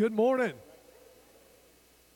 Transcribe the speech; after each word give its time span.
Good 0.00 0.14
morning. 0.14 0.54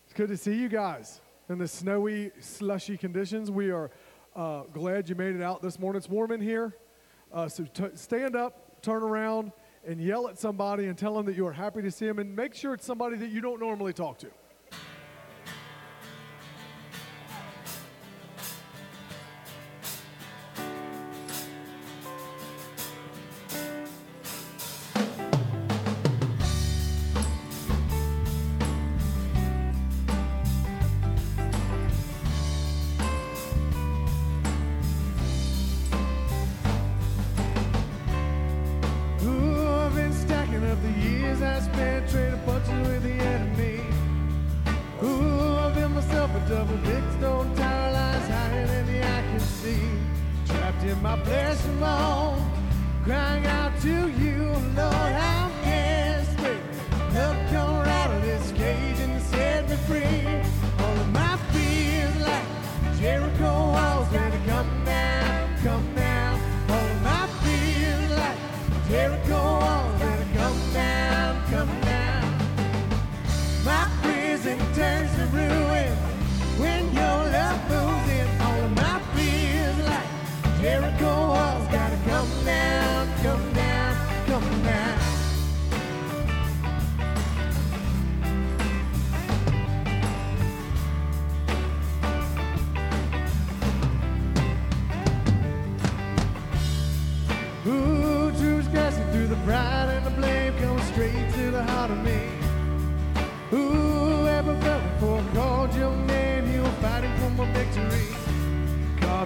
It's 0.04 0.14
good 0.14 0.30
to 0.30 0.38
see 0.38 0.54
you 0.54 0.70
guys 0.70 1.20
in 1.50 1.58
the 1.58 1.68
snowy, 1.68 2.30
slushy 2.40 2.96
conditions. 2.96 3.50
We 3.50 3.70
are 3.72 3.90
uh, 4.34 4.62
glad 4.72 5.06
you 5.10 5.14
made 5.14 5.36
it 5.36 5.42
out 5.42 5.60
this 5.60 5.78
morning. 5.78 5.98
It's 5.98 6.08
warm 6.08 6.32
in 6.32 6.40
here. 6.40 6.74
Uh, 7.30 7.46
so 7.46 7.64
t- 7.64 7.84
stand 7.92 8.36
up, 8.36 8.80
turn 8.80 9.02
around, 9.02 9.52
and 9.86 10.00
yell 10.00 10.28
at 10.28 10.38
somebody 10.38 10.86
and 10.86 10.96
tell 10.96 11.14
them 11.14 11.26
that 11.26 11.36
you 11.36 11.46
are 11.46 11.52
happy 11.52 11.82
to 11.82 11.90
see 11.90 12.06
them. 12.06 12.18
And 12.20 12.34
make 12.34 12.54
sure 12.54 12.72
it's 12.72 12.86
somebody 12.86 13.18
that 13.18 13.28
you 13.28 13.42
don't 13.42 13.60
normally 13.60 13.92
talk 13.92 14.16
to. 14.20 14.28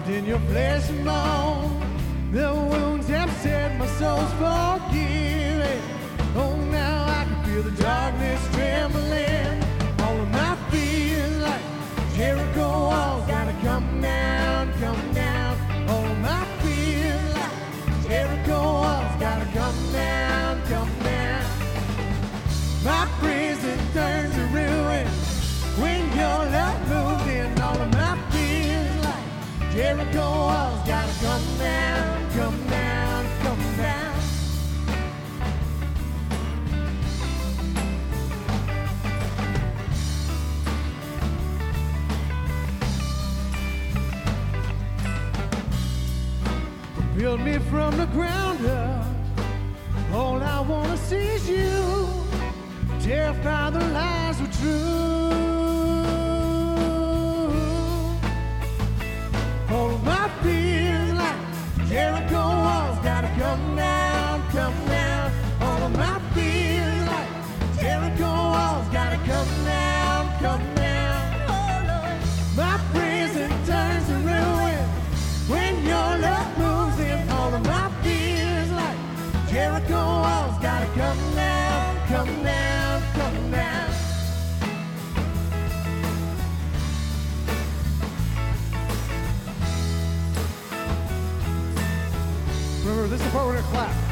In 0.08 0.24
your 0.24 0.38
flesh 0.38 0.88
and 0.88 1.04
bone, 1.04 1.82
the 2.32 2.54
wounds 2.54 3.08
have 3.08 3.30
set 3.42 3.78
my 3.78 3.86
soul's 3.98 4.32
forgiven. 4.40 5.82
Oh, 6.34 6.56
now 6.70 7.04
I 7.04 7.24
can 7.24 7.44
feel 7.44 7.62
the 7.62 7.82
darkness 7.82 8.40
trembling. 8.54 9.62
All 10.00 10.18
of 10.18 10.30
my 10.30 10.56
fears 10.70 11.36
like 11.42 11.60
Jericho 12.16 12.68
walls 12.88 13.26
gotta 13.26 13.52
come 13.60 14.00
down, 14.00 14.72
come 14.80 15.12
down. 15.12 15.56
All 15.90 16.06
of 16.06 16.18
my 16.20 16.44
fears 16.62 17.34
like 17.34 18.08
Jericho 18.08 18.62
walls 18.62 19.14
gotta 19.20 19.44
come 19.52 19.92
down, 19.92 20.62
come 20.68 20.92
down. 21.04 21.44
My 22.82 23.06
prison 23.20 23.57
like 29.78 29.96
Jericho 29.96 30.18
walls 30.18 30.86
gotta 30.86 31.24
come 31.24 31.58
down, 31.58 32.30
come 32.32 32.66
down, 32.68 33.26
come 33.42 33.76
down. 33.76 34.14
Build 47.16 47.40
me 47.40 47.58
from 47.58 47.96
the 47.96 48.06
ground 48.06 48.64
up. 48.66 49.06
All 50.12 50.42
I 50.42 50.60
wanna 50.60 50.96
see 50.96 51.16
is 51.16 51.48
you. 51.48 52.08
Terrify 53.00 53.70
the 53.70 53.80
lies 53.80 54.40
were 54.40 54.46
true. 54.60 55.17
Come 63.38 63.76
down, 63.76 64.42
come 64.50 64.87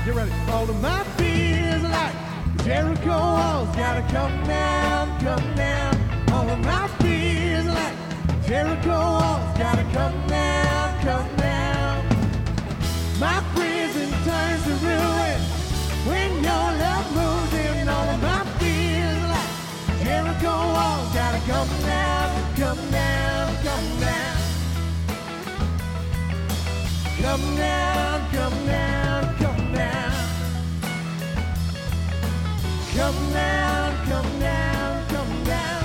Get 0.06 0.14
ready. 0.14 0.30
All 0.52 0.70
of 0.70 0.80
my 0.80 1.02
fears 1.18 1.82
like 1.82 2.14
Jericho 2.62 3.08
walls 3.08 3.74
gotta 3.74 4.02
come 4.02 4.46
down, 4.46 5.18
come 5.18 5.54
down. 5.56 5.96
All 6.30 6.48
of 6.48 6.60
my 6.60 6.86
fears 7.00 7.66
like 7.66 7.96
Jericho 8.46 8.88
walls 8.88 9.58
gotta 9.58 9.82
come 9.92 10.14
down, 10.28 11.00
come 11.02 11.36
down. 11.38 12.06
My 13.18 13.42
prison 13.56 14.08
turns 14.22 14.62
to 14.66 14.74
ruin 14.86 15.40
when 16.06 16.30
your 16.34 16.66
love 16.84 17.06
moves 17.16 17.54
in. 17.66 17.88
All 17.88 18.08
of 18.08 18.22
my 18.22 18.44
fears 18.60 19.22
like 19.34 19.52
Jericho 20.04 20.54
walls 20.76 21.12
gotta 21.14 21.40
come 21.50 21.72
down, 21.82 22.54
come 22.54 22.90
down, 22.92 23.56
come 23.64 23.88
down. 23.98 24.36
Come 27.20 27.56
down, 27.56 27.95
Come 33.06 33.32
down, 33.32 34.06
come 34.08 34.40
down, 34.40 35.06
come 35.06 35.44
down. 35.44 35.84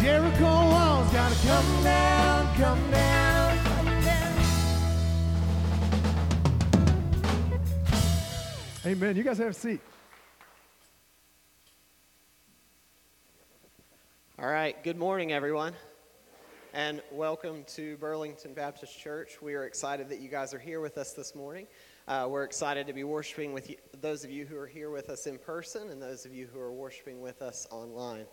Jericho 0.00 0.44
walls 0.44 1.12
gotta 1.12 1.34
come 1.44 1.82
down, 1.82 2.54
come 2.54 2.90
down, 2.92 3.58
come 3.64 4.00
down. 4.04 4.38
Amen. 8.86 9.16
You 9.16 9.24
guys 9.24 9.38
have 9.38 9.48
a 9.48 9.52
seat. 9.52 9.80
All 14.38 14.46
right, 14.46 14.80
good 14.84 14.96
morning, 14.96 15.32
everyone, 15.32 15.74
and 16.74 17.02
welcome 17.10 17.64
to 17.74 17.96
Burlington 17.96 18.54
Baptist 18.54 18.96
Church. 18.96 19.42
We 19.42 19.54
are 19.54 19.64
excited 19.64 20.10
that 20.10 20.20
you 20.20 20.28
guys 20.28 20.54
are 20.54 20.60
here 20.60 20.80
with 20.80 20.96
us 20.96 21.12
this 21.12 21.34
morning. 21.34 21.66
Uh, 22.08 22.26
we're 22.28 22.42
excited 22.42 22.84
to 22.84 22.92
be 22.92 23.04
worshiping 23.04 23.52
with 23.52 23.70
you, 23.70 23.76
those 24.00 24.24
of 24.24 24.30
you 24.30 24.44
who 24.44 24.56
are 24.56 24.66
here 24.66 24.90
with 24.90 25.08
us 25.08 25.28
in 25.28 25.38
person 25.38 25.90
and 25.90 26.02
those 26.02 26.26
of 26.26 26.34
you 26.34 26.48
who 26.52 26.58
are 26.58 26.72
worshiping 26.72 27.20
with 27.20 27.40
us 27.42 27.66
online. 27.70 28.24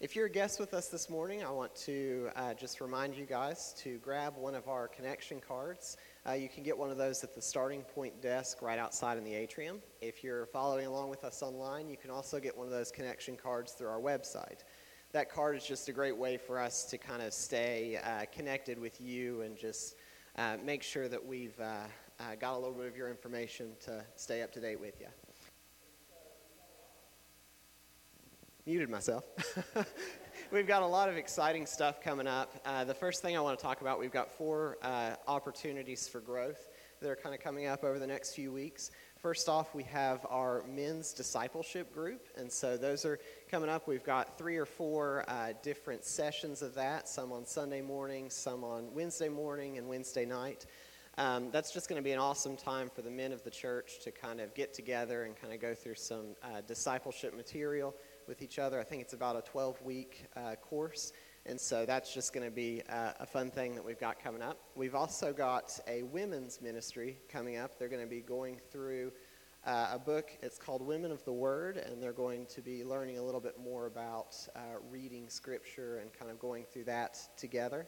If 0.00 0.16
you're 0.16 0.26
a 0.26 0.30
guest 0.30 0.58
with 0.58 0.72
us 0.72 0.88
this 0.88 1.10
morning, 1.10 1.44
I 1.44 1.50
want 1.50 1.74
to 1.76 2.30
uh, 2.36 2.54
just 2.54 2.80
remind 2.80 3.14
you 3.14 3.26
guys 3.26 3.74
to 3.82 3.98
grab 3.98 4.34
one 4.38 4.54
of 4.54 4.66
our 4.66 4.88
connection 4.88 5.40
cards. 5.46 5.98
Uh, 6.26 6.32
you 6.32 6.48
can 6.48 6.62
get 6.62 6.76
one 6.76 6.90
of 6.90 6.96
those 6.96 7.22
at 7.22 7.34
the 7.34 7.42
starting 7.42 7.82
point 7.82 8.22
desk 8.22 8.62
right 8.62 8.78
outside 8.78 9.18
in 9.18 9.24
the 9.24 9.34
atrium. 9.34 9.80
If 10.00 10.24
you're 10.24 10.46
following 10.46 10.86
along 10.86 11.10
with 11.10 11.22
us 11.22 11.42
online, 11.42 11.90
you 11.90 11.98
can 11.98 12.10
also 12.10 12.40
get 12.40 12.56
one 12.56 12.66
of 12.66 12.72
those 12.72 12.90
connection 12.90 13.36
cards 13.36 13.72
through 13.72 13.88
our 13.88 14.00
website 14.00 14.60
that 15.12 15.30
card 15.30 15.54
is 15.54 15.66
just 15.66 15.90
a 15.90 15.92
great 15.92 16.16
way 16.16 16.38
for 16.38 16.58
us 16.58 16.84
to 16.86 16.96
kind 16.96 17.20
of 17.20 17.34
stay 17.34 18.00
uh, 18.02 18.24
connected 18.34 18.78
with 18.78 18.98
you 18.98 19.42
and 19.42 19.58
just 19.58 19.96
uh, 20.36 20.56
make 20.64 20.82
sure 20.82 21.06
that 21.06 21.22
we've 21.22 21.60
uh, 22.22 22.34
got 22.36 22.54
a 22.54 22.58
little 22.58 22.74
bit 22.74 22.86
of 22.86 22.96
your 22.96 23.10
information 23.10 23.72
to 23.84 24.04
stay 24.16 24.42
up 24.42 24.52
to 24.52 24.60
date 24.60 24.80
with 24.80 25.00
you. 25.00 25.08
muted 28.64 28.88
myself. 28.88 29.24
we've 30.52 30.68
got 30.68 30.82
a 30.82 30.86
lot 30.86 31.08
of 31.08 31.16
exciting 31.16 31.66
stuff 31.66 32.00
coming 32.00 32.28
up. 32.28 32.60
Uh, 32.64 32.84
the 32.84 32.94
first 32.94 33.20
thing 33.20 33.36
I 33.36 33.40
want 33.40 33.58
to 33.58 33.62
talk 33.62 33.80
about, 33.80 33.98
we've 33.98 34.12
got 34.12 34.30
four 34.30 34.78
uh, 34.82 35.16
opportunities 35.26 36.06
for 36.06 36.20
growth 36.20 36.68
that 37.00 37.10
are 37.10 37.16
kind 37.16 37.34
of 37.34 37.40
coming 37.40 37.66
up 37.66 37.82
over 37.82 37.98
the 37.98 38.06
next 38.06 38.34
few 38.34 38.52
weeks. 38.52 38.92
First 39.16 39.48
off, 39.48 39.74
we 39.74 39.82
have 39.84 40.24
our 40.30 40.64
men's 40.68 41.12
discipleship 41.12 41.92
group, 41.92 42.28
and 42.36 42.50
so 42.50 42.76
those 42.76 43.04
are 43.04 43.18
coming 43.50 43.68
up. 43.68 43.88
We've 43.88 44.04
got 44.04 44.38
three 44.38 44.56
or 44.56 44.66
four 44.66 45.24
uh, 45.26 45.54
different 45.62 46.04
sessions 46.04 46.62
of 46.62 46.74
that, 46.74 47.08
some 47.08 47.32
on 47.32 47.44
Sunday 47.44 47.80
morning, 47.80 48.30
some 48.30 48.62
on 48.62 48.94
Wednesday 48.94 49.28
morning, 49.28 49.78
and 49.78 49.88
Wednesday 49.88 50.24
night. 50.24 50.66
Um, 51.18 51.50
that's 51.50 51.72
just 51.72 51.90
going 51.90 52.00
to 52.00 52.02
be 52.02 52.12
an 52.12 52.18
awesome 52.18 52.56
time 52.56 52.88
for 52.88 53.02
the 53.02 53.10
men 53.10 53.32
of 53.32 53.44
the 53.44 53.50
church 53.50 54.00
to 54.04 54.10
kind 54.10 54.40
of 54.40 54.54
get 54.54 54.72
together 54.72 55.24
and 55.24 55.36
kind 55.36 55.52
of 55.52 55.60
go 55.60 55.74
through 55.74 55.96
some 55.96 56.34
uh, 56.42 56.62
discipleship 56.66 57.36
material 57.36 57.94
with 58.26 58.40
each 58.40 58.58
other. 58.58 58.80
I 58.80 58.84
think 58.84 59.02
it's 59.02 59.12
about 59.12 59.36
a 59.36 59.42
12 59.42 59.82
week 59.82 60.24
uh, 60.36 60.54
course. 60.54 61.12
And 61.44 61.60
so 61.60 61.84
that's 61.84 62.14
just 62.14 62.32
going 62.32 62.46
to 62.46 62.54
be 62.54 62.82
uh, 62.88 63.12
a 63.20 63.26
fun 63.26 63.50
thing 63.50 63.74
that 63.74 63.84
we've 63.84 64.00
got 64.00 64.22
coming 64.22 64.40
up. 64.40 64.58
We've 64.74 64.94
also 64.94 65.34
got 65.34 65.78
a 65.86 66.02
women's 66.04 66.62
ministry 66.62 67.18
coming 67.28 67.58
up. 67.58 67.78
They're 67.78 67.88
going 67.88 68.02
to 68.02 68.08
be 68.08 68.20
going 68.20 68.58
through 68.70 69.12
uh, 69.66 69.90
a 69.92 69.98
book. 69.98 70.30
It's 70.40 70.56
called 70.56 70.80
Women 70.80 71.10
of 71.10 71.22
the 71.24 71.32
Word, 71.32 71.76
and 71.76 72.02
they're 72.02 72.12
going 72.12 72.46
to 72.46 72.62
be 72.62 72.84
learning 72.84 73.18
a 73.18 73.22
little 73.22 73.40
bit 73.40 73.58
more 73.62 73.86
about 73.86 74.34
uh, 74.56 74.60
reading 74.90 75.28
Scripture 75.28 75.98
and 75.98 76.10
kind 76.12 76.30
of 76.30 76.38
going 76.38 76.64
through 76.64 76.84
that 76.84 77.18
together. 77.36 77.86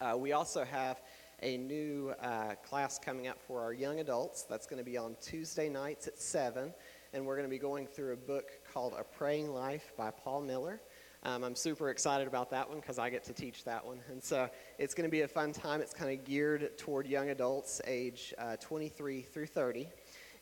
Uh, 0.00 0.14
we 0.16 0.32
also 0.32 0.64
have 0.64 1.00
a 1.42 1.56
new 1.56 2.14
uh, 2.20 2.54
class 2.66 2.98
coming 2.98 3.28
up 3.28 3.38
for 3.46 3.60
our 3.60 3.72
young 3.72 4.00
adults. 4.00 4.42
That's 4.42 4.66
going 4.66 4.78
to 4.78 4.84
be 4.84 4.96
on 4.96 5.16
Tuesday 5.20 5.68
nights 5.68 6.06
at 6.06 6.18
7 6.18 6.72
and 7.12 7.24
we're 7.24 7.36
going 7.36 7.48
to 7.48 7.50
be 7.50 7.58
going 7.58 7.86
through 7.86 8.12
a 8.12 8.16
book 8.16 8.50
called 8.72 8.94
A 8.98 9.02
Praying 9.02 9.50
Life 9.52 9.92
by 9.96 10.10
Paul 10.10 10.42
Miller. 10.42 10.80
Um, 11.22 11.44
I'm 11.44 11.56
super 11.56 11.90
excited 11.90 12.28
about 12.28 12.50
that 12.50 12.68
one 12.68 12.78
because 12.78 12.98
I 12.98 13.10
get 13.10 13.24
to 13.24 13.32
teach 13.32 13.64
that 13.64 13.84
one. 13.84 14.00
And 14.10 14.22
so 14.22 14.48
it's 14.78 14.94
going 14.94 15.08
to 15.08 15.10
be 15.10 15.22
a 15.22 15.28
fun 15.28 15.52
time. 15.52 15.80
It's 15.80 15.94
kind 15.94 16.18
of 16.18 16.24
geared 16.26 16.76
toward 16.76 17.06
young 17.06 17.30
adults, 17.30 17.80
age 17.86 18.34
uh, 18.38 18.56
23 18.56 19.22
through 19.22 19.46
30. 19.46 19.88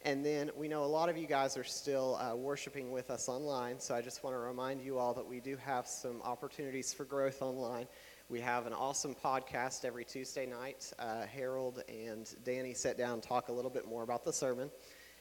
And 0.04 0.26
then 0.26 0.50
we 0.56 0.68
know 0.68 0.84
a 0.84 0.86
lot 0.86 1.08
of 1.08 1.16
you 1.16 1.26
guys 1.26 1.56
are 1.56 1.64
still 1.64 2.16
uh, 2.16 2.34
worshiping 2.34 2.90
with 2.90 3.08
us 3.08 3.28
online. 3.28 3.80
So 3.80 3.94
I 3.94 4.02
just 4.02 4.22
want 4.22 4.34
to 4.34 4.40
remind 4.40 4.82
you 4.82 4.98
all 4.98 5.14
that 5.14 5.26
we 5.26 5.40
do 5.40 5.56
have 5.56 5.86
some 5.86 6.20
opportunities 6.22 6.92
for 6.92 7.04
growth 7.04 7.40
online. 7.40 7.86
We 8.30 8.40
have 8.40 8.66
an 8.66 8.72
awesome 8.72 9.14
podcast 9.14 9.84
every 9.84 10.06
Tuesday 10.06 10.46
night. 10.46 10.90
Uh, 10.98 11.26
Harold 11.26 11.82
and 11.90 12.34
Danny 12.42 12.72
sit 12.72 12.96
down 12.96 13.12
and 13.12 13.22
talk 13.22 13.50
a 13.50 13.52
little 13.52 13.70
bit 13.70 13.86
more 13.86 14.02
about 14.02 14.24
the 14.24 14.32
sermon. 14.32 14.70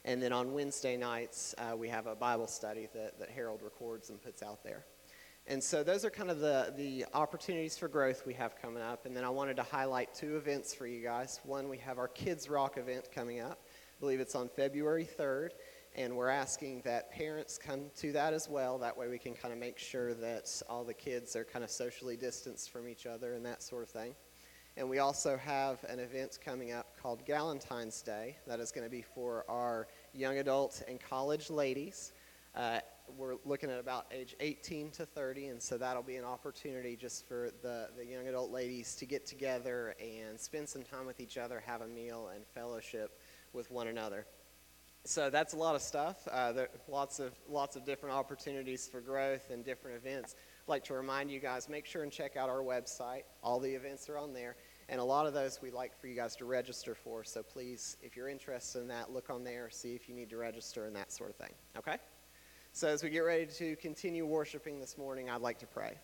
And 0.06 0.24
then 0.24 0.32
on 0.32 0.54
Wednesday 0.54 0.96
nights, 0.96 1.54
uh, 1.58 1.76
we 1.76 1.90
have 1.90 2.08
a 2.08 2.16
Bible 2.16 2.48
study 2.48 2.88
that, 2.94 3.20
that 3.20 3.30
Harold 3.30 3.62
records 3.62 4.10
and 4.10 4.24
puts 4.24 4.42
out 4.42 4.64
there. 4.64 4.86
And 5.48 5.62
so 5.62 5.84
those 5.84 6.06
are 6.06 6.10
kind 6.10 6.32
of 6.32 6.40
the, 6.40 6.74
the 6.78 7.06
opportunities 7.14 7.78
for 7.78 7.90
growth 7.90 8.26
we 8.26 8.34
have 8.36 8.56
coming 8.56 8.82
up. 8.82 9.06
And 9.06 9.16
then 9.16 9.26
I 9.26 9.30
wanted 9.30 9.58
to 9.58 9.64
highlight 9.64 10.14
two 10.14 10.38
events 10.38 10.74
for 10.74 10.88
you 10.88 11.04
guys. 11.04 11.42
One, 11.44 11.68
we 11.68 11.80
have 11.80 11.98
our 11.98 12.08
Kids 12.08 12.50
Rock 12.50 12.78
event 12.78 13.10
coming 13.14 13.42
up. 13.42 13.60
I 13.66 14.00
believe 14.00 14.22
it's 14.22 14.34
on 14.34 14.48
February 14.48 15.08
3rd. 15.20 15.50
And 15.96 16.16
we're 16.16 16.30
asking 16.30 16.82
that 16.86 17.12
parents 17.12 17.60
come 17.60 17.92
to 17.98 18.12
that 18.14 18.34
as 18.34 18.50
well. 18.50 18.80
That 18.80 18.98
way 18.98 19.08
we 19.08 19.20
can 19.20 19.36
kind 19.36 19.54
of 19.54 19.60
make 19.60 19.78
sure 19.78 20.16
that 20.16 20.62
all 20.68 20.84
the 20.84 20.94
kids 20.94 21.36
are 21.36 21.44
kind 21.44 21.64
of 21.64 21.70
socially 21.70 22.18
distanced 22.18 22.72
from 22.72 22.88
each 22.88 23.06
other 23.06 23.34
and 23.34 23.46
that 23.46 23.62
sort 23.62 23.84
of 23.84 23.90
thing. 23.90 24.16
And 24.76 24.90
we 24.90 24.98
also 24.98 25.38
have 25.38 25.84
an 25.84 26.00
event 26.00 26.40
coming 26.44 26.72
up 26.72 26.98
called 27.00 27.24
Galentine's 27.28 28.02
Day. 28.02 28.38
That 28.48 28.60
is 28.60 28.72
going 28.72 28.86
to 28.86 28.90
be 28.90 29.04
for 29.04 29.46
our 29.48 29.88
young 30.14 30.40
adult 30.40 30.82
and 30.88 31.00
college 31.00 31.52
ladies. 31.52 32.12
Uh, 32.56 32.80
we're 33.16 33.36
looking 33.46 33.70
at 33.70 33.80
about 33.80 34.08
age 34.12 34.36
18 34.40 34.90
to 34.92 35.06
30, 35.06 35.48
and 35.50 35.62
so 35.62 35.78
that'll 35.78 36.02
be 36.02 36.16
an 36.16 36.26
opportunity 36.26 36.96
just 36.96 37.28
for 37.28 37.52
the, 37.62 37.90
the 37.96 38.04
young 38.04 38.28
adult 38.28 38.50
ladies 38.50 38.96
to 38.96 39.06
get 39.06 39.28
together 39.28 39.94
and 40.02 40.40
spend 40.40 40.68
some 40.68 40.82
time 40.82 41.06
with 41.06 41.20
each 41.20 41.38
other, 41.38 41.62
have 41.64 41.82
a 41.82 41.88
meal, 41.88 42.32
and 42.34 42.44
fellowship 42.48 43.20
with 43.52 43.70
one 43.70 43.88
another. 43.88 44.26
So 45.06 45.30
that's 45.30 45.54
a 45.54 45.58
lot 45.58 45.76
of 45.76 45.82
stuff. 45.82 46.26
Uh, 46.32 46.54
there 46.54 46.70
lots 46.88 47.20
of 47.20 47.34
lots 47.50 47.76
of 47.76 47.84
different 47.84 48.16
opportunities 48.16 48.88
for 48.88 49.02
growth 49.02 49.50
and 49.50 49.66
different 49.66 49.98
events. 49.98 50.36
I'd 50.66 50.70
like 50.70 50.84
to 50.86 50.94
remind 50.94 51.30
you 51.30 51.42
guys, 51.42 51.68
make 51.68 51.86
sure 51.86 52.04
and 52.04 52.12
check 52.12 52.38
out 52.38 52.48
our 52.48 52.62
website. 52.62 53.24
All 53.44 53.60
the 53.60 53.74
events 53.74 54.08
are 54.08 54.18
on 54.18 54.34
there. 54.34 54.56
And 54.88 55.02
a 55.02 55.04
lot 55.04 55.26
of 55.26 55.34
those 55.34 55.62
we'd 55.62 55.74
like 55.74 56.00
for 56.00 56.08
you 56.08 56.16
guys 56.16 56.38
to 56.38 56.46
register 56.46 56.96
for. 56.96 57.24
So 57.26 57.44
please, 57.44 57.98
if 58.02 58.16
you're 58.16 58.30
interested 58.30 58.80
in 58.80 58.88
that, 58.90 59.12
look 59.12 59.30
on 59.30 59.44
there, 59.44 59.70
see 59.70 59.94
if 59.94 60.08
you 60.08 60.16
need 60.16 60.30
to 60.30 60.38
register 60.38 60.86
and 60.86 60.96
that 60.96 61.12
sort 61.12 61.32
of 61.32 61.36
thing. 61.36 61.54
Okay? 61.78 61.98
So 62.72 62.88
as 62.88 63.04
we 63.04 63.10
get 63.10 63.20
ready 63.20 63.46
to 63.46 63.76
continue 63.78 64.26
worshiping 64.26 64.80
this 64.80 64.98
morning, 64.98 65.30
I'd 65.30 65.42
like 65.42 65.60
to 65.60 65.68
pray. 65.68 65.98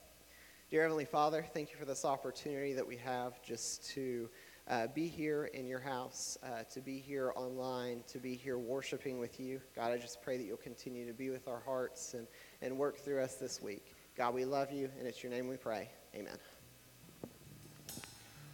Dear 0.70 0.84
Heavenly 0.84 1.06
Father, 1.06 1.46
thank 1.54 1.72
you 1.72 1.78
for 1.78 1.86
this 1.86 2.06
opportunity 2.06 2.74
that 2.74 2.86
we 2.86 2.98
have 2.98 3.42
just 3.42 3.90
to 3.92 4.30
uh, 4.70 4.88
be 4.88 5.08
here 5.08 5.46
in 5.46 5.66
your 5.66 5.80
house, 5.80 6.38
uh, 6.44 6.64
to 6.72 6.80
be 6.80 7.00
here 7.00 7.34
online, 7.36 8.04
to 8.08 8.20
be 8.20 8.36
here 8.36 8.58
worshiping 8.58 9.20
with 9.20 9.40
you. 9.40 9.60
God, 9.76 9.92
I 9.92 9.98
just 9.98 10.22
pray 10.22 10.38
that 10.38 10.44
you'll 10.44 10.58
continue 10.58 11.08
to 11.08 11.14
be 11.14 11.30
with 11.30 11.48
our 11.48 11.60
hearts 11.60 12.14
and, 12.14 12.28
and 12.62 12.78
work 12.78 12.98
through 12.98 13.22
us 13.22 13.36
this 13.36 13.62
week. 13.62 13.96
God, 14.16 14.34
we 14.34 14.46
love 14.46 14.72
you, 14.72 14.90
and 15.00 15.08
it's 15.08 15.24
your 15.24 15.32
name 15.32 15.48
we 15.48 15.58
pray. 15.58 15.90
Amen. 16.16 16.38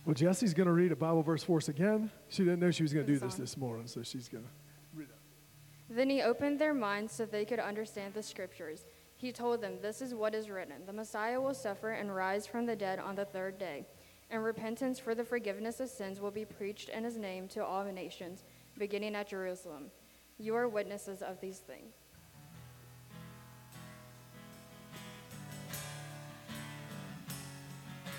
Well, 0.05 0.13
Jesse's 0.13 0.53
going 0.53 0.67
to 0.67 0.73
read 0.73 0.91
a 0.91 0.95
Bible 0.95 1.23
verse 1.23 1.43
for 1.43 1.57
us 1.57 1.67
again. 1.67 2.11
She 2.29 2.43
didn't 2.43 2.59
know 2.59 2.71
she 2.71 2.83
was 2.83 2.93
going 2.93 3.05
to 3.05 3.11
do 3.11 3.19
this 3.19 3.35
this 3.35 3.57
morning, 3.57 3.87
so 3.87 4.03
she's 4.03 4.29
going 4.29 4.43
to 4.43 4.49
read 4.93 5.09
it. 5.09 5.95
Then 5.95 6.09
he 6.09 6.21
opened 6.21 6.59
their 6.59 6.73
minds 6.73 7.11
so 7.11 7.25
they 7.25 7.43
could 7.43 7.59
understand 7.59 8.13
the 8.13 8.23
scriptures. 8.23 8.85
He 9.17 9.31
told 9.31 9.61
them, 9.61 9.79
This 9.81 10.01
is 10.01 10.13
what 10.13 10.35
is 10.35 10.49
written 10.49 10.75
The 10.85 10.93
Messiah 10.93 11.41
will 11.41 11.53
suffer 11.53 11.91
and 11.91 12.15
rise 12.15 12.45
from 12.45 12.65
the 12.65 12.75
dead 12.75 12.99
on 12.99 13.15
the 13.15 13.25
third 13.25 13.57
day, 13.57 13.85
and 14.29 14.43
repentance 14.43 14.99
for 14.99 15.15
the 15.15 15.23
forgiveness 15.23 15.79
of 15.79 15.89
sins 15.89 16.19
will 16.19 16.31
be 16.31 16.45
preached 16.45 16.89
in 16.89 17.03
his 17.03 17.17
name 17.17 17.47
to 17.49 17.63
all 17.63 17.83
the 17.83 17.91
nations, 17.91 18.43
beginning 18.77 19.15
at 19.15 19.29
Jerusalem. 19.29 19.91
You 20.37 20.55
are 20.55 20.67
witnesses 20.67 21.21
of 21.21 21.39
these 21.39 21.59
things. 21.59 21.93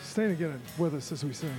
Stand 0.03 0.33
again 0.33 0.61
with 0.79 0.95
us 0.95 1.13
as 1.13 1.25
we 1.25 1.33
sing. 1.33 1.51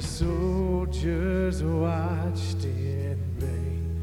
Soldiers 0.00 1.62
watched 1.62 2.64
in 2.64 3.18
vain 3.38 4.00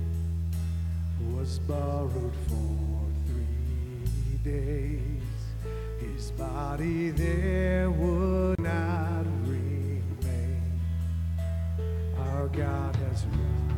was 1.36 1.60
borrowed 1.60 2.34
for 2.48 3.06
three 3.26 4.38
days. 4.44 5.22
His 6.00 6.32
body 6.32 7.10
there 7.10 7.90
would 7.90 8.60
not 8.60 9.26
remain. 9.46 10.80
Our 12.18 12.48
God 12.48 12.96
has 12.96 13.26
robbed 13.26 13.71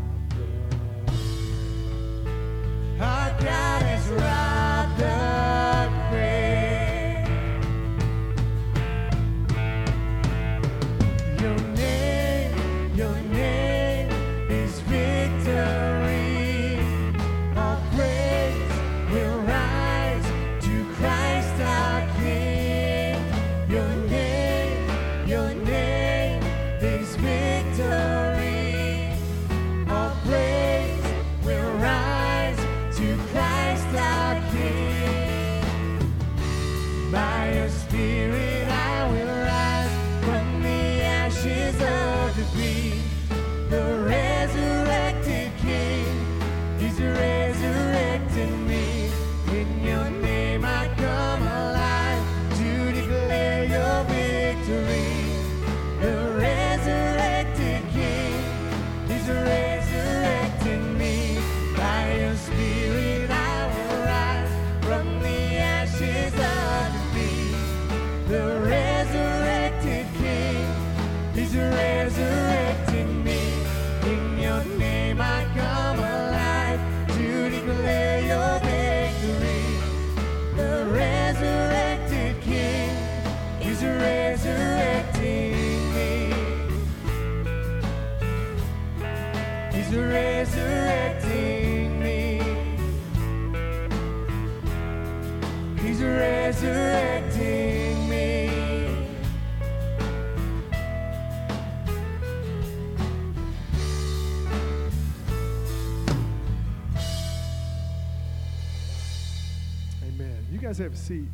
guys 110.74 110.80
have 110.80 110.94
a 110.94 110.98
seat. 110.98 111.28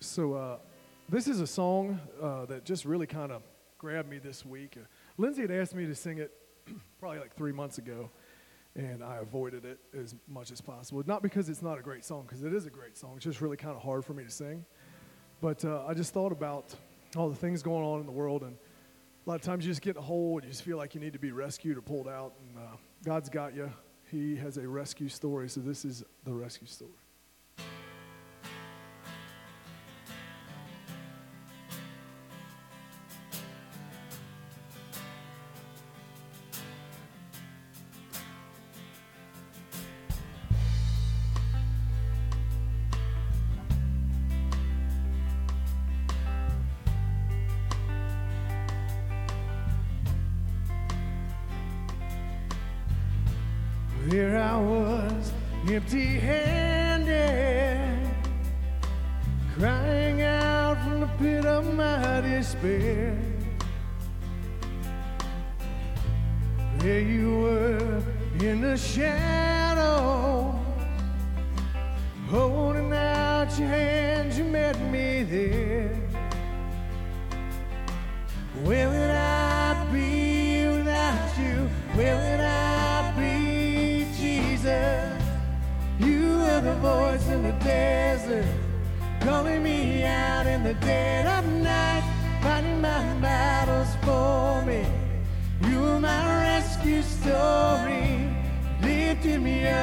So, 0.00 0.34
uh, 0.34 0.56
this 1.08 1.28
is 1.28 1.40
a 1.40 1.46
song 1.46 2.00
uh, 2.20 2.46
that 2.46 2.64
just 2.64 2.84
really 2.84 3.06
kind 3.06 3.30
of 3.30 3.42
grabbed 3.78 4.10
me 4.10 4.18
this 4.18 4.44
week. 4.44 4.76
Uh, 4.76 4.86
Lindsay 5.16 5.42
had 5.42 5.52
asked 5.52 5.76
me 5.76 5.86
to 5.86 5.94
sing 5.94 6.18
it 6.18 6.32
probably 6.98 7.20
like 7.20 7.36
three 7.36 7.52
months 7.52 7.78
ago, 7.78 8.10
and 8.74 9.04
I 9.04 9.18
avoided 9.18 9.64
it 9.64 9.78
as 9.96 10.16
much 10.26 10.50
as 10.50 10.60
possible. 10.60 11.04
Not 11.06 11.22
because 11.22 11.48
it's 11.48 11.62
not 11.62 11.78
a 11.78 11.82
great 11.82 12.04
song, 12.04 12.24
because 12.26 12.42
it 12.42 12.52
is 12.52 12.66
a 12.66 12.70
great 12.70 12.98
song. 12.98 13.12
It's 13.14 13.24
just 13.24 13.40
really 13.40 13.56
kind 13.56 13.76
of 13.76 13.82
hard 13.82 14.04
for 14.04 14.12
me 14.12 14.24
to 14.24 14.30
sing. 14.30 14.64
But 15.40 15.64
uh, 15.64 15.84
I 15.86 15.94
just 15.94 16.12
thought 16.12 16.32
about 16.32 16.74
all 17.14 17.28
the 17.28 17.36
things 17.36 17.62
going 17.62 17.84
on 17.84 18.00
in 18.00 18.06
the 18.06 18.12
world, 18.12 18.42
and 18.42 18.56
a 19.24 19.30
lot 19.30 19.36
of 19.36 19.42
times 19.42 19.64
you 19.64 19.70
just 19.70 19.82
get 19.82 19.96
a 19.96 20.00
hole 20.00 20.38
and 20.38 20.44
you 20.44 20.50
just 20.50 20.64
feel 20.64 20.78
like 20.78 20.96
you 20.96 21.00
need 21.00 21.12
to 21.12 21.20
be 21.20 21.30
rescued 21.30 21.78
or 21.78 21.80
pulled 21.80 22.08
out, 22.08 22.32
and 22.40 22.58
uh, 22.58 22.76
God's 23.04 23.28
got 23.28 23.54
you. 23.54 23.70
He 24.10 24.36
has 24.36 24.56
a 24.56 24.66
rescue 24.66 25.08
story, 25.08 25.48
so 25.48 25.60
this 25.60 25.84
is 25.84 26.04
the 26.24 26.32
rescue 26.32 26.66
story. 26.66 26.90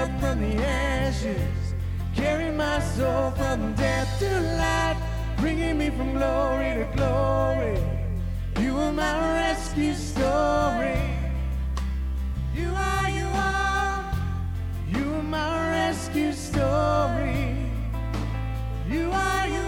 Up 0.08 0.20
from 0.20 0.40
the 0.40 0.56
ashes, 0.64 1.74
carrying 2.16 2.56
my 2.56 2.80
soul 2.80 3.32
from 3.32 3.74
death 3.74 4.20
to 4.20 4.30
life, 4.58 4.98
bringing 5.38 5.78
me 5.78 5.90
from 5.90 6.14
glory 6.14 6.74
to 6.76 6.88
glory. 6.96 7.78
You 8.60 8.78
are 8.78 8.92
my 8.92 9.34
rescue 9.42 9.94
story. 9.94 11.00
You 12.56 12.70
are, 12.70 13.10
you 13.10 13.28
are, 13.28 14.14
you 14.88 15.14
are 15.16 15.24
my 15.24 15.70
rescue 15.72 16.32
story. 16.34 17.56
You 18.90 19.12
are, 19.12 19.48
you 19.48 19.67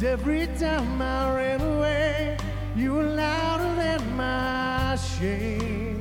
'cause 0.00 0.08
every 0.08 0.46
time 0.58 1.02
I 1.02 1.36
ran 1.36 1.60
away, 1.60 2.38
you 2.74 2.94
were 2.94 3.02
louder 3.02 3.74
than 3.76 4.16
my 4.16 4.96
shame. 4.96 6.00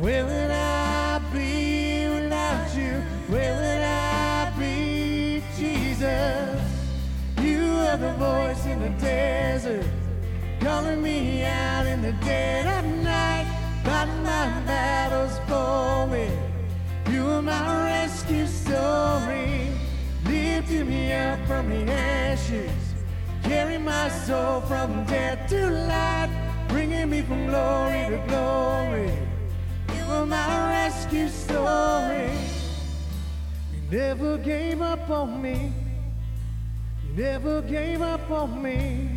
Where 0.00 0.24
would 0.24 0.50
I 0.50 1.20
be 1.32 2.08
without 2.08 2.76
you? 2.76 3.02
Where 3.28 3.54
would 3.60 3.82
I 3.82 4.52
be, 4.56 5.42
Jesus? 5.58 6.60
You 7.42 7.64
are 7.88 7.96
the 7.96 8.12
voice 8.12 8.64
in 8.66 8.78
the 8.80 8.90
desert, 9.00 9.86
calling 10.60 11.02
me 11.02 11.44
out 11.44 11.86
in 11.86 12.02
the 12.02 12.12
dead 12.24 12.66
lifting 20.66 20.88
me 20.88 21.12
up 21.12 21.38
from 21.46 21.68
the 21.70 21.92
ashes, 21.92 22.70
carry 23.42 23.78
my 23.78 24.08
soul 24.08 24.60
from 24.62 25.04
death 25.04 25.48
to 25.48 25.70
life, 25.70 26.30
bringing 26.68 27.08
me 27.10 27.22
from 27.22 27.46
glory 27.46 28.06
to 28.08 28.22
glory. 28.26 29.12
You 29.94 30.04
are 30.12 30.26
my 30.26 30.70
rescue 30.70 31.28
story. 31.28 32.30
You 33.72 33.98
never 33.98 34.38
gave 34.38 34.82
up 34.82 35.08
on 35.08 35.40
me. 35.40 35.72
You 37.04 37.22
never 37.22 37.62
gave 37.62 38.02
up 38.02 38.28
on 38.30 38.60
me. 38.62 39.10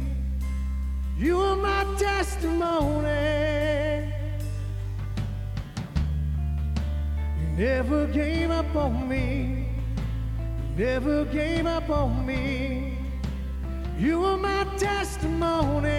You 1.17 1.39
are 1.39 1.55
my 1.55 1.83
testimony. 1.97 3.07
You 7.41 7.47
never 7.57 8.07
gave 8.07 8.51
up 8.51 8.75
on 8.75 9.09
me. 9.09 9.58
Never 10.79 11.25
gave 11.25 11.65
up 11.65 11.89
on 11.89 12.25
me. 12.25 12.97
You 13.97 14.23
are 14.23 14.37
my 14.37 14.63
testimony. 14.77 15.89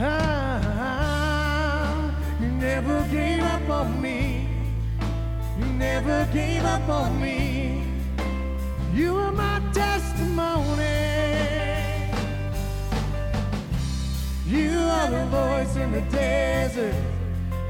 Ah, 0.00 1.38
you 2.40 2.48
never 2.48 3.06
gave 3.10 3.42
up 3.42 3.68
on 3.68 4.00
me. 4.00 4.48
You 5.58 5.66
never 5.66 6.26
gave 6.32 6.64
up 6.64 6.88
on 6.88 7.20
me. 7.20 7.84
You 8.94 9.18
are 9.18 9.32
my 9.32 9.60
testimony. 9.74 10.86
You 14.46 14.78
are 14.78 15.10
the 15.10 15.26
voice 15.26 15.76
in 15.76 15.92
the 15.92 16.00
desert, 16.10 16.94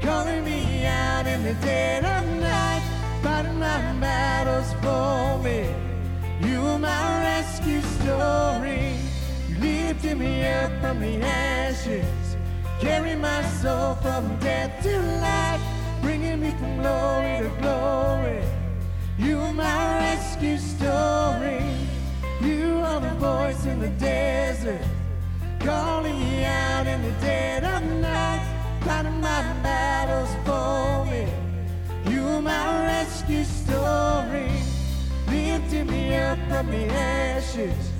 calling 0.01 0.45
me 0.45 0.85
out 0.85 1.27
in 1.27 1.43
the 1.43 1.55
dead 1.55 2.05
of 2.05 2.25
night, 2.39 2.84
battles 3.25 4.73
for 4.83 5.39
me. 5.43 5.65
You 6.41 6.61
are 6.61 6.79
my 6.79 7.21
rescue 7.21 7.81
story. 7.81 8.97
You 9.49 9.55
lifted 9.59 10.17
me 10.17 10.45
up 10.45 10.71
from 10.81 10.99
the 10.99 11.21
ashes, 11.21 12.37
carry 12.79 13.15
my 13.15 13.41
soul 13.61 13.95
from 13.95 14.37
death 14.39 14.83
to 14.83 15.01
life, 15.21 15.61
bringing 16.01 16.39
me 16.41 16.51
from 16.51 16.77
glory 16.81 17.39
to 17.43 17.49
glory. 17.61 18.43
You 19.17 19.39
are 19.39 19.53
my 19.53 19.99
rescue 19.99 20.57
story. 20.57 21.61
You 22.41 22.81
are 22.83 22.99
the 22.99 23.15
voice 23.15 23.65
in 23.65 23.79
the 23.79 23.93
desert, 24.11 24.85
calling 25.59 26.19
me 26.19 26.45
out 26.45 26.85
in 26.85 27.01
the 27.01 27.15
dead 27.21 27.63
of 27.63 27.81
night, 28.01 28.43
fighting 28.81 29.19
my 29.21 29.41
battles 29.63 30.31
for 30.45 31.05
me. 31.11 31.44
You 32.09 32.41
my 32.41 32.85
rescue 32.85 33.43
story, 33.43 34.49
lifting 35.27 35.87
me 35.87 36.15
up 36.15 36.37
from 36.47 36.69
the 36.69 36.85
ashes, 36.91 37.91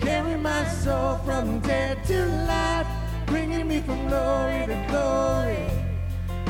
carry 0.00 0.36
my 0.36 0.64
soul 0.66 1.16
from 1.24 1.60
death 1.60 2.06
to 2.08 2.26
life, 2.46 2.86
bringing 3.26 3.66
me 3.66 3.80
from 3.80 4.08
glory 4.08 4.66
to 4.66 4.86
glory. 4.88 5.70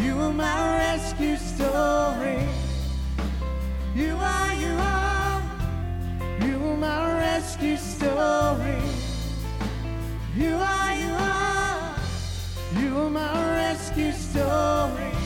You 0.05 0.19
are 0.21 0.33
my 0.33 0.79
rescue 0.79 1.37
story. 1.37 2.47
You 3.95 4.17
are, 4.17 4.55
you 4.55 4.75
are, 4.79 5.43
you 6.41 6.57
are 6.57 6.77
my 6.77 7.19
rescue 7.19 7.77
story. 7.77 8.83
You 10.37 10.55
are, 10.57 10.95
you 10.95 11.13
are, 11.15 11.95
you 12.81 12.99
are 12.99 13.11
my 13.11 13.55
rescue 13.55 14.13
story. 14.13 15.26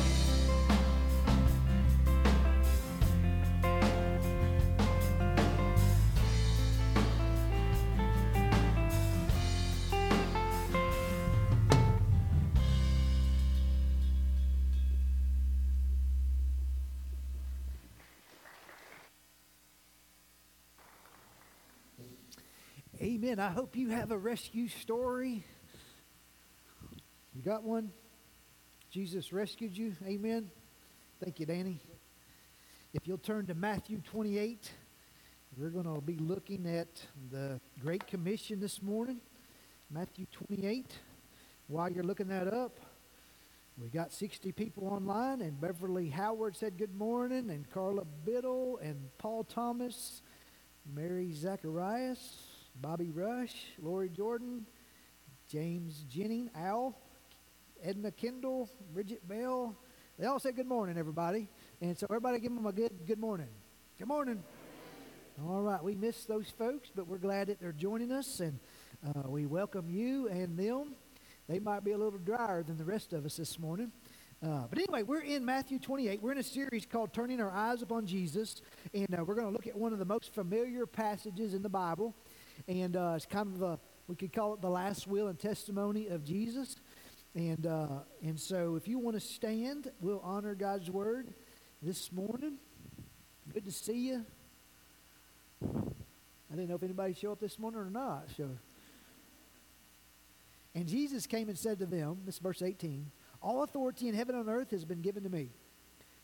Amen. 23.23 23.39
I 23.39 23.51
hope 23.51 23.77
you 23.77 23.91
have 23.91 24.13
a 24.13 24.17
rescue 24.17 24.67
story. 24.67 25.45
You 27.35 27.43
got 27.43 27.63
one? 27.63 27.91
Jesus 28.91 29.31
rescued 29.31 29.77
you. 29.77 29.93
Amen. 30.07 30.51
Thank 31.23 31.39
you, 31.39 31.45
Danny. 31.45 31.83
If 32.95 33.07
you'll 33.07 33.19
turn 33.19 33.45
to 33.49 33.55
Matthew 33.55 34.01
28, 34.01 34.73
we're 35.59 35.69
going 35.69 35.85
to 35.85 36.01
be 36.01 36.17
looking 36.17 36.67
at 36.67 36.89
the 37.31 37.61
Great 37.83 38.07
Commission 38.07 38.59
this 38.59 38.81
morning. 38.81 39.21
Matthew 39.91 40.25
28. 40.49 40.87
While 41.67 41.93
you're 41.93 42.05
looking 42.05 42.29
that 42.29 42.49
up, 42.49 42.81
we 43.77 43.89
got 43.89 44.15
60 44.15 44.51
people 44.53 44.89
online, 44.89 45.43
and 45.43 45.61
Beverly 45.61 46.09
Howard 46.09 46.57
said 46.57 46.79
good 46.79 46.95
morning, 46.95 47.51
and 47.51 47.69
Carla 47.69 48.07
Biddle, 48.25 48.79
and 48.83 49.11
Paul 49.19 49.45
Thomas, 49.45 50.23
Mary 50.91 51.35
Zacharias, 51.35 52.50
Bobby 52.77 53.11
Rush, 53.11 53.55
Lori 53.79 54.09
Jordan, 54.09 54.67
James 55.49 56.05
Jennings, 56.09 56.51
Al, 56.55 56.97
Edna 57.83 58.11
Kendall, 58.11 58.71
Bridget 58.93 59.27
Bell. 59.27 59.77
They 60.19 60.27
all 60.27 60.39
said 60.39 60.57
good 60.57 60.67
morning, 60.67 60.99
everybody. 60.99 61.49
And 61.81 61.99
so 61.99 62.07
everybody 62.09 62.39
give 62.39 62.55
them 62.55 62.67
a 62.67 62.73
good 62.73 63.07
good 63.07 63.19
morning. 63.19 63.49
Good 63.99 64.09
morning. 64.09 64.43
All 65.47 65.63
right, 65.63 65.83
we 65.83 65.95
missed 65.95 66.29
those 66.29 66.51
folks, 66.51 66.91
but 66.95 67.07
we're 67.07 67.19
glad 67.19 67.47
that 67.47 67.61
they're 67.61 67.73
joining 67.73 68.13
us, 68.13 68.41
and 68.41 68.59
uh, 69.07 69.29
we 69.29 69.47
welcome 69.47 69.89
you 69.89 70.29
and 70.29 70.59
them. 70.59 70.95
They 71.49 71.59
might 71.59 71.83
be 71.83 71.93
a 71.93 71.99
little 71.99 72.19
drier 72.19 72.63
than 72.63 72.77
the 72.77 72.85
rest 72.85 73.15
of 73.15 73.25
us 73.25 73.37
this 73.37 73.59
morning. 73.59 73.91
Uh, 74.43 74.67
but 74.69 74.79
anyway, 74.79 75.03
we're 75.03 75.21
in 75.21 75.45
Matthew 75.45 75.79
28. 75.79 76.23
We're 76.23 76.33
in 76.33 76.39
a 76.39 76.43
series 76.43 76.87
called 76.87 77.13
Turning 77.13 77.41
Our 77.41 77.51
Eyes 77.51 77.83
Upon 77.83 78.07
Jesus, 78.07 78.63
and 78.95 79.15
uh, 79.19 79.25
we're 79.25 79.35
going 79.35 79.47
to 79.47 79.53
look 79.53 79.67
at 79.67 79.77
one 79.77 79.93
of 79.93 79.99
the 79.99 80.05
most 80.05 80.33
familiar 80.35 80.87
passages 80.87 81.53
in 81.53 81.63
the 81.63 81.69
Bible. 81.69 82.15
And 82.69 82.97
uh, 82.97 83.15
it's 83.17 83.27
kind 83.27 83.55
of, 83.55 83.63
a, 83.63 83.79
we 84.09 84.17
could 84.17 84.33
call 84.33 84.55
it 84.55 84.61
the 84.61 84.71
last 84.71 85.07
will 85.07 85.29
and 85.29 85.39
testimony 85.39 86.09
of 86.09 86.25
Jesus. 86.25 86.77
And, 87.35 87.67
uh, 87.67 88.01
and 88.23 88.39
so 88.39 88.77
if 88.77 88.89
you 88.89 88.99
want 88.99 89.17
to 89.17 89.21
stand, 89.21 89.91
we'll 90.01 90.21
honor 90.25 90.55
God's 90.55 90.91
word 90.91 91.33
this 91.83 92.13
morning. 92.13 92.59
Good 93.53 93.65
to 93.65 93.73
see 93.73 94.09
you. 94.09 94.27
I 95.63 96.57
didn't 96.57 96.69
know 96.69 96.75
if 96.75 96.83
anybody 96.83 97.15
showed 97.15 97.33
up 97.33 97.41
this 97.41 97.59
morning 97.59 97.81
or 97.81 97.91
not. 97.91 98.25
So, 98.37 98.51
and 100.75 100.87
Jesus 100.87 101.27
came 101.27 101.49
and 101.49 101.59
said 101.59 101.79
to 101.79 101.87
them, 101.87 102.19
this 102.25 102.37
is 102.37 102.41
verse 102.41 102.63
18, 102.63 103.11
All 103.43 103.63
authority 103.63 104.09
in 104.09 104.15
heaven 104.15 104.35
and 104.35 104.49
earth 104.49 104.71
has 104.73 104.85
been 104.85 105.01
given 105.01 105.23
to 105.23 105.29
me. 105.29 105.51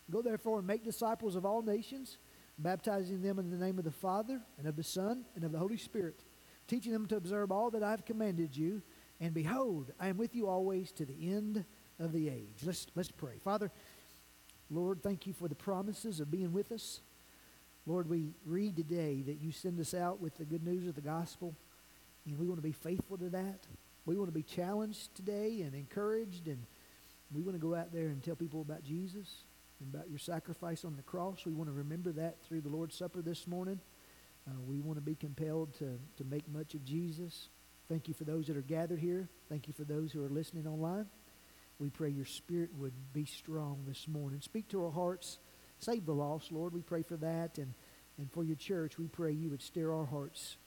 Go 0.09 0.21
therefore 0.21 0.59
and 0.59 0.67
make 0.67 0.83
disciples 0.83 1.35
of 1.35 1.45
all 1.45 1.61
nations, 1.61 2.17
baptizing 2.57 3.21
them 3.21 3.39
in 3.39 3.49
the 3.49 3.57
name 3.57 3.77
of 3.77 3.85
the 3.85 3.91
Father 3.91 4.41
and 4.57 4.67
of 4.67 4.75
the 4.75 4.83
Son 4.83 5.25
and 5.35 5.43
of 5.43 5.51
the 5.51 5.59
Holy 5.59 5.77
Spirit, 5.77 6.23
teaching 6.67 6.91
them 6.91 7.05
to 7.07 7.15
observe 7.15 7.51
all 7.51 7.71
that 7.71 7.83
I 7.83 7.91
have 7.91 8.05
commanded 8.05 8.55
you. 8.55 8.81
And 9.19 9.33
behold, 9.33 9.91
I 9.99 10.07
am 10.07 10.17
with 10.17 10.35
you 10.35 10.47
always 10.47 10.91
to 10.93 11.05
the 11.05 11.31
end 11.31 11.65
of 11.99 12.11
the 12.11 12.29
age. 12.29 12.59
Let's, 12.63 12.87
let's 12.95 13.11
pray. 13.11 13.39
Father, 13.43 13.71
Lord, 14.69 15.01
thank 15.01 15.25
you 15.25 15.33
for 15.33 15.47
the 15.47 15.55
promises 15.55 16.19
of 16.19 16.29
being 16.29 16.51
with 16.51 16.71
us. 16.71 16.99
Lord, 17.85 18.09
we 18.09 18.33
read 18.45 18.75
today 18.75 19.23
that 19.27 19.39
you 19.39 19.51
send 19.51 19.79
us 19.79 19.93
out 19.93 20.19
with 20.19 20.37
the 20.37 20.45
good 20.45 20.63
news 20.63 20.87
of 20.87 20.95
the 20.95 21.01
gospel, 21.01 21.55
and 22.25 22.37
we 22.37 22.45
want 22.45 22.57
to 22.57 22.63
be 22.63 22.73
faithful 22.73 23.17
to 23.17 23.29
that. 23.29 23.65
We 24.05 24.17
want 24.17 24.27
to 24.27 24.33
be 24.33 24.43
challenged 24.43 25.15
today 25.15 25.61
and 25.61 25.73
encouraged, 25.73 26.47
and 26.47 26.65
we 27.33 27.41
want 27.41 27.55
to 27.55 27.61
go 27.61 27.75
out 27.75 27.93
there 27.93 28.07
and 28.07 28.21
tell 28.21 28.35
people 28.35 28.61
about 28.61 28.83
Jesus 28.83 29.43
and 29.79 29.93
about 29.93 30.09
your 30.09 30.19
sacrifice 30.19 30.83
on 30.83 30.95
the 30.95 31.01
cross. 31.03 31.45
We 31.45 31.53
want 31.53 31.69
to 31.69 31.73
remember 31.73 32.11
that 32.13 32.43
through 32.43 32.61
the 32.61 32.69
Lord's 32.69 32.95
Supper 32.95 33.21
this 33.21 33.47
morning. 33.47 33.79
Uh, 34.47 34.51
we 34.65 34.79
want 34.79 34.97
to 34.97 35.01
be 35.01 35.15
compelled 35.15 35.73
to, 35.73 35.99
to 36.17 36.23
make 36.23 36.47
much 36.47 36.73
of 36.73 36.85
Jesus. 36.85 37.49
Thank 37.89 38.07
you 38.07 38.13
for 38.13 38.23
those 38.23 38.47
that 38.47 38.57
are 38.57 38.61
gathered 38.61 38.99
here. 38.99 39.27
Thank 39.49 39.67
you 39.67 39.73
for 39.73 39.83
those 39.83 40.11
who 40.11 40.23
are 40.23 40.29
listening 40.29 40.67
online. 40.67 41.07
We 41.79 41.89
pray 41.89 42.09
your 42.09 42.25
spirit 42.25 42.69
would 42.77 42.93
be 43.13 43.25
strong 43.25 43.83
this 43.87 44.07
morning. 44.07 44.41
Speak 44.41 44.67
to 44.69 44.83
our 44.85 44.91
hearts. 44.91 45.37
Save 45.79 46.05
the 46.05 46.13
lost, 46.13 46.51
Lord. 46.51 46.73
We 46.73 46.81
pray 46.81 47.03
for 47.03 47.17
that. 47.17 47.57
And, 47.57 47.73
and 48.17 48.31
for 48.31 48.43
your 48.43 48.55
church, 48.55 48.97
we 48.97 49.07
pray 49.07 49.31
you 49.31 49.49
would 49.49 49.61
stir 49.61 49.93
our 49.93 50.05
hearts 50.05 50.57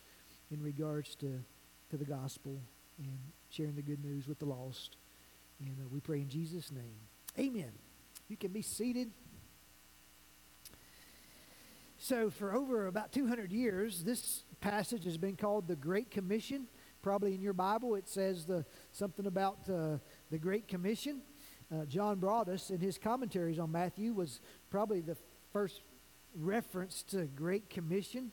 in 0.51 0.63
regards 0.63 1.15
to, 1.17 1.43
to 1.91 1.97
the 1.97 2.05
gospel 2.05 2.61
and 2.99 3.19
sharing 3.49 3.75
the 3.75 3.83
good 3.83 4.05
news 4.05 4.29
with 4.29 4.39
the 4.39 4.47
lost. 4.47 4.97
And 5.59 5.77
uh, 5.81 5.89
we 5.91 6.01
pray 6.01 6.21
in 6.21 6.29
Jesus' 6.29 6.71
name. 6.71 7.01
Amen. 7.39 7.73
You 8.29 8.37
can 8.37 8.53
be 8.53 8.63
seated. 8.63 9.11
So, 12.03 12.31
for 12.31 12.57
over 12.57 12.87
about 12.87 13.13
200 13.13 13.53
years, 13.53 14.03
this 14.05 14.45
passage 14.63 15.05
has 15.05 15.19
been 15.19 15.37
called 15.37 15.69
the 15.69 15.77
Great 15.77 16.11
Commission. 16.11 16.67
Probably 17.03 17.35
in 17.35 17.43
your 17.43 17.53
Bible, 17.53 17.95
it 17.95 18.09
says 18.09 18.47
the, 18.47 18.65
something 18.91 19.27
about 19.27 19.59
uh, 19.69 19.99
the 20.31 20.39
Great 20.39 20.67
Commission. 20.67 21.21
Uh, 21.71 21.85
John 21.85 22.19
Broadus, 22.19 22.71
in 22.71 22.81
his 22.81 22.97
commentaries 22.97 23.59
on 23.59 23.71
Matthew, 23.71 24.15
was 24.15 24.41
probably 24.71 25.03
the 25.03 25.15
first 25.53 25.83
reference 26.35 27.03
to 27.03 27.27
Great 27.27 27.69
Commission 27.69 28.33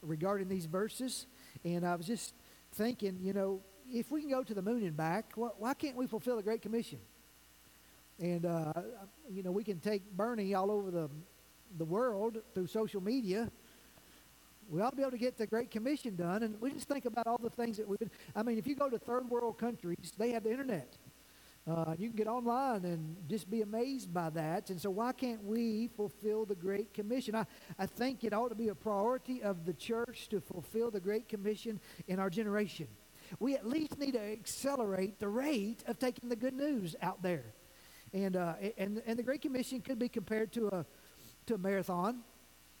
regarding 0.00 0.48
these 0.48 0.66
verses. 0.66 1.26
And 1.64 1.84
I 1.84 1.96
was 1.96 2.06
just 2.06 2.34
thinking, 2.74 3.18
you 3.20 3.32
know, 3.32 3.62
if 3.84 4.12
we 4.12 4.20
can 4.20 4.30
go 4.30 4.44
to 4.44 4.54
the 4.54 4.62
moon 4.62 4.84
and 4.84 4.96
back, 4.96 5.32
why, 5.34 5.74
can't 5.74 5.96
we 5.96 6.06
fulfill 6.06 6.36
the 6.36 6.42
Great 6.44 6.62
Commission? 6.62 7.00
And, 8.20 8.46
uh, 8.46 8.72
you 9.28 9.42
know, 9.42 9.50
we 9.50 9.64
can 9.64 9.80
take 9.80 10.08
Bernie 10.12 10.54
all 10.54 10.70
over 10.70 10.92
the, 10.92 11.10
the 11.76 11.84
world 11.84 12.38
through 12.54 12.66
social 12.66 13.00
media. 13.00 13.50
We 14.70 14.82
ought 14.82 14.90
to 14.90 14.96
be 14.96 15.02
able 15.02 15.12
to 15.12 15.18
get 15.18 15.38
the 15.38 15.46
Great 15.46 15.70
Commission 15.70 16.14
done. 16.16 16.42
And 16.42 16.60
we 16.60 16.70
just 16.72 16.88
think 16.88 17.06
about 17.06 17.26
all 17.26 17.38
the 17.38 17.50
things 17.50 17.78
that 17.78 17.88
we 17.88 17.96
would. 17.98 18.10
I 18.36 18.42
mean, 18.42 18.58
if 18.58 18.66
you 18.66 18.74
go 18.74 18.88
to 18.88 18.98
third 18.98 19.28
world 19.28 19.58
countries, 19.58 20.12
they 20.18 20.32
have 20.32 20.44
the 20.44 20.50
internet. 20.50 20.96
Uh, 21.68 21.94
you 21.98 22.08
can 22.08 22.16
get 22.16 22.26
online 22.26 22.84
and 22.84 23.16
just 23.28 23.50
be 23.50 23.60
amazed 23.60 24.12
by 24.12 24.30
that. 24.30 24.70
And 24.70 24.80
so, 24.80 24.88
why 24.88 25.12
can't 25.12 25.42
we 25.44 25.88
fulfill 25.96 26.46
the 26.46 26.54
Great 26.54 26.94
Commission? 26.94 27.34
I, 27.34 27.44
I 27.78 27.84
think 27.84 28.24
it 28.24 28.32
ought 28.32 28.48
to 28.48 28.54
be 28.54 28.68
a 28.68 28.74
priority 28.74 29.42
of 29.42 29.66
the 29.66 29.74
church 29.74 30.28
to 30.30 30.40
fulfill 30.40 30.90
the 30.90 31.00
Great 31.00 31.28
Commission 31.28 31.78
in 32.06 32.18
our 32.18 32.30
generation. 32.30 32.88
We 33.38 33.54
at 33.54 33.66
least 33.66 33.98
need 33.98 34.12
to 34.12 34.20
accelerate 34.20 35.18
the 35.18 35.28
rate 35.28 35.84
of 35.86 35.98
taking 35.98 36.30
the 36.30 36.36
good 36.36 36.54
news 36.54 36.96
out 37.02 37.22
there. 37.22 37.44
And, 38.14 38.36
uh, 38.36 38.54
and, 38.78 39.02
and 39.06 39.18
the 39.18 39.22
Great 39.22 39.42
Commission 39.42 39.82
could 39.82 39.98
be 39.98 40.08
compared 40.08 40.52
to 40.52 40.68
a, 40.68 40.86
to 41.48 41.54
a 41.54 41.58
marathon. 41.58 42.20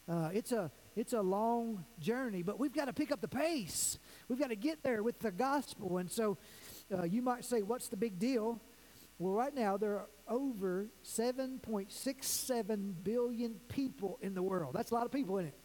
Uh, 0.08 0.30
it's, 0.32 0.52
a, 0.52 0.70
it's 0.94 1.12
a 1.14 1.20
long 1.20 1.84
journey, 1.98 2.42
but 2.42 2.58
we've 2.58 2.72
got 2.72 2.84
to 2.84 2.92
pick 2.92 3.10
up 3.10 3.20
the 3.20 3.28
pace. 3.28 3.98
We've 4.28 4.38
got 4.38 4.50
to 4.50 4.56
get 4.56 4.82
there 4.82 5.02
with 5.02 5.18
the 5.20 5.30
gospel. 5.30 5.98
And 5.98 6.10
so 6.10 6.38
uh, 6.92 7.04
you 7.04 7.22
might 7.22 7.44
say, 7.44 7.62
what's 7.62 7.88
the 7.88 7.96
big 7.96 8.18
deal? 8.18 8.60
Well, 9.18 9.32
right 9.32 9.54
now, 9.54 9.76
there 9.76 9.94
are 9.94 10.08
over 10.28 10.88
7.67 11.04 12.94
billion 13.02 13.54
people 13.68 14.18
in 14.22 14.34
the 14.34 14.42
world. 14.42 14.74
That's 14.74 14.90
a 14.90 14.94
lot 14.94 15.06
of 15.06 15.12
people 15.12 15.38
in 15.38 15.46
it. 15.46 15.58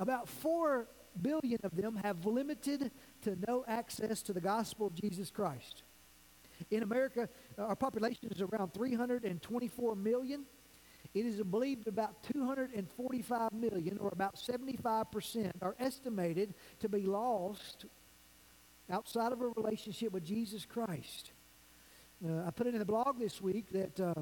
About 0.00 0.28
4 0.28 0.88
billion 1.20 1.60
of 1.62 1.76
them 1.76 1.96
have 2.02 2.24
limited 2.24 2.90
to 3.22 3.36
no 3.46 3.64
access 3.68 4.22
to 4.22 4.32
the 4.32 4.40
gospel 4.40 4.86
of 4.86 4.94
Jesus 4.94 5.30
Christ. 5.30 5.82
In 6.70 6.82
America, 6.82 7.28
our 7.58 7.76
population 7.76 8.28
is 8.30 8.40
around 8.40 8.72
324 8.72 9.96
million. 9.96 10.46
It 11.14 11.26
is 11.26 11.42
believed 11.42 11.88
about 11.88 12.22
245 12.22 13.52
million, 13.52 13.98
or 13.98 14.08
about 14.12 14.36
75%, 14.36 15.52
are 15.60 15.76
estimated 15.78 16.54
to 16.80 16.88
be 16.88 17.02
lost 17.02 17.84
outside 18.90 19.32
of 19.32 19.40
a 19.40 19.48
relationship 19.48 20.12
with 20.12 20.24
Jesus 20.24 20.64
Christ. 20.64 21.32
Uh, 22.26 22.44
I 22.46 22.50
put 22.50 22.66
it 22.66 22.74
in 22.74 22.78
the 22.78 22.86
blog 22.86 23.18
this 23.18 23.42
week 23.42 23.70
that 23.72 24.00
uh, 24.00 24.14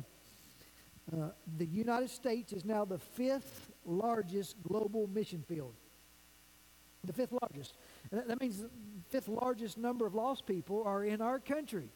uh, 1.12 1.30
the 1.58 1.66
United 1.66 2.10
States 2.10 2.52
is 2.52 2.64
now 2.64 2.84
the 2.84 2.98
fifth 2.98 3.70
largest 3.84 4.56
global 4.62 5.06
mission 5.06 5.44
field. 5.46 5.74
The 7.04 7.12
fifth 7.12 7.32
largest. 7.40 7.74
That, 8.10 8.28
that 8.28 8.40
means 8.40 8.60
the 8.60 8.70
fifth 9.08 9.28
largest 9.28 9.78
number 9.78 10.06
of 10.06 10.14
lost 10.14 10.46
people 10.46 10.82
are 10.84 11.04
in 11.04 11.20
our 11.20 11.38
country. 11.38 11.88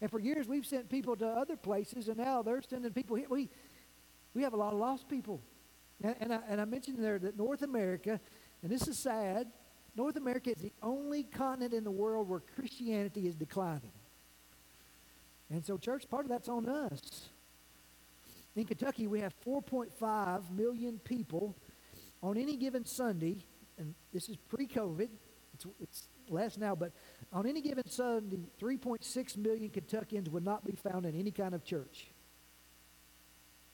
And 0.00 0.10
for 0.10 0.20
years 0.20 0.46
we've 0.46 0.66
sent 0.66 0.88
people 0.88 1.16
to 1.16 1.26
other 1.26 1.56
places, 1.56 2.08
and 2.08 2.18
now 2.18 2.42
they're 2.42 2.62
sending 2.62 2.92
people 2.92 3.16
here. 3.16 3.26
We, 3.28 3.50
we 4.34 4.42
have 4.42 4.52
a 4.52 4.56
lot 4.56 4.72
of 4.72 4.78
lost 4.78 5.08
people. 5.08 5.40
And, 6.02 6.14
and, 6.20 6.32
I, 6.32 6.38
and 6.48 6.60
I 6.60 6.64
mentioned 6.64 7.02
there 7.02 7.18
that 7.18 7.36
North 7.36 7.62
America, 7.62 8.20
and 8.62 8.70
this 8.70 8.86
is 8.86 8.98
sad, 8.98 9.48
North 9.96 10.16
America 10.16 10.50
is 10.50 10.62
the 10.62 10.72
only 10.82 11.24
continent 11.24 11.72
in 11.72 11.84
the 11.84 11.90
world 11.90 12.28
where 12.28 12.40
Christianity 12.40 13.26
is 13.26 13.34
declining. 13.34 13.92
And 15.50 15.64
so, 15.64 15.76
church, 15.76 16.08
part 16.08 16.24
of 16.24 16.30
that's 16.30 16.48
on 16.48 16.68
us. 16.68 17.30
In 18.54 18.64
Kentucky, 18.64 19.06
we 19.06 19.20
have 19.20 19.34
4.5 19.44 20.50
million 20.50 20.98
people 20.98 21.56
on 22.22 22.36
any 22.36 22.56
given 22.56 22.84
Sunday, 22.84 23.44
and 23.78 23.94
this 24.12 24.28
is 24.28 24.36
pre 24.36 24.66
COVID, 24.66 25.08
it's, 25.54 25.66
it's 25.80 26.08
less 26.28 26.58
now, 26.58 26.74
but 26.74 26.92
on 27.32 27.46
any 27.46 27.60
given 27.60 27.88
Sunday, 27.88 28.38
3.6 28.60 29.36
million 29.36 29.70
Kentuckians 29.70 30.28
would 30.28 30.44
not 30.44 30.64
be 30.64 30.72
found 30.72 31.06
in 31.06 31.18
any 31.18 31.30
kind 31.30 31.54
of 31.54 31.64
church. 31.64 32.08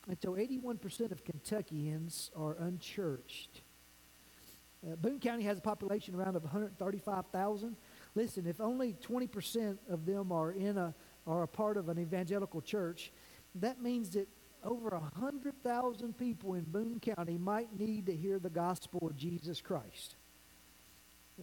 And 0.09 0.19
so 0.23 0.33
81% 0.33 1.13
of 1.13 1.25
Kentuckians 1.25 2.31
are 2.37 2.57
unchurched. 2.59 3.63
Uh, 4.87 4.97
Boone 4.97 5.19
County 5.19 5.45
has 5.45 5.59
a 5.59 5.63
population 5.63 6.15
around 6.15 6.37
of 6.37 6.43
135,000. 6.43 7.77
Listen, 8.15 8.47
if 8.47 8.61
only 8.61 8.95
20% 9.03 9.79
of 9.89 10.05
them 10.05 10.31
are 10.31 10.53
in 10.53 10.77
a 10.77 10.95
are 11.27 11.43
a 11.43 11.49
part 11.49 11.77
of 11.77 11.89
an 11.89 11.99
evangelical 11.99 12.61
church, 12.61 13.13
that 13.57 13.81
means 13.81 14.11
that 14.11 14.29
over 14.63 14.91
100,000 14.91 16.17
people 16.17 16.55
in 16.55 16.65
Boone 16.65 17.01
County 17.01 17.39
might 17.39 17.79
need 17.79 18.07
to 18.07 18.17
hear 18.17 18.39
the 18.39 18.51
gospel 18.51 19.07
of 19.07 19.17
Jesus 19.17 19.61
Christ. 19.61 20.17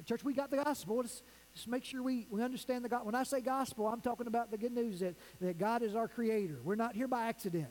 Church, 0.06 0.24
we 0.24 0.34
got 0.34 0.50
the 0.50 0.58
gospel. 0.58 0.98
Let's 0.98 1.22
just 1.54 1.68
make 1.68 1.84
sure 1.84 2.02
we, 2.02 2.26
we 2.30 2.42
understand 2.42 2.86
the 2.86 2.90
gospel. 2.90 3.08
When 3.08 3.16
I 3.16 3.24
say 3.24 3.42
gospel, 3.42 3.88
I'm 3.88 4.02
talking 4.02 4.28
about 4.28 4.50
the 4.50 4.58
good 4.58 4.72
news 4.72 5.02
that, 5.02 5.16
that 5.42 5.58
God 5.58 5.84
is 5.84 5.96
our 5.96 6.08
creator. 6.08 6.60
We're 6.64 6.76
not 6.76 6.96
here 6.96 7.08
by 7.08 7.28
accident. 7.28 7.68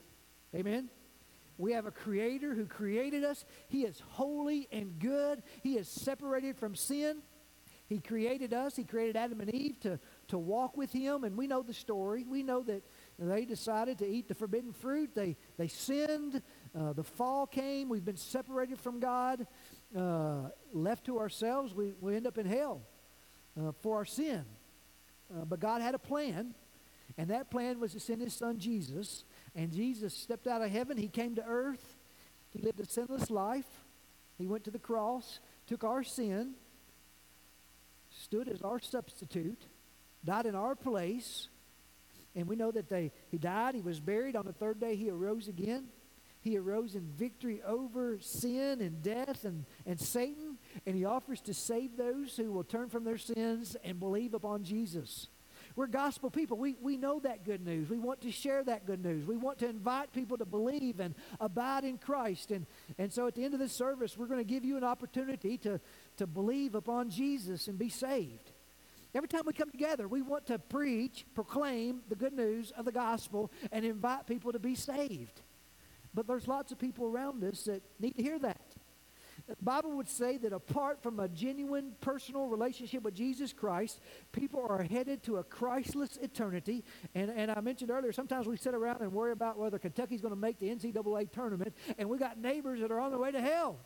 Amen? 0.54 0.88
We 1.58 1.72
have 1.72 1.86
a 1.86 1.90
creator 1.90 2.54
who 2.54 2.66
created 2.66 3.22
us. 3.24 3.44
He 3.68 3.82
is 3.82 4.02
holy 4.08 4.66
and 4.72 4.98
good. 4.98 5.42
He 5.62 5.76
is 5.76 5.88
separated 5.88 6.56
from 6.56 6.74
sin. 6.74 7.18
He 7.86 7.98
created 7.98 8.54
us. 8.54 8.76
He 8.76 8.84
created 8.84 9.16
Adam 9.16 9.40
and 9.40 9.52
Eve 9.52 9.78
to, 9.80 9.98
to 10.28 10.38
walk 10.38 10.76
with 10.76 10.92
him. 10.92 11.24
And 11.24 11.36
we 11.36 11.46
know 11.46 11.62
the 11.62 11.74
story. 11.74 12.24
We 12.26 12.42
know 12.42 12.62
that 12.62 12.82
they 13.18 13.44
decided 13.44 13.98
to 13.98 14.06
eat 14.06 14.28
the 14.28 14.34
forbidden 14.34 14.72
fruit. 14.72 15.10
They, 15.14 15.36
they 15.58 15.68
sinned. 15.68 16.40
Uh, 16.74 16.92
the 16.92 17.02
fall 17.02 17.46
came. 17.46 17.88
We've 17.88 18.04
been 18.04 18.16
separated 18.16 18.78
from 18.78 19.00
God. 19.00 19.46
Uh, 19.94 20.50
left 20.72 21.06
to 21.06 21.18
ourselves, 21.18 21.74
we, 21.74 21.92
we 22.00 22.14
end 22.14 22.28
up 22.28 22.38
in 22.38 22.46
hell 22.46 22.82
uh, 23.60 23.72
for 23.82 23.96
our 23.96 24.04
sin. 24.04 24.44
Uh, 25.34 25.44
but 25.44 25.58
God 25.60 25.82
had 25.82 25.94
a 25.94 25.98
plan, 25.98 26.54
and 27.18 27.30
that 27.30 27.50
plan 27.50 27.80
was 27.80 27.92
to 27.92 28.00
send 28.00 28.20
his 28.20 28.34
son 28.34 28.58
Jesus. 28.58 29.24
And 29.54 29.72
Jesus 29.72 30.14
stepped 30.14 30.46
out 30.46 30.62
of 30.62 30.70
heaven. 30.70 30.96
He 30.96 31.08
came 31.08 31.34
to 31.34 31.44
earth. 31.44 31.96
He 32.50 32.60
lived 32.60 32.80
a 32.80 32.86
sinless 32.86 33.30
life. 33.30 33.66
He 34.38 34.46
went 34.46 34.64
to 34.64 34.70
the 34.70 34.78
cross, 34.78 35.40
took 35.66 35.84
our 35.84 36.02
sin, 36.02 36.54
stood 38.10 38.48
as 38.48 38.62
our 38.62 38.80
substitute, 38.80 39.62
died 40.24 40.46
in 40.46 40.54
our 40.54 40.74
place. 40.74 41.48
And 42.34 42.48
we 42.48 42.56
know 42.56 42.70
that 42.70 42.88
they, 42.88 43.12
he 43.28 43.38
died, 43.38 43.74
he 43.74 43.82
was 43.82 44.00
buried. 44.00 44.36
On 44.36 44.46
the 44.46 44.52
third 44.52 44.80
day, 44.80 44.96
he 44.96 45.10
arose 45.10 45.48
again. 45.48 45.88
He 46.42 46.56
arose 46.56 46.94
in 46.94 47.02
victory 47.02 47.60
over 47.62 48.18
sin 48.20 48.80
and 48.80 49.02
death 49.02 49.44
and, 49.44 49.66
and 49.84 50.00
Satan, 50.00 50.56
and 50.86 50.96
he 50.96 51.04
offers 51.04 51.42
to 51.42 51.52
save 51.52 51.98
those 51.98 52.34
who 52.34 52.50
will 52.50 52.64
turn 52.64 52.88
from 52.88 53.04
their 53.04 53.18
sins 53.18 53.76
and 53.84 54.00
believe 54.00 54.32
upon 54.32 54.64
Jesus. 54.64 55.28
We're 55.80 55.86
gospel 55.86 56.28
people. 56.28 56.58
We, 56.58 56.76
we 56.82 56.98
know 56.98 57.20
that 57.20 57.46
good 57.46 57.64
news. 57.64 57.88
We 57.88 57.96
want 57.96 58.20
to 58.20 58.30
share 58.30 58.62
that 58.64 58.84
good 58.84 59.02
news. 59.02 59.24
We 59.24 59.38
want 59.38 59.60
to 59.60 59.66
invite 59.66 60.12
people 60.12 60.36
to 60.36 60.44
believe 60.44 61.00
and 61.00 61.14
abide 61.40 61.84
in 61.84 61.96
Christ. 61.96 62.50
And, 62.50 62.66
and 62.98 63.10
so 63.10 63.26
at 63.26 63.34
the 63.34 63.42
end 63.46 63.54
of 63.54 63.60
this 63.60 63.72
service, 63.72 64.14
we're 64.14 64.26
going 64.26 64.40
to 64.40 64.44
give 64.44 64.62
you 64.62 64.76
an 64.76 64.84
opportunity 64.84 65.56
to, 65.56 65.80
to 66.18 66.26
believe 66.26 66.74
upon 66.74 67.08
Jesus 67.08 67.66
and 67.66 67.78
be 67.78 67.88
saved. 67.88 68.52
Every 69.14 69.26
time 69.26 69.40
we 69.46 69.54
come 69.54 69.70
together, 69.70 70.06
we 70.06 70.20
want 70.20 70.44
to 70.48 70.58
preach, 70.58 71.24
proclaim 71.34 72.02
the 72.10 72.14
good 72.14 72.34
news 72.34 72.72
of 72.72 72.84
the 72.84 72.92
gospel, 72.92 73.50
and 73.72 73.82
invite 73.82 74.26
people 74.26 74.52
to 74.52 74.58
be 74.58 74.74
saved. 74.74 75.40
But 76.12 76.26
there's 76.26 76.46
lots 76.46 76.72
of 76.72 76.78
people 76.78 77.06
around 77.06 77.42
us 77.42 77.64
that 77.64 77.80
need 77.98 78.18
to 78.18 78.22
hear 78.22 78.38
that. 78.40 78.69
The 79.50 79.64
Bible 79.64 79.96
would 79.96 80.08
say 80.08 80.36
that 80.38 80.52
apart 80.52 81.02
from 81.02 81.18
a 81.18 81.26
genuine 81.26 81.92
personal 82.00 82.46
relationship 82.46 83.02
with 83.02 83.14
Jesus 83.14 83.52
Christ, 83.52 84.00
people 84.30 84.64
are 84.68 84.84
headed 84.84 85.24
to 85.24 85.38
a 85.38 85.42
Christless 85.42 86.18
eternity. 86.18 86.84
And, 87.16 87.30
and 87.30 87.50
I 87.50 87.60
mentioned 87.60 87.90
earlier, 87.90 88.12
sometimes 88.12 88.46
we 88.46 88.56
sit 88.56 88.74
around 88.74 89.00
and 89.00 89.12
worry 89.12 89.32
about 89.32 89.58
whether 89.58 89.76
Kentucky's 89.76 90.20
going 90.20 90.34
to 90.34 90.38
make 90.38 90.60
the 90.60 90.68
NCAA 90.68 91.32
tournament, 91.32 91.74
and 91.98 92.08
we 92.08 92.16
got 92.16 92.38
neighbors 92.38 92.80
that 92.80 92.92
are 92.92 93.00
on 93.00 93.10
their 93.10 93.18
way 93.18 93.32
to 93.32 93.40
hell. 93.40 93.80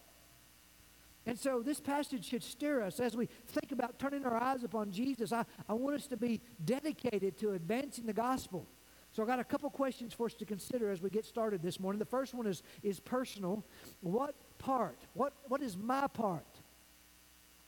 And 1.24 1.38
so 1.38 1.62
this 1.62 1.80
passage 1.80 2.26
should 2.26 2.42
steer 2.42 2.82
us 2.82 3.00
as 3.00 3.16
we 3.16 3.30
think 3.46 3.72
about 3.72 3.98
turning 3.98 4.26
our 4.26 4.36
eyes 4.36 4.64
upon 4.64 4.90
Jesus. 4.90 5.32
I, 5.32 5.46
I 5.66 5.72
want 5.72 5.96
us 5.96 6.06
to 6.08 6.18
be 6.18 6.42
dedicated 6.62 7.38
to 7.38 7.52
advancing 7.52 8.04
the 8.04 8.12
gospel. 8.12 8.68
So 9.14 9.22
I 9.22 9.26
got 9.26 9.38
a 9.38 9.44
couple 9.44 9.70
questions 9.70 10.12
for 10.12 10.26
us 10.26 10.34
to 10.34 10.44
consider 10.44 10.90
as 10.90 11.00
we 11.00 11.08
get 11.08 11.24
started 11.24 11.62
this 11.62 11.78
morning. 11.78 12.00
The 12.00 12.04
first 12.04 12.34
one 12.34 12.48
is, 12.48 12.64
is 12.82 12.98
personal. 12.98 13.64
What 14.00 14.34
part? 14.64 14.98
What, 15.12 15.34
what 15.48 15.60
is 15.60 15.76
my 15.76 16.06
part? 16.06 16.46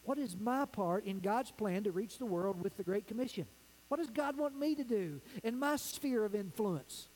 What 0.05 0.19
is 0.19 0.37
my 0.41 0.65
part 0.65 1.05
in 1.05 1.21
God's 1.21 1.51
plan 1.51 1.85
to 1.85 1.93
reach 1.93 2.19
the 2.19 2.27
world 2.27 2.63
with 2.63 2.77
the 2.77 2.83
Great 2.83 3.07
Commission? 3.07 3.47
What 3.89 3.99
does 3.99 4.09
God 4.09 4.37
want 4.39 4.59
me 4.59 4.75
to 4.75 4.85
do 4.85 5.21
in 5.45 5.59
my 5.59 5.77
sphere 5.77 6.25
of 6.25 6.35
influence? 6.35 7.09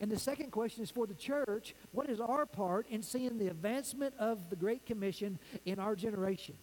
And 0.00 0.10
the 0.10 0.18
second 0.18 0.50
question 0.52 0.82
is 0.82 0.90
for 0.90 1.06
the 1.06 1.14
church 1.14 1.74
what 1.90 2.08
is 2.08 2.20
our 2.20 2.46
part 2.46 2.86
in 2.88 3.02
seeing 3.02 3.38
the 3.38 3.48
advancement 3.48 4.14
of 4.18 4.50
the 4.50 4.56
Great 4.56 4.86
Commission 4.86 5.38
in 5.64 5.78
our 5.78 5.96
generation? 5.96 6.54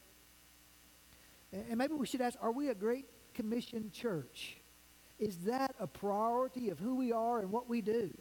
And 1.51 1.77
maybe 1.77 1.93
we 1.93 2.05
should 2.05 2.21
ask 2.21 2.37
are 2.41 2.51
we 2.51 2.69
a 2.69 2.75
Great 2.75 3.05
Commission 3.33 3.91
church? 3.91 4.57
Is 5.19 5.37
that 5.39 5.75
a 5.79 5.87
priority 5.87 6.69
of 6.69 6.79
who 6.79 6.95
we 6.95 7.11
are 7.11 7.39
and 7.39 7.51
what 7.51 7.67
we 7.67 7.81
do? 7.81 8.11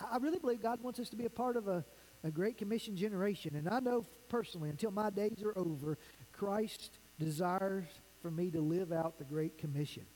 I 0.00 0.16
really 0.16 0.38
believe 0.38 0.62
God 0.62 0.82
wants 0.82 0.98
us 0.98 1.08
to 1.10 1.16
be 1.16 1.24
a 1.24 1.30
part 1.30 1.56
of 1.56 1.68
a, 1.68 1.84
a 2.24 2.30
Great 2.30 2.56
Commission 2.56 2.96
generation. 2.96 3.54
And 3.54 3.68
I 3.68 3.78
know 3.80 4.04
personally, 4.28 4.70
until 4.70 4.90
my 4.90 5.10
days 5.10 5.42
are 5.44 5.56
over, 5.56 5.98
Christ 6.32 6.98
desires 7.18 7.84
for 8.22 8.30
me 8.30 8.50
to 8.50 8.60
live 8.60 8.90
out 8.90 9.18
the 9.18 9.24
Great 9.24 9.58
Commission. 9.58 10.06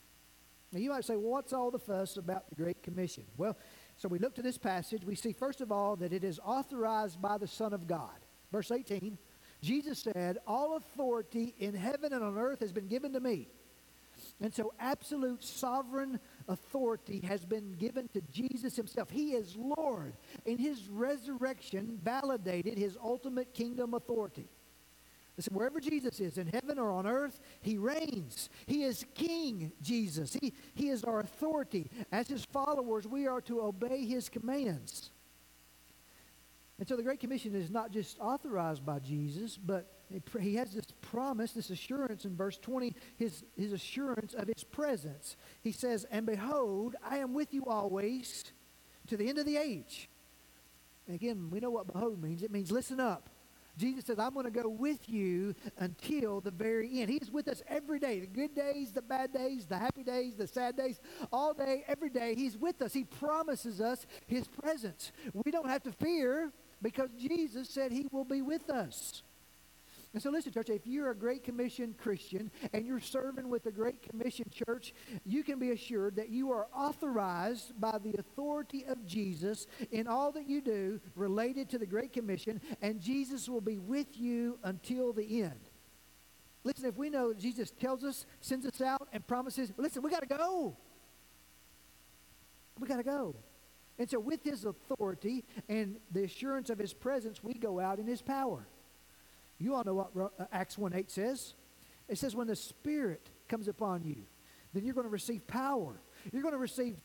Now, 0.72 0.80
you 0.80 0.90
might 0.90 1.04
say, 1.04 1.16
well, 1.16 1.32
what's 1.32 1.52
all 1.52 1.70
the 1.70 1.78
fuss 1.78 2.16
about 2.16 2.48
the 2.48 2.56
Great 2.56 2.82
Commission? 2.82 3.24
Well, 3.36 3.56
so 3.96 4.08
we 4.08 4.18
look 4.18 4.34
to 4.34 4.42
this 4.42 4.58
passage. 4.58 5.04
We 5.04 5.14
see, 5.14 5.32
first 5.32 5.60
of 5.60 5.70
all, 5.70 5.96
that 5.96 6.12
it 6.12 6.24
is 6.24 6.40
authorized 6.44 7.20
by 7.20 7.38
the 7.38 7.46
Son 7.46 7.72
of 7.72 7.86
God. 7.86 8.16
Verse 8.50 8.70
18, 8.70 9.18
Jesus 9.62 10.00
said, 10.00 10.38
All 10.46 10.76
authority 10.76 11.54
in 11.58 11.74
heaven 11.74 12.12
and 12.12 12.22
on 12.22 12.38
earth 12.38 12.60
has 12.60 12.72
been 12.72 12.86
given 12.86 13.12
to 13.12 13.20
me. 13.20 13.48
And 14.40 14.52
so, 14.52 14.72
absolute 14.78 15.44
sovereign 15.44 16.20
authority 16.48 17.20
has 17.20 17.44
been 17.44 17.74
given 17.74 18.08
to 18.08 18.20
Jesus 18.32 18.74
himself. 18.76 19.10
He 19.10 19.32
is 19.32 19.56
Lord. 19.56 20.14
And 20.46 20.58
his 20.58 20.88
resurrection 20.88 21.98
validated 22.02 22.78
his 22.78 22.96
ultimate 23.02 23.54
kingdom 23.54 23.94
authority. 23.94 24.48
Listen, 25.36 25.54
wherever 25.54 25.78
Jesus 25.78 26.18
is, 26.18 26.36
in 26.36 26.48
heaven 26.48 26.80
or 26.80 26.90
on 26.90 27.06
earth, 27.06 27.38
he 27.60 27.78
reigns. 27.78 28.50
He 28.66 28.82
is 28.82 29.06
King 29.14 29.70
Jesus. 29.80 30.32
He, 30.32 30.52
he 30.74 30.88
is 30.88 31.04
our 31.04 31.20
authority. 31.20 31.88
As 32.10 32.26
his 32.26 32.44
followers, 32.44 33.06
we 33.06 33.28
are 33.28 33.40
to 33.42 33.62
obey 33.62 34.04
his 34.04 34.28
commands. 34.28 35.10
And 36.78 36.88
so 36.88 36.96
the 36.96 37.04
Great 37.04 37.20
Commission 37.20 37.54
is 37.54 37.70
not 37.70 37.92
just 37.92 38.18
authorized 38.18 38.84
by 38.84 38.98
Jesus, 38.98 39.56
but 39.56 39.97
he 40.40 40.54
has 40.54 40.72
this 40.72 40.86
promise, 41.02 41.52
this 41.52 41.70
assurance 41.70 42.24
in 42.24 42.36
verse 42.36 42.58
20, 42.58 42.94
his, 43.16 43.44
his 43.56 43.72
assurance 43.72 44.34
of 44.34 44.48
his 44.48 44.64
presence. 44.64 45.36
He 45.60 45.72
says, 45.72 46.06
And 46.10 46.26
behold, 46.26 46.96
I 47.04 47.18
am 47.18 47.34
with 47.34 47.52
you 47.52 47.64
always 47.66 48.44
to 49.08 49.16
the 49.16 49.28
end 49.28 49.38
of 49.38 49.46
the 49.46 49.56
age. 49.56 50.08
And 51.06 51.14
again, 51.14 51.48
we 51.50 51.60
know 51.60 51.70
what 51.70 51.92
behold 51.92 52.22
means. 52.22 52.42
It 52.42 52.50
means 52.50 52.70
listen 52.70 53.00
up. 53.00 53.30
Jesus 53.78 54.06
says, 54.06 54.18
I'm 54.18 54.34
going 54.34 54.44
to 54.44 54.50
go 54.50 54.68
with 54.68 55.08
you 55.08 55.54
until 55.78 56.40
the 56.40 56.50
very 56.50 57.00
end. 57.00 57.10
He's 57.10 57.30
with 57.30 57.46
us 57.46 57.62
every 57.68 58.00
day 58.00 58.18
the 58.18 58.26
good 58.26 58.54
days, 58.54 58.90
the 58.90 59.02
bad 59.02 59.32
days, 59.32 59.66
the 59.66 59.78
happy 59.78 60.02
days, 60.02 60.34
the 60.34 60.48
sad 60.48 60.76
days, 60.76 61.00
all 61.32 61.54
day, 61.54 61.84
every 61.86 62.10
day. 62.10 62.34
He's 62.34 62.56
with 62.56 62.82
us. 62.82 62.92
He 62.92 63.04
promises 63.04 63.80
us 63.80 64.04
his 64.26 64.48
presence. 64.48 65.12
We 65.32 65.52
don't 65.52 65.68
have 65.68 65.84
to 65.84 65.92
fear 65.92 66.50
because 66.82 67.10
Jesus 67.18 67.70
said 67.70 67.92
he 67.92 68.06
will 68.10 68.24
be 68.24 68.42
with 68.42 68.68
us. 68.68 69.22
And 70.18 70.22
so, 70.24 70.30
listen, 70.30 70.50
church, 70.50 70.68
if 70.68 70.84
you're 70.84 71.12
a 71.12 71.14
Great 71.14 71.44
Commission 71.44 71.94
Christian 71.96 72.50
and 72.72 72.84
you're 72.84 72.98
serving 72.98 73.48
with 73.48 73.62
the 73.62 73.70
Great 73.70 74.02
Commission 74.02 74.46
Church, 74.50 74.92
you 75.24 75.44
can 75.44 75.60
be 75.60 75.70
assured 75.70 76.16
that 76.16 76.28
you 76.28 76.50
are 76.50 76.66
authorized 76.74 77.80
by 77.80 77.98
the 78.02 78.16
authority 78.18 78.84
of 78.84 79.06
Jesus 79.06 79.68
in 79.92 80.08
all 80.08 80.32
that 80.32 80.48
you 80.48 80.60
do 80.60 81.00
related 81.14 81.70
to 81.70 81.78
the 81.78 81.86
Great 81.86 82.12
Commission, 82.12 82.60
and 82.82 83.00
Jesus 83.00 83.48
will 83.48 83.60
be 83.60 83.78
with 83.78 84.18
you 84.18 84.58
until 84.64 85.12
the 85.12 85.42
end. 85.42 85.70
Listen, 86.64 86.86
if 86.86 86.96
we 86.96 87.10
know 87.10 87.32
Jesus 87.32 87.70
tells 87.70 88.02
us, 88.02 88.26
sends 88.40 88.66
us 88.66 88.80
out, 88.80 89.06
and 89.12 89.24
promises, 89.24 89.72
listen, 89.76 90.02
we 90.02 90.10
got 90.10 90.22
to 90.22 90.36
go. 90.36 90.76
We 92.80 92.88
got 92.88 92.96
to 92.96 93.04
go. 93.04 93.36
And 94.00 94.10
so, 94.10 94.18
with 94.18 94.42
his 94.42 94.64
authority 94.64 95.44
and 95.68 95.98
the 96.10 96.24
assurance 96.24 96.70
of 96.70 96.78
his 96.80 96.92
presence, 96.92 97.40
we 97.40 97.54
go 97.54 97.78
out 97.78 98.00
in 98.00 98.08
his 98.08 98.20
power. 98.20 98.66
You 99.58 99.74
all 99.74 99.84
know 99.84 99.94
what 99.94 100.32
uh, 100.38 100.44
Acts 100.52 100.78
1 100.78 100.94
8 100.94 101.10
says. 101.10 101.54
It 102.08 102.18
says, 102.18 102.34
when 102.34 102.46
the 102.46 102.56
Spirit 102.56 103.28
comes 103.48 103.68
upon 103.68 104.04
you, 104.04 104.24
then 104.72 104.84
you're 104.84 104.94
going 104.94 105.06
to 105.06 105.10
receive 105.10 105.46
power. 105.46 106.00
You're 106.32 106.42
going 106.42 106.54
to 106.54 106.58
receive 106.58 106.96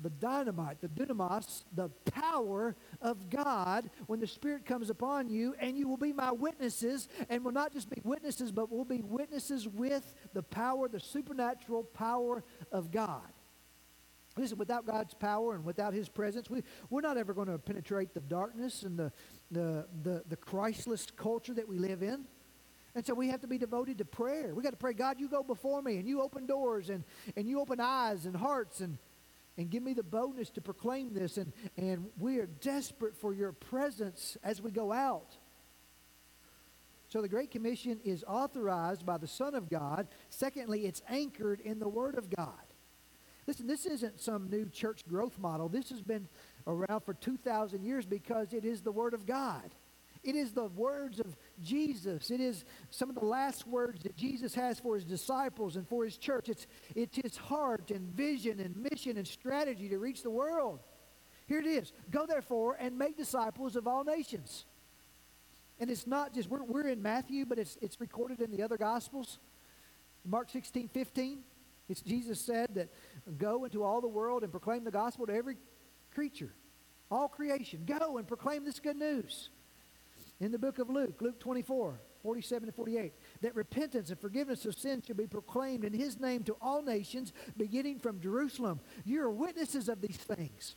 the 0.00 0.10
dynamite, 0.10 0.80
the 0.80 0.88
dunamis, 0.88 1.64
the 1.74 1.88
power 2.10 2.76
of 3.00 3.28
God 3.28 3.90
when 4.06 4.20
the 4.20 4.26
Spirit 4.26 4.64
comes 4.64 4.90
upon 4.90 5.28
you, 5.28 5.54
and 5.58 5.76
you 5.76 5.88
will 5.88 5.96
be 5.96 6.12
my 6.12 6.32
witnesses, 6.32 7.08
and 7.28 7.44
will 7.44 7.52
not 7.52 7.72
just 7.72 7.90
be 7.90 8.00
witnesses, 8.04 8.52
but 8.52 8.70
will 8.70 8.84
be 8.84 9.02
witnesses 9.02 9.68
with 9.68 10.14
the 10.32 10.42
power, 10.42 10.88
the 10.88 11.00
supernatural 11.00 11.84
power 11.84 12.42
of 12.70 12.90
God. 12.90 13.28
Listen, 14.36 14.56
without 14.56 14.86
God's 14.86 15.12
power 15.12 15.54
and 15.54 15.64
without 15.64 15.92
His 15.92 16.08
presence, 16.08 16.48
we, 16.48 16.62
we're 16.88 17.02
not 17.02 17.18
ever 17.18 17.34
going 17.34 17.48
to 17.48 17.58
penetrate 17.58 18.14
the 18.14 18.20
darkness 18.20 18.82
and 18.82 18.98
the, 18.98 19.12
the, 19.52 19.86
the, 20.02 20.22
the 20.28 20.36
Christless 20.36 21.06
culture 21.16 21.54
that 21.54 21.68
we 21.68 21.78
live 21.78 22.02
in. 22.02 22.24
And 22.94 23.06
so 23.06 23.14
we 23.14 23.28
have 23.28 23.40
to 23.40 23.46
be 23.46 23.58
devoted 23.58 23.98
to 23.98 24.04
prayer. 24.04 24.54
We 24.54 24.62
got 24.62 24.70
to 24.70 24.76
pray, 24.76 24.92
God, 24.92 25.18
you 25.18 25.28
go 25.28 25.42
before 25.42 25.80
me 25.80 25.96
and 25.96 26.06
you 26.06 26.20
open 26.20 26.46
doors 26.46 26.90
and, 26.90 27.04
and 27.36 27.48
you 27.48 27.60
open 27.60 27.80
eyes 27.80 28.26
and 28.26 28.36
hearts 28.36 28.80
and, 28.80 28.98
and 29.56 29.70
give 29.70 29.82
me 29.82 29.94
the 29.94 30.02
boldness 30.02 30.50
to 30.50 30.60
proclaim 30.60 31.14
this. 31.14 31.38
And, 31.38 31.52
and 31.76 32.06
we 32.18 32.38
are 32.38 32.46
desperate 32.46 33.16
for 33.16 33.32
your 33.32 33.52
presence 33.52 34.36
as 34.42 34.60
we 34.60 34.70
go 34.70 34.92
out. 34.92 35.36
So 37.08 37.20
the 37.20 37.28
Great 37.28 37.50
Commission 37.50 38.00
is 38.04 38.24
authorized 38.26 39.04
by 39.04 39.18
the 39.18 39.26
Son 39.26 39.54
of 39.54 39.68
God. 39.68 40.08
Secondly, 40.30 40.86
it's 40.86 41.02
anchored 41.08 41.60
in 41.60 41.78
the 41.78 41.88
Word 41.88 42.16
of 42.16 42.34
God. 42.34 42.71
Listen, 43.46 43.66
this 43.66 43.86
isn't 43.86 44.20
some 44.20 44.48
new 44.48 44.68
church 44.68 45.06
growth 45.08 45.38
model. 45.38 45.68
This 45.68 45.90
has 45.90 46.02
been 46.02 46.28
around 46.66 47.00
for 47.00 47.14
2,000 47.14 47.82
years 47.82 48.06
because 48.06 48.52
it 48.52 48.64
is 48.64 48.82
the 48.82 48.92
Word 48.92 49.14
of 49.14 49.26
God. 49.26 49.74
It 50.22 50.36
is 50.36 50.52
the 50.52 50.66
words 50.66 51.18
of 51.18 51.36
Jesus. 51.60 52.30
It 52.30 52.40
is 52.40 52.64
some 52.90 53.08
of 53.08 53.16
the 53.16 53.24
last 53.24 53.66
words 53.66 54.04
that 54.04 54.16
Jesus 54.16 54.54
has 54.54 54.78
for 54.78 54.94
his 54.94 55.04
disciples 55.04 55.74
and 55.74 55.88
for 55.88 56.04
his 56.04 56.16
church. 56.16 56.48
It's, 56.48 56.68
it's 56.94 57.16
his 57.16 57.36
heart 57.36 57.90
and 57.90 58.08
vision 58.14 58.60
and 58.60 58.76
mission 58.76 59.16
and 59.16 59.26
strategy 59.26 59.88
to 59.88 59.98
reach 59.98 60.22
the 60.22 60.30
world. 60.30 60.78
Here 61.48 61.58
it 61.58 61.66
is 61.66 61.92
Go 62.10 62.24
therefore 62.24 62.76
and 62.78 62.96
make 62.96 63.16
disciples 63.16 63.74
of 63.74 63.88
all 63.88 64.04
nations. 64.04 64.64
And 65.80 65.90
it's 65.90 66.06
not 66.06 66.32
just, 66.32 66.48
we're, 66.48 66.62
we're 66.62 66.86
in 66.86 67.02
Matthew, 67.02 67.44
but 67.44 67.58
it's, 67.58 67.76
it's 67.82 68.00
recorded 68.00 68.40
in 68.40 68.52
the 68.52 68.62
other 68.62 68.76
Gospels. 68.76 69.40
Mark 70.24 70.50
16, 70.50 70.88
15, 70.88 71.40
it's 71.92 72.00
Jesus 72.00 72.40
said 72.40 72.74
that 72.74 72.88
go 73.38 73.64
into 73.64 73.84
all 73.84 74.00
the 74.00 74.08
world 74.08 74.42
and 74.42 74.50
proclaim 74.50 74.82
the 74.82 74.90
gospel 74.90 75.26
to 75.26 75.34
every 75.34 75.56
creature, 76.12 76.52
all 77.10 77.28
creation. 77.28 77.84
Go 77.86 78.16
and 78.16 78.26
proclaim 78.26 78.64
this 78.64 78.80
good 78.80 78.96
news 78.96 79.50
in 80.40 80.50
the 80.50 80.58
book 80.58 80.78
of 80.78 80.90
Luke, 80.90 81.20
Luke 81.20 81.38
24, 81.38 82.00
47 82.22 82.68
and 82.68 82.74
48, 82.74 83.12
that 83.42 83.54
repentance 83.54 84.10
and 84.10 84.18
forgiveness 84.18 84.64
of 84.64 84.74
sin 84.74 85.02
should 85.06 85.16
be 85.16 85.26
proclaimed 85.26 85.84
in 85.84 85.92
his 85.92 86.18
name 86.18 86.42
to 86.44 86.56
all 86.60 86.82
nations, 86.82 87.32
beginning 87.56 88.00
from 88.00 88.20
Jerusalem. 88.20 88.80
You're 89.04 89.30
witnesses 89.30 89.88
of 89.88 90.00
these 90.00 90.16
things. 90.16 90.74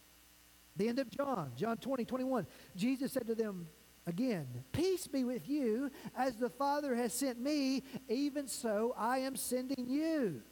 The 0.76 0.90
end 0.90 1.00
of 1.00 1.10
John, 1.10 1.54
John 1.56 1.78
20, 1.78 2.06
21. 2.06 2.46
Jesus 2.76 3.14
said 3.14 3.26
to 3.28 3.36
them 3.36 3.68
again, 4.06 4.48
Peace 4.72 5.08
be 5.08 5.24
with 5.24 5.48
you, 5.48 5.90
as 6.16 6.36
the 6.36 6.50
Father 6.50 6.94
has 6.94 7.14
sent 7.14 7.40
me, 7.40 7.84
even 8.10 8.48
so 8.48 8.94
I 8.98 9.20
am 9.20 9.36
sending 9.36 9.88
you. 9.88 10.44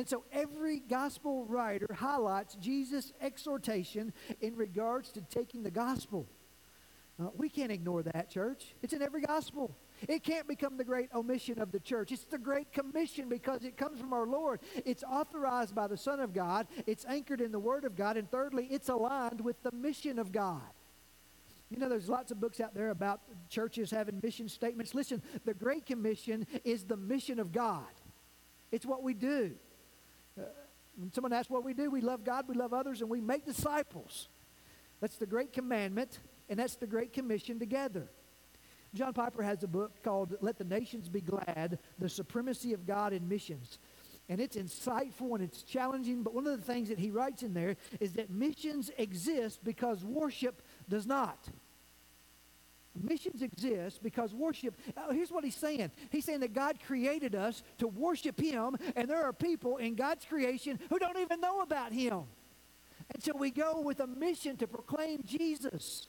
And 0.00 0.08
so 0.08 0.24
every 0.32 0.80
gospel 0.80 1.44
writer 1.44 1.92
highlights 1.92 2.54
Jesus' 2.54 3.12
exhortation 3.20 4.14
in 4.40 4.56
regards 4.56 5.10
to 5.10 5.20
taking 5.20 5.62
the 5.62 5.70
gospel. 5.70 6.26
Uh, 7.22 7.28
we 7.36 7.50
can't 7.50 7.70
ignore 7.70 8.02
that, 8.04 8.30
church. 8.30 8.74
It's 8.80 8.94
in 8.94 9.02
every 9.02 9.20
gospel. 9.20 9.76
It 10.08 10.24
can't 10.24 10.48
become 10.48 10.78
the 10.78 10.84
great 10.84 11.10
omission 11.14 11.60
of 11.60 11.70
the 11.70 11.80
church. 11.80 12.12
It's 12.12 12.24
the 12.24 12.38
great 12.38 12.72
commission 12.72 13.28
because 13.28 13.62
it 13.62 13.76
comes 13.76 14.00
from 14.00 14.14
our 14.14 14.26
Lord. 14.26 14.60
It's 14.86 15.04
authorized 15.04 15.74
by 15.74 15.86
the 15.86 15.98
Son 15.98 16.18
of 16.18 16.32
God. 16.32 16.66
It's 16.86 17.04
anchored 17.04 17.42
in 17.42 17.52
the 17.52 17.60
Word 17.60 17.84
of 17.84 17.94
God. 17.94 18.16
And 18.16 18.30
thirdly, 18.30 18.68
it's 18.70 18.88
aligned 18.88 19.42
with 19.42 19.62
the 19.62 19.72
mission 19.72 20.18
of 20.18 20.32
God. 20.32 20.62
You 21.68 21.76
know, 21.76 21.90
there's 21.90 22.08
lots 22.08 22.32
of 22.32 22.40
books 22.40 22.58
out 22.58 22.72
there 22.72 22.88
about 22.88 23.20
churches 23.50 23.90
having 23.90 24.18
mission 24.22 24.48
statements. 24.48 24.94
Listen, 24.94 25.20
the 25.44 25.52
Great 25.52 25.84
Commission 25.84 26.46
is 26.64 26.84
the 26.84 26.96
mission 26.96 27.38
of 27.38 27.52
God, 27.52 27.84
it's 28.72 28.86
what 28.86 29.02
we 29.02 29.12
do. 29.12 29.56
When 31.00 31.12
someone 31.12 31.32
asks 31.32 31.50
what 31.50 31.64
we 31.64 31.72
do, 31.72 31.90
we 31.90 32.02
love 32.02 32.24
God, 32.24 32.44
we 32.46 32.54
love 32.54 32.74
others, 32.74 33.00
and 33.00 33.08
we 33.08 33.22
make 33.22 33.46
disciples. 33.46 34.28
That's 35.00 35.16
the 35.16 35.26
Great 35.26 35.52
Commandment 35.52 36.18
and 36.50 36.58
that's 36.58 36.74
the 36.74 36.86
Great 36.86 37.12
Commission 37.12 37.58
together. 37.58 38.08
John 38.92 39.14
Piper 39.14 39.42
has 39.42 39.62
a 39.62 39.68
book 39.68 40.02
called 40.02 40.34
Let 40.40 40.58
the 40.58 40.64
Nations 40.64 41.08
Be 41.08 41.20
Glad 41.20 41.78
The 41.98 42.08
Supremacy 42.08 42.74
of 42.74 42.86
God 42.86 43.12
in 43.12 43.28
Missions. 43.28 43.78
And 44.28 44.40
it's 44.40 44.56
insightful 44.56 45.34
and 45.34 45.42
it's 45.42 45.62
challenging, 45.62 46.22
but 46.22 46.34
one 46.34 46.46
of 46.46 46.58
the 46.58 46.72
things 46.72 46.88
that 46.88 46.98
he 46.98 47.10
writes 47.10 47.42
in 47.42 47.54
there 47.54 47.76
is 48.00 48.12
that 48.14 48.30
missions 48.30 48.90
exist 48.98 49.64
because 49.64 50.04
worship 50.04 50.60
does 50.88 51.06
not. 51.06 51.48
Missions 52.94 53.42
exist 53.42 54.02
because 54.02 54.34
worship, 54.34 54.74
oh, 54.96 55.12
here's 55.12 55.30
what 55.30 55.44
he's 55.44 55.56
saying. 55.56 55.90
He's 56.10 56.24
saying 56.24 56.40
that 56.40 56.52
God 56.52 56.78
created 56.84 57.34
us 57.34 57.62
to 57.78 57.86
worship 57.86 58.40
Him, 58.40 58.76
and 58.96 59.08
there 59.08 59.22
are 59.24 59.32
people 59.32 59.76
in 59.76 59.94
God's 59.94 60.24
creation 60.24 60.78
who 60.88 60.98
don't 60.98 61.18
even 61.18 61.40
know 61.40 61.60
about 61.60 61.92
Him. 61.92 62.24
And 63.12 63.22
so 63.22 63.36
we 63.36 63.50
go 63.50 63.80
with 63.80 64.00
a 64.00 64.06
mission 64.06 64.56
to 64.56 64.66
proclaim 64.66 65.22
Jesus. 65.24 66.08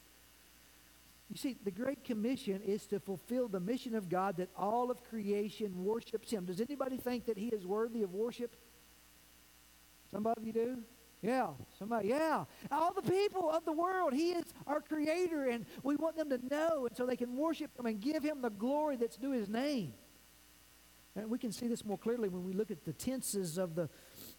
You 1.29 1.37
see, 1.37 1.55
the 1.63 1.71
Great 1.71 2.03
Commission 2.03 2.61
is 2.65 2.85
to 2.87 2.99
fulfill 2.99 3.47
the 3.47 3.59
mission 3.59 3.95
of 3.95 4.09
God 4.09 4.37
that 4.37 4.49
all 4.57 4.91
of 4.91 5.03
creation 5.03 5.85
worships 5.85 6.31
Him. 6.31 6.45
Does 6.45 6.59
anybody 6.59 6.97
think 6.97 7.25
that 7.27 7.37
He 7.37 7.47
is 7.47 7.65
worthy 7.65 8.01
of 8.01 8.13
worship? 8.13 8.55
Some 10.11 10.27
of 10.27 10.35
you 10.43 10.51
do? 10.51 10.77
Yeah, 11.21 11.49
somebody, 11.77 12.09
yeah. 12.09 12.45
All 12.71 12.93
the 12.93 13.03
people 13.03 13.49
of 13.49 13.63
the 13.63 13.71
world, 13.71 14.13
He 14.13 14.31
is 14.31 14.45
our 14.65 14.81
Creator, 14.81 15.45
and 15.45 15.65
we 15.83 15.95
want 15.95 16.15
them 16.17 16.29
to 16.31 16.39
know, 16.49 16.87
and 16.87 16.97
so 16.97 17.05
they 17.05 17.15
can 17.15 17.35
worship 17.35 17.77
Him 17.77 17.85
and 17.85 17.99
give 17.99 18.23
Him 18.23 18.41
the 18.41 18.49
glory 18.49 18.95
that's 18.95 19.17
due 19.17 19.31
His 19.31 19.47
name. 19.47 19.93
And 21.15 21.29
we 21.29 21.37
can 21.37 21.51
see 21.51 21.67
this 21.67 21.85
more 21.85 21.97
clearly 21.97 22.29
when 22.29 22.43
we 22.43 22.53
look 22.53 22.71
at 22.71 22.85
the 22.85 22.93
tenses 22.93 23.57
of 23.57 23.75
the, 23.75 23.89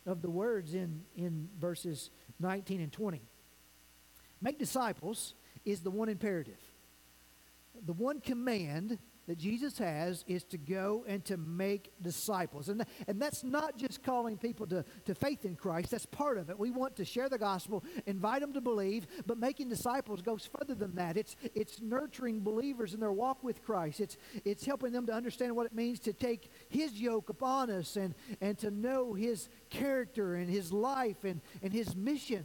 of 0.06 0.22
the 0.22 0.30
words 0.30 0.74
in, 0.74 1.02
in 1.16 1.48
verses 1.60 2.10
19 2.40 2.80
and 2.80 2.90
20. 2.90 3.20
Make 4.40 4.58
disciples 4.58 5.34
is 5.64 5.82
the 5.82 5.90
one 5.90 6.08
imperative 6.08 6.58
the 7.84 7.92
one 7.92 8.20
command 8.20 8.98
that 9.26 9.38
Jesus 9.38 9.78
has 9.78 10.24
is 10.26 10.44
to 10.44 10.58
go 10.58 11.04
and 11.06 11.24
to 11.26 11.36
make 11.36 11.92
disciples. 12.02 12.68
And, 12.68 12.84
and 13.06 13.20
that's 13.20 13.44
not 13.44 13.76
just 13.76 14.02
calling 14.02 14.36
people 14.36 14.66
to, 14.68 14.84
to 15.04 15.14
faith 15.14 15.44
in 15.44 15.56
Christ, 15.56 15.90
that's 15.90 16.06
part 16.06 16.38
of 16.38 16.50
it. 16.50 16.58
We 16.58 16.70
want 16.70 16.96
to 16.96 17.04
share 17.04 17.28
the 17.28 17.38
gospel, 17.38 17.84
invite 18.06 18.40
them 18.40 18.52
to 18.54 18.60
believe, 18.60 19.06
but 19.26 19.38
making 19.38 19.68
disciples 19.68 20.22
goes 20.22 20.48
further 20.58 20.74
than 20.74 20.94
that. 20.96 21.16
It's, 21.16 21.36
it's 21.54 21.80
nurturing 21.80 22.40
believers 22.40 22.94
in 22.94 23.00
their 23.00 23.12
walk 23.12 23.42
with 23.44 23.62
Christ, 23.62 24.00
it's, 24.00 24.16
it's 24.44 24.64
helping 24.64 24.92
them 24.92 25.06
to 25.06 25.12
understand 25.12 25.54
what 25.54 25.66
it 25.66 25.74
means 25.74 26.00
to 26.00 26.12
take 26.12 26.50
His 26.68 26.92
yoke 27.00 27.28
upon 27.28 27.70
us 27.70 27.96
and, 27.96 28.14
and 28.40 28.58
to 28.58 28.70
know 28.70 29.14
His 29.14 29.48
character 29.70 30.34
and 30.34 30.50
His 30.50 30.72
life 30.72 31.24
and, 31.24 31.40
and 31.62 31.72
His 31.72 31.94
mission. 31.94 32.44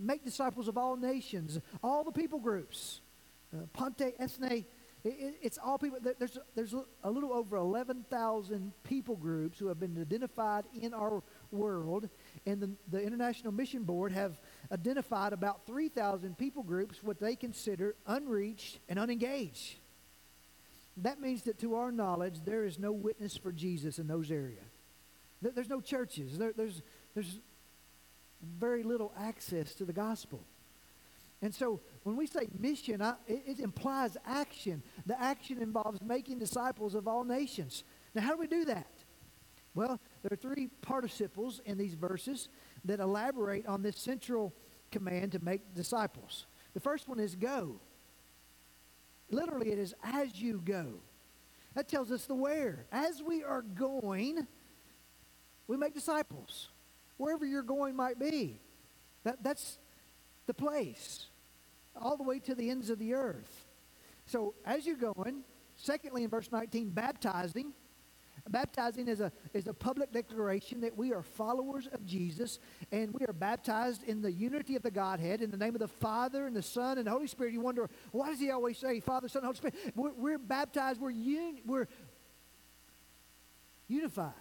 Make 0.00 0.24
disciples 0.24 0.68
of 0.68 0.78
all 0.78 0.96
nations, 0.96 1.58
all 1.82 2.04
the 2.04 2.12
people 2.12 2.38
groups. 2.38 3.00
Uh, 3.52 3.62
Ponte 3.72 4.14
Ethne, 4.18 4.66
it, 5.10 5.34
it's 5.42 5.58
all 5.58 5.78
people. 5.78 5.98
There's, 6.18 6.38
there's 6.54 6.74
a 7.04 7.10
little 7.10 7.32
over 7.32 7.56
11,000 7.56 8.72
people 8.84 9.16
groups 9.16 9.58
who 9.58 9.68
have 9.68 9.80
been 9.80 9.98
identified 10.00 10.64
in 10.80 10.94
our 10.94 11.22
world, 11.50 12.08
and 12.46 12.60
the, 12.60 12.70
the 12.90 13.02
International 13.02 13.52
Mission 13.52 13.84
Board 13.84 14.12
have 14.12 14.40
identified 14.72 15.32
about 15.32 15.66
3,000 15.66 16.36
people 16.36 16.62
groups 16.62 17.02
what 17.02 17.20
they 17.20 17.36
consider 17.36 17.94
unreached 18.06 18.78
and 18.88 18.98
unengaged. 18.98 19.76
That 20.98 21.20
means 21.20 21.42
that 21.42 21.58
to 21.60 21.76
our 21.76 21.92
knowledge, 21.92 22.40
there 22.44 22.64
is 22.64 22.78
no 22.78 22.92
witness 22.92 23.36
for 23.36 23.52
Jesus 23.52 23.98
in 23.98 24.08
those 24.08 24.30
areas. 24.30 24.64
There's 25.40 25.68
no 25.68 25.80
churches. 25.80 26.36
There, 26.36 26.52
there's, 26.56 26.82
there's 27.14 27.38
very 28.42 28.82
little 28.82 29.12
access 29.16 29.74
to 29.76 29.84
the 29.84 29.92
gospel. 29.92 30.40
And 31.40 31.54
so 31.54 31.80
when 32.02 32.16
we 32.16 32.26
say 32.26 32.48
mission, 32.58 33.00
I, 33.00 33.14
it, 33.26 33.42
it, 33.46 33.60
implies 33.60 34.16
action. 34.26 34.82
The 35.06 35.20
action 35.20 35.62
involves 35.62 36.00
making 36.02 36.38
disciples 36.38 36.94
of 36.94 37.06
all 37.06 37.22
nations. 37.22 37.84
Now, 38.14 38.22
how 38.22 38.32
do 38.32 38.38
we 38.38 38.48
do 38.48 38.64
that? 38.64 38.92
Well, 39.74 40.00
there 40.22 40.32
are 40.32 40.36
three 40.36 40.68
participles 40.82 41.60
in 41.64 41.78
these 41.78 41.94
verses 41.94 42.48
that 42.84 42.98
elaborate 42.98 43.66
on 43.66 43.82
this 43.82 43.96
central 43.96 44.52
command 44.90 45.32
to 45.32 45.44
make 45.44 45.74
disciples. 45.74 46.46
The 46.74 46.80
first 46.80 47.08
one 47.08 47.20
is 47.20 47.36
go. 47.36 47.80
Literally, 49.30 49.70
it 49.70 49.78
is 49.78 49.94
as 50.02 50.40
you 50.40 50.60
go. 50.64 50.94
That 51.74 51.86
tells 51.88 52.10
us 52.10 52.24
the 52.24 52.34
where. 52.34 52.86
As 52.90 53.22
we 53.22 53.44
are 53.44 53.62
going, 53.62 54.46
we 55.68 55.76
make 55.76 55.94
disciples. 55.94 56.70
Wherever 57.18 57.46
you're 57.46 57.62
going 57.62 57.94
might 57.94 58.18
be. 58.18 58.60
That, 59.22 59.42
that's 59.44 59.78
the 60.48 60.54
place, 60.54 61.26
all 61.94 62.16
the 62.16 62.24
way 62.24 62.40
to 62.40 62.56
the 62.56 62.70
ends 62.70 62.90
of 62.90 62.98
the 62.98 63.14
earth. 63.14 63.66
So 64.26 64.54
as 64.64 64.86
you're 64.86 64.96
going, 64.96 65.44
secondly, 65.76 66.24
in 66.24 66.30
verse 66.30 66.50
19, 66.50 66.90
baptizing. 66.90 67.72
Baptizing 68.48 69.08
is 69.08 69.20
a, 69.20 69.30
is 69.52 69.66
a 69.66 69.74
public 69.74 70.10
declaration 70.10 70.80
that 70.80 70.96
we 70.96 71.12
are 71.12 71.22
followers 71.22 71.86
of 71.92 72.06
Jesus 72.06 72.58
and 72.90 73.12
we 73.12 73.26
are 73.26 73.32
baptized 73.34 74.04
in 74.04 74.22
the 74.22 74.32
unity 74.32 74.74
of 74.74 74.82
the 74.82 74.90
Godhead 74.90 75.42
in 75.42 75.50
the 75.50 75.56
name 75.58 75.74
of 75.74 75.80
the 75.80 75.88
Father 75.88 76.46
and 76.46 76.56
the 76.56 76.62
Son 76.62 76.96
and 76.96 77.06
the 77.06 77.10
Holy 77.10 77.26
Spirit. 77.26 77.52
You 77.52 77.60
wonder, 77.60 77.90
why 78.10 78.30
does 78.30 78.40
he 78.40 78.50
always 78.50 78.78
say 78.78 79.00
Father, 79.00 79.28
Son, 79.28 79.42
Holy 79.42 79.56
Spirit? 79.56 79.74
We're, 79.94 80.12
we're 80.14 80.38
baptized, 80.38 80.98
we're, 80.98 81.10
un, 81.10 81.58
we're 81.66 81.88
unified. 83.86 84.32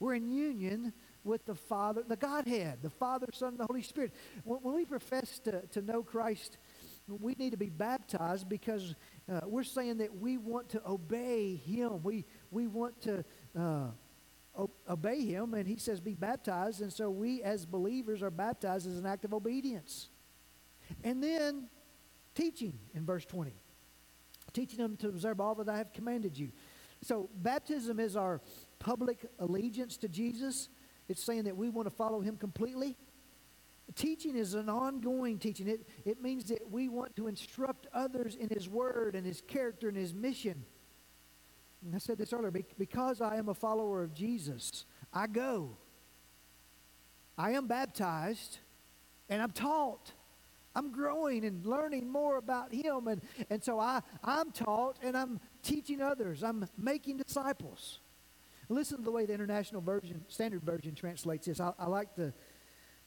We're 0.00 0.14
in 0.14 0.32
union 0.32 0.94
with 1.24 1.44
the 1.44 1.54
Father, 1.54 2.02
the 2.06 2.16
Godhead, 2.16 2.78
the 2.82 2.90
Father, 2.90 3.26
Son, 3.32 3.50
and 3.50 3.58
the 3.58 3.66
Holy 3.66 3.82
Spirit. 3.82 4.12
When, 4.44 4.60
when 4.60 4.74
we 4.74 4.84
profess 4.84 5.38
to, 5.40 5.62
to 5.68 5.82
know 5.82 6.02
Christ, 6.02 6.58
we 7.08 7.34
need 7.34 7.50
to 7.50 7.56
be 7.56 7.68
baptized 7.68 8.48
because 8.48 8.94
uh, 9.30 9.40
we're 9.46 9.64
saying 9.64 9.98
that 9.98 10.16
we 10.16 10.38
want 10.38 10.68
to 10.70 10.82
obey 10.86 11.56
Him. 11.56 12.02
We, 12.02 12.24
we 12.50 12.66
want 12.66 13.00
to 13.02 13.24
uh, 13.58 13.88
o- 14.56 14.70
obey 14.88 15.24
Him, 15.24 15.54
and 15.54 15.66
He 15.66 15.76
says, 15.76 16.00
be 16.00 16.14
baptized. 16.14 16.80
And 16.80 16.92
so 16.92 17.10
we, 17.10 17.42
as 17.42 17.66
believers, 17.66 18.22
are 18.22 18.30
baptized 18.30 18.86
as 18.86 18.98
an 18.98 19.06
act 19.06 19.24
of 19.24 19.34
obedience. 19.34 20.08
And 21.02 21.22
then 21.22 21.68
teaching 22.34 22.78
in 22.94 23.04
verse 23.04 23.24
20 23.24 23.52
teaching 24.52 24.78
them 24.78 24.96
to 24.98 25.08
observe 25.08 25.40
all 25.40 25.54
that 25.56 25.68
I 25.68 25.78
have 25.78 25.92
commanded 25.92 26.38
you. 26.38 26.50
So, 27.02 27.28
baptism 27.34 27.98
is 27.98 28.16
our 28.16 28.40
public 28.78 29.26
allegiance 29.38 29.96
to 29.98 30.08
Jesus. 30.08 30.68
It's 31.12 31.22
saying 31.22 31.44
that 31.44 31.56
we 31.56 31.68
want 31.68 31.86
to 31.86 31.94
follow 31.94 32.20
him 32.20 32.38
completely. 32.38 32.96
Teaching 33.94 34.34
is 34.34 34.54
an 34.54 34.70
ongoing 34.70 35.38
teaching. 35.38 35.68
It, 35.68 35.86
it 36.06 36.22
means 36.22 36.44
that 36.44 36.70
we 36.70 36.88
want 36.88 37.14
to 37.16 37.26
instruct 37.26 37.86
others 37.92 38.34
in 38.34 38.48
His 38.48 38.66
Word 38.66 39.14
and 39.14 39.26
His 39.26 39.42
character 39.42 39.88
and 39.88 39.96
His 39.96 40.14
mission. 40.14 40.64
And 41.84 41.94
I 41.94 41.98
said 41.98 42.16
this 42.16 42.32
earlier 42.32 42.50
because 42.78 43.20
I 43.20 43.36
am 43.36 43.50
a 43.50 43.54
follower 43.54 44.02
of 44.02 44.14
Jesus, 44.14 44.86
I 45.12 45.26
go. 45.26 45.76
I 47.36 47.50
am 47.50 47.66
baptized 47.66 48.58
and 49.28 49.42
I'm 49.42 49.50
taught. 49.50 50.12
I'm 50.74 50.92
growing 50.92 51.44
and 51.44 51.66
learning 51.66 52.08
more 52.08 52.38
about 52.38 52.72
Him. 52.72 53.08
And, 53.08 53.20
and 53.50 53.62
so 53.62 53.78
I, 53.78 54.00
I'm 54.24 54.50
taught 54.52 54.96
and 55.02 55.14
I'm 55.14 55.40
teaching 55.62 56.00
others. 56.00 56.42
I'm 56.42 56.66
making 56.78 57.18
disciples. 57.18 58.00
Listen 58.72 58.96
to 58.96 59.02
the 59.02 59.12
way 59.12 59.26
the 59.26 59.34
International 59.34 59.82
Version, 59.82 60.24
Standard 60.28 60.62
Version 60.62 60.94
translates 60.94 61.46
this. 61.46 61.60
I, 61.60 61.72
I 61.78 61.86
like 61.86 62.14
the, 62.16 62.32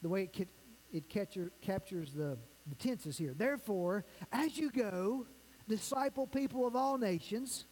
the 0.00 0.08
way 0.08 0.30
it, 0.32 0.48
it 0.92 1.08
catcher, 1.08 1.50
captures 1.60 2.12
the, 2.12 2.38
the 2.68 2.74
tenses 2.76 3.18
here. 3.18 3.34
Therefore, 3.36 4.04
as 4.30 4.56
you 4.56 4.70
go, 4.70 5.26
disciple 5.68 6.26
people 6.26 6.66
of 6.66 6.76
all 6.76 6.98
nations. 6.98 7.66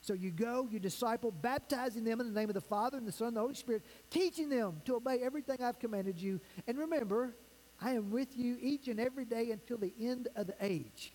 So 0.00 0.14
you 0.14 0.30
go, 0.30 0.68
you 0.70 0.78
disciple, 0.78 1.32
baptizing 1.32 2.04
them 2.04 2.20
in 2.20 2.32
the 2.32 2.40
name 2.40 2.48
of 2.48 2.54
the 2.54 2.60
Father 2.60 2.96
and 2.96 3.06
the 3.06 3.12
Son 3.12 3.28
and 3.28 3.36
the 3.36 3.40
Holy 3.40 3.54
Spirit, 3.54 3.84
teaching 4.10 4.48
them 4.48 4.80
to 4.84 4.94
obey 4.94 5.18
everything 5.20 5.60
I've 5.60 5.78
commanded 5.80 6.18
you. 6.20 6.40
And 6.68 6.78
remember, 6.78 7.34
I 7.82 7.92
am 7.92 8.10
with 8.10 8.36
you 8.36 8.58
each 8.60 8.86
and 8.86 9.00
every 9.00 9.24
day 9.24 9.50
until 9.50 9.76
the 9.76 9.92
end 10.00 10.28
of 10.36 10.46
the 10.46 10.54
age. 10.60 11.12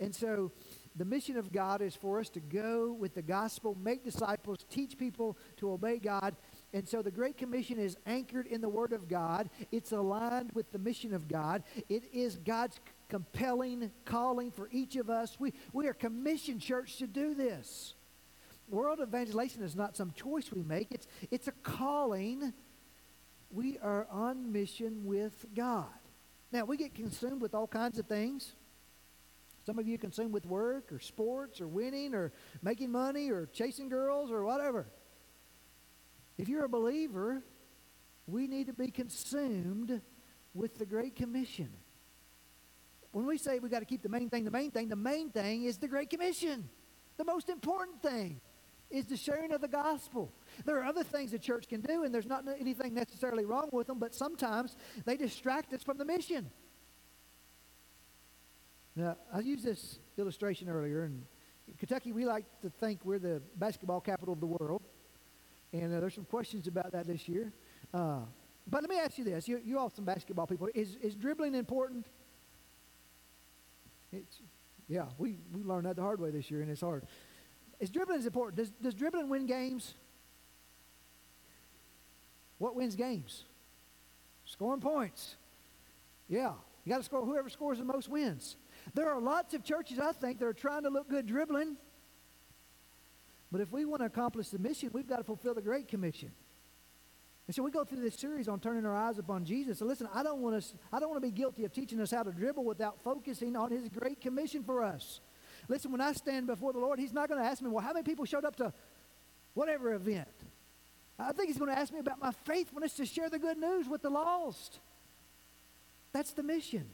And 0.00 0.14
so 0.14 0.52
the 0.96 1.04
mission 1.04 1.36
of 1.36 1.50
God 1.50 1.82
is 1.82 1.96
for 1.96 2.20
us 2.20 2.28
to 2.30 2.40
go 2.40 2.92
with 2.92 3.14
the 3.14 3.22
gospel, 3.22 3.76
make 3.82 4.04
disciples, 4.04 4.64
teach 4.70 4.96
people 4.96 5.36
to 5.56 5.72
obey 5.72 5.98
God. 5.98 6.36
And 6.72 6.88
so 6.88 7.02
the 7.02 7.10
Great 7.10 7.36
Commission 7.36 7.78
is 7.78 7.96
anchored 8.06 8.46
in 8.46 8.60
the 8.60 8.68
Word 8.68 8.92
of 8.92 9.08
God. 9.08 9.50
It's 9.72 9.90
aligned 9.90 10.52
with 10.52 10.70
the 10.70 10.78
mission 10.78 11.12
of 11.12 11.26
God. 11.26 11.64
It 11.88 12.04
is 12.12 12.36
God's 12.36 12.78
compelling 13.08 13.90
calling 14.04 14.52
for 14.52 14.68
each 14.70 14.94
of 14.94 15.10
us. 15.10 15.38
We, 15.38 15.52
we 15.72 15.88
are 15.88 15.94
commissioned, 15.94 16.60
church, 16.60 16.96
to 16.98 17.08
do 17.08 17.34
this. 17.34 17.94
World 18.68 19.00
evangelization 19.02 19.62
is 19.62 19.76
not 19.76 19.96
some 19.96 20.12
choice 20.12 20.50
we 20.52 20.62
make, 20.62 20.88
it's, 20.90 21.06
it's 21.30 21.48
a 21.48 21.52
calling. 21.62 22.52
We 23.50 23.78
are 23.78 24.08
on 24.10 24.52
mission 24.52 25.04
with 25.04 25.46
God. 25.54 25.86
Now, 26.50 26.64
we 26.64 26.76
get 26.76 26.92
consumed 26.94 27.40
with 27.40 27.54
all 27.54 27.68
kinds 27.68 28.00
of 28.00 28.06
things. 28.06 28.54
Some 29.64 29.78
of 29.78 29.86
you 29.86 29.96
consumed 29.96 30.32
with 30.32 30.44
work 30.44 30.92
or 30.92 30.98
sports 30.98 31.60
or 31.60 31.68
winning 31.68 32.14
or 32.14 32.32
making 32.62 32.92
money 32.92 33.30
or 33.30 33.46
chasing 33.46 33.88
girls 33.88 34.30
or 34.30 34.44
whatever. 34.44 34.86
If 36.36 36.48
you're 36.48 36.64
a 36.64 36.68
believer, 36.68 37.42
we 38.26 38.46
need 38.46 38.66
to 38.66 38.72
be 38.72 38.90
consumed 38.90 40.00
with 40.52 40.78
the 40.78 40.86
Great 40.86 41.16
Commission. 41.16 41.70
When 43.12 43.26
we 43.26 43.38
say 43.38 43.58
we 43.58 43.68
got 43.68 43.80
to 43.80 43.84
keep 43.86 44.02
the 44.02 44.08
main 44.08 44.28
thing, 44.28 44.44
the 44.44 44.50
main 44.50 44.70
thing, 44.70 44.88
the 44.88 44.96
main 44.96 45.30
thing 45.30 45.64
is 45.64 45.78
the 45.78 45.88
Great 45.88 46.10
Commission. 46.10 46.68
The 47.16 47.24
most 47.24 47.48
important 47.48 48.02
thing 48.02 48.40
is 48.90 49.06
the 49.06 49.16
sharing 49.16 49.52
of 49.52 49.60
the 49.60 49.68
gospel. 49.68 50.32
There 50.64 50.78
are 50.78 50.84
other 50.84 51.04
things 51.04 51.30
the 51.30 51.38
church 51.38 51.68
can 51.68 51.80
do, 51.80 52.04
and 52.04 52.14
there's 52.14 52.26
not 52.26 52.44
anything 52.60 52.94
necessarily 52.94 53.44
wrong 53.44 53.68
with 53.72 53.86
them, 53.86 53.98
but 53.98 54.14
sometimes 54.14 54.76
they 55.04 55.16
distract 55.16 55.72
us 55.72 55.82
from 55.82 55.96
the 55.96 56.04
mission. 56.04 56.50
Now, 58.96 59.16
I 59.32 59.40
used 59.40 59.64
this 59.64 59.98
illustration 60.16 60.68
earlier, 60.68 61.04
and 61.04 61.24
in 61.66 61.74
Kentucky, 61.74 62.12
we 62.12 62.24
like 62.24 62.44
to 62.62 62.70
think 62.70 63.00
we're 63.04 63.18
the 63.18 63.42
basketball 63.56 64.00
capital 64.00 64.32
of 64.32 64.40
the 64.40 64.46
world. 64.46 64.82
And 65.72 65.92
uh, 65.92 66.00
there's 66.00 66.14
some 66.14 66.24
questions 66.24 66.68
about 66.68 66.92
that 66.92 67.06
this 67.06 67.28
year. 67.28 67.52
Uh, 67.92 68.20
but 68.68 68.82
let 68.82 68.90
me 68.90 68.98
ask 68.98 69.18
you 69.18 69.24
this. 69.24 69.48
You, 69.48 69.60
you 69.64 69.78
all 69.78 69.90
some 69.90 70.04
basketball 70.04 70.46
people. 70.46 70.68
Is, 70.74 70.96
is 71.02 71.16
dribbling 71.16 71.54
important? 71.54 72.06
It's, 74.12 74.40
yeah, 74.88 75.06
we, 75.18 75.38
we 75.52 75.64
learned 75.64 75.86
that 75.86 75.96
the 75.96 76.02
hard 76.02 76.20
way 76.20 76.30
this 76.30 76.48
year, 76.50 76.62
and 76.62 76.70
it's 76.70 76.80
hard. 76.80 77.04
Is 77.80 77.90
dribbling 77.90 78.20
is 78.20 78.26
important? 78.26 78.56
Does, 78.56 78.70
does 78.70 78.94
dribbling 78.94 79.28
win 79.28 79.46
games? 79.46 79.94
What 82.58 82.76
wins 82.76 82.94
games? 82.94 83.42
Scoring 84.44 84.80
points. 84.80 85.34
Yeah, 86.28 86.52
you 86.84 86.90
got 86.90 86.98
to 86.98 87.02
score. 87.02 87.24
Whoever 87.24 87.48
scores 87.48 87.78
the 87.78 87.84
most 87.84 88.08
wins. 88.08 88.56
There 88.92 89.08
are 89.10 89.20
lots 89.20 89.54
of 89.54 89.64
churches, 89.64 89.98
I 89.98 90.12
think, 90.12 90.38
that 90.40 90.46
are 90.46 90.52
trying 90.52 90.82
to 90.82 90.90
look 90.90 91.08
good 91.08 91.26
dribbling. 91.26 91.76
But 93.50 93.60
if 93.60 93.72
we 93.72 93.84
want 93.84 94.02
to 94.02 94.06
accomplish 94.06 94.48
the 94.48 94.58
mission, 94.58 94.90
we've 94.92 95.08
got 95.08 95.18
to 95.18 95.24
fulfill 95.24 95.54
the 95.54 95.62
Great 95.62 95.88
Commission. 95.88 96.32
And 97.46 97.54
so 97.54 97.62
we 97.62 97.70
go 97.70 97.84
through 97.84 98.00
this 98.00 98.16
series 98.16 98.48
on 98.48 98.58
turning 98.58 98.86
our 98.86 98.96
eyes 98.96 99.18
upon 99.18 99.44
Jesus. 99.44 99.78
So 99.78 99.84
listen, 99.84 100.08
I 100.14 100.22
don't 100.22 100.40
want 100.40 100.56
us, 100.56 100.74
I 100.92 100.98
don't 100.98 101.10
want 101.10 101.22
to 101.22 101.28
be 101.28 101.32
guilty 101.32 101.64
of 101.64 101.72
teaching 101.72 102.00
us 102.00 102.10
how 102.10 102.22
to 102.22 102.32
dribble 102.32 102.64
without 102.64 103.02
focusing 103.02 103.54
on 103.54 103.70
his 103.70 103.88
great 103.88 104.20
commission 104.20 104.64
for 104.64 104.82
us. 104.82 105.20
Listen, 105.68 105.92
when 105.92 106.00
I 106.00 106.12
stand 106.12 106.46
before 106.46 106.72
the 106.72 106.78
Lord, 106.78 106.98
he's 106.98 107.12
not 107.12 107.28
going 107.28 107.40
to 107.40 107.46
ask 107.46 107.62
me, 107.62 107.68
well, 107.68 107.84
how 107.84 107.92
many 107.92 108.02
people 108.02 108.24
showed 108.24 108.44
up 108.44 108.56
to 108.56 108.72
whatever 109.52 109.92
event? 109.94 110.28
I 111.18 111.32
think 111.32 111.48
he's 111.48 111.58
going 111.58 111.72
to 111.72 111.78
ask 111.78 111.92
me 111.92 112.00
about 112.00 112.20
my 112.20 112.32
faithfulness 112.44 112.94
to 112.94 113.06
share 113.06 113.30
the 113.30 113.38
good 113.38 113.58
news 113.58 113.88
with 113.88 114.02
the 114.02 114.10
lost. 114.10 114.80
That's 116.12 116.32
the 116.32 116.42
mission. 116.42 116.86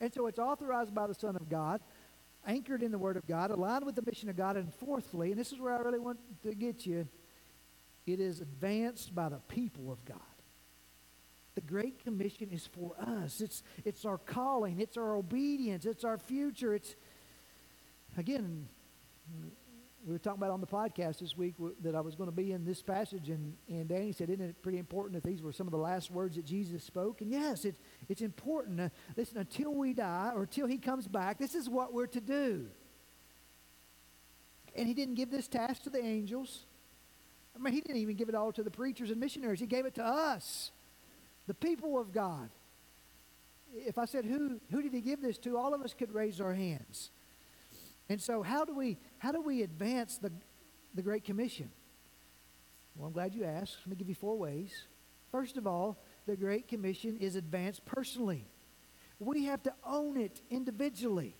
And 0.00 0.12
so 0.12 0.26
it's 0.26 0.38
authorized 0.38 0.94
by 0.94 1.06
the 1.06 1.14
Son 1.14 1.36
of 1.36 1.48
God, 1.48 1.80
anchored 2.46 2.82
in 2.82 2.92
the 2.92 2.98
Word 2.98 3.16
of 3.16 3.26
God, 3.26 3.50
aligned 3.50 3.84
with 3.84 3.94
the 3.94 4.02
mission 4.06 4.28
of 4.28 4.36
God, 4.36 4.56
and 4.56 4.72
fourthly, 4.72 5.30
and 5.30 5.40
this 5.40 5.52
is 5.52 5.58
where 5.58 5.74
I 5.74 5.80
really 5.80 5.98
want 5.98 6.18
to 6.42 6.54
get 6.54 6.86
you, 6.86 7.08
it 8.06 8.20
is 8.20 8.40
advanced 8.40 9.14
by 9.14 9.28
the 9.28 9.40
people 9.48 9.90
of 9.90 10.04
God. 10.04 10.20
The 11.56 11.62
Great 11.62 12.04
Commission 12.04 12.50
is 12.52 12.66
for 12.66 12.94
us. 13.00 13.40
It's, 13.40 13.62
it's 13.84 14.04
our 14.04 14.18
calling. 14.18 14.78
It's 14.78 14.98
our 14.98 15.16
obedience. 15.16 15.86
It's 15.86 16.04
our 16.04 16.18
future. 16.18 16.74
It's, 16.74 16.94
again, 18.18 18.68
we 20.06 20.12
were 20.12 20.20
talking 20.20 20.38
about 20.38 20.52
on 20.52 20.60
the 20.60 20.66
podcast 20.68 21.18
this 21.18 21.36
week 21.36 21.56
that 21.82 21.96
I 21.96 22.00
was 22.00 22.14
going 22.14 22.30
to 22.30 22.36
be 22.36 22.52
in 22.52 22.64
this 22.64 22.80
passage, 22.80 23.28
and, 23.28 23.56
and 23.68 23.88
Danny 23.88 24.12
said, 24.12 24.30
Isn't 24.30 24.44
it 24.44 24.62
pretty 24.62 24.78
important 24.78 25.20
that 25.20 25.28
these 25.28 25.42
were 25.42 25.52
some 25.52 25.66
of 25.66 25.72
the 25.72 25.78
last 25.78 26.12
words 26.12 26.36
that 26.36 26.44
Jesus 26.44 26.84
spoke? 26.84 27.22
And 27.22 27.32
yes, 27.32 27.64
it, 27.64 27.74
it's 28.08 28.20
important. 28.20 28.80
Uh, 28.80 28.88
listen, 29.16 29.38
until 29.38 29.74
we 29.74 29.94
die 29.94 30.30
or 30.32 30.42
until 30.42 30.68
he 30.68 30.78
comes 30.78 31.08
back, 31.08 31.38
this 31.38 31.56
is 31.56 31.68
what 31.68 31.92
we're 31.92 32.06
to 32.06 32.20
do. 32.20 32.66
And 34.76 34.86
he 34.86 34.94
didn't 34.94 35.16
give 35.16 35.28
this 35.28 35.48
task 35.48 35.82
to 35.84 35.90
the 35.90 36.04
angels. 36.04 36.66
I 37.56 37.58
mean, 37.58 37.72
he 37.72 37.80
didn't 37.80 38.00
even 38.00 38.14
give 38.14 38.28
it 38.28 38.36
all 38.36 38.52
to 38.52 38.62
the 38.62 38.70
preachers 38.70 39.10
and 39.10 39.18
missionaries, 39.18 39.58
he 39.58 39.66
gave 39.66 39.86
it 39.86 39.96
to 39.96 40.04
us, 40.04 40.70
the 41.48 41.54
people 41.54 41.98
of 41.98 42.12
God. 42.12 42.48
If 43.74 43.98
I 43.98 44.04
said, 44.04 44.24
Who, 44.24 44.60
who 44.70 44.82
did 44.82 44.92
he 44.92 45.00
give 45.00 45.20
this 45.20 45.36
to? 45.38 45.58
All 45.58 45.74
of 45.74 45.82
us 45.82 45.94
could 45.94 46.14
raise 46.14 46.40
our 46.40 46.54
hands. 46.54 47.10
And 48.08 48.20
so, 48.20 48.42
how 48.42 48.64
do 48.64 48.74
we 48.74 48.98
how 49.18 49.32
do 49.32 49.40
we 49.40 49.62
advance 49.62 50.18
the 50.18 50.32
the 50.94 51.02
Great 51.02 51.24
Commission? 51.24 51.70
Well, 52.96 53.06
I'm 53.06 53.12
glad 53.12 53.34
you 53.34 53.44
asked. 53.44 53.78
Let 53.80 53.88
me 53.88 53.96
give 53.96 54.08
you 54.08 54.14
four 54.14 54.38
ways. 54.38 54.86
First 55.30 55.56
of 55.56 55.66
all, 55.66 55.98
the 56.26 56.36
Great 56.36 56.66
Commission 56.66 57.18
is 57.18 57.36
advanced 57.36 57.84
personally. 57.84 58.46
We 59.18 59.44
have 59.44 59.62
to 59.64 59.74
own 59.84 60.16
it 60.16 60.40
individually. 60.50 61.36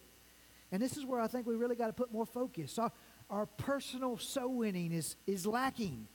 And 0.72 0.82
this 0.82 0.96
is 0.96 1.04
where 1.04 1.20
I 1.20 1.28
think 1.28 1.46
we 1.46 1.54
really 1.54 1.76
got 1.76 1.86
to 1.86 1.92
put 1.92 2.12
more 2.12 2.26
focus. 2.26 2.78
Our, 2.78 2.92
our 3.30 3.46
personal 3.46 4.18
soul 4.18 4.56
winning 4.56 4.92
is, 4.92 5.16
is 5.26 5.46
lacking. 5.46 6.08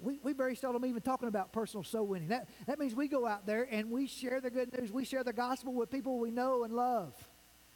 We, 0.00 0.18
we 0.22 0.32
very 0.34 0.54
seldom 0.54 0.84
even 0.84 1.02
talking 1.02 1.28
about 1.28 1.52
personal 1.52 1.82
soul 1.82 2.06
winning. 2.06 2.28
That, 2.28 2.48
that 2.66 2.78
means 2.78 2.94
we 2.94 3.08
go 3.08 3.26
out 3.26 3.46
there 3.46 3.66
and 3.70 3.90
we 3.90 4.06
share 4.06 4.40
the 4.40 4.50
good 4.50 4.78
news. 4.78 4.92
We 4.92 5.04
share 5.04 5.24
the 5.24 5.32
gospel 5.32 5.74
with 5.74 5.90
people 5.90 6.18
we 6.18 6.30
know 6.30 6.64
and 6.64 6.72
love. 6.72 7.14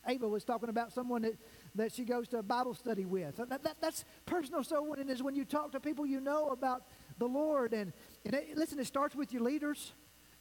Ava 0.07 0.29
was 0.29 0.45
talking 0.45 0.69
about 0.69 0.93
someone 0.93 1.23
that 1.23 1.37
that 1.75 1.93
she 1.93 2.05
goes 2.05 2.29
to 2.29 2.39
a 2.39 2.43
Bible 2.43 2.75
study 2.75 3.05
with. 3.05 3.37
That, 3.37 3.63
that, 3.63 3.77
that's 3.81 4.05
personal 4.27 4.63
soul 4.63 4.91
winning 4.91 5.09
is 5.09 5.23
when 5.23 5.35
you 5.35 5.45
talk 5.45 5.73
to 5.73 5.81
people 5.81 6.07
you 6.07 6.21
know 6.21 6.49
about 6.49 6.85
the 7.19 7.27
Lord. 7.27 7.73
And, 7.73 7.93
and 8.25 8.35
it, 8.35 8.57
listen, 8.57 8.79
it 8.79 8.87
starts 8.87 9.15
with 9.15 9.33
your 9.33 9.43
leaders. 9.43 9.93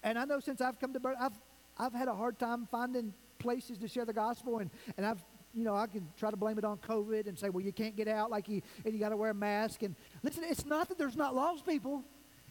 And 0.03 0.17
I 0.19 0.25
know 0.25 0.39
since 0.39 0.61
I've 0.61 0.79
come 0.79 0.93
to 0.93 0.99
birth, 0.99 1.17
I've, 1.19 1.39
I've 1.77 1.93
had 1.93 2.07
a 2.07 2.13
hard 2.13 2.37
time 2.37 2.67
finding 2.69 3.13
places 3.39 3.77
to 3.79 3.87
share 3.87 4.05
the 4.05 4.13
gospel. 4.13 4.59
And, 4.59 4.69
and 4.97 5.05
I've, 5.05 5.23
you 5.53 5.63
know, 5.63 5.75
I 5.75 5.87
can 5.87 6.07
try 6.17 6.29
to 6.31 6.37
blame 6.37 6.57
it 6.57 6.65
on 6.65 6.77
COVID 6.77 7.27
and 7.27 7.37
say, 7.37 7.49
well, 7.49 7.63
you 7.63 7.71
can't 7.71 7.95
get 7.95 8.07
out 8.07 8.31
like 8.31 8.47
you, 8.47 8.61
and 8.85 8.93
you 8.93 8.99
got 8.99 9.09
to 9.09 9.17
wear 9.17 9.31
a 9.31 9.35
mask. 9.35 9.83
And 9.83 9.95
listen, 10.23 10.43
it's 10.47 10.65
not 10.65 10.89
that 10.89 10.97
there's 10.97 11.15
not 11.15 11.35
lost 11.35 11.65
people. 11.65 12.03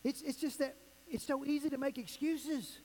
It's, 0.05 0.23
it's 0.23 0.39
just 0.39 0.59
that 0.59 0.77
it's 1.09 1.25
so 1.25 1.45
easy 1.45 1.71
to 1.71 1.79
make 1.79 1.99
excuses. 1.99 2.79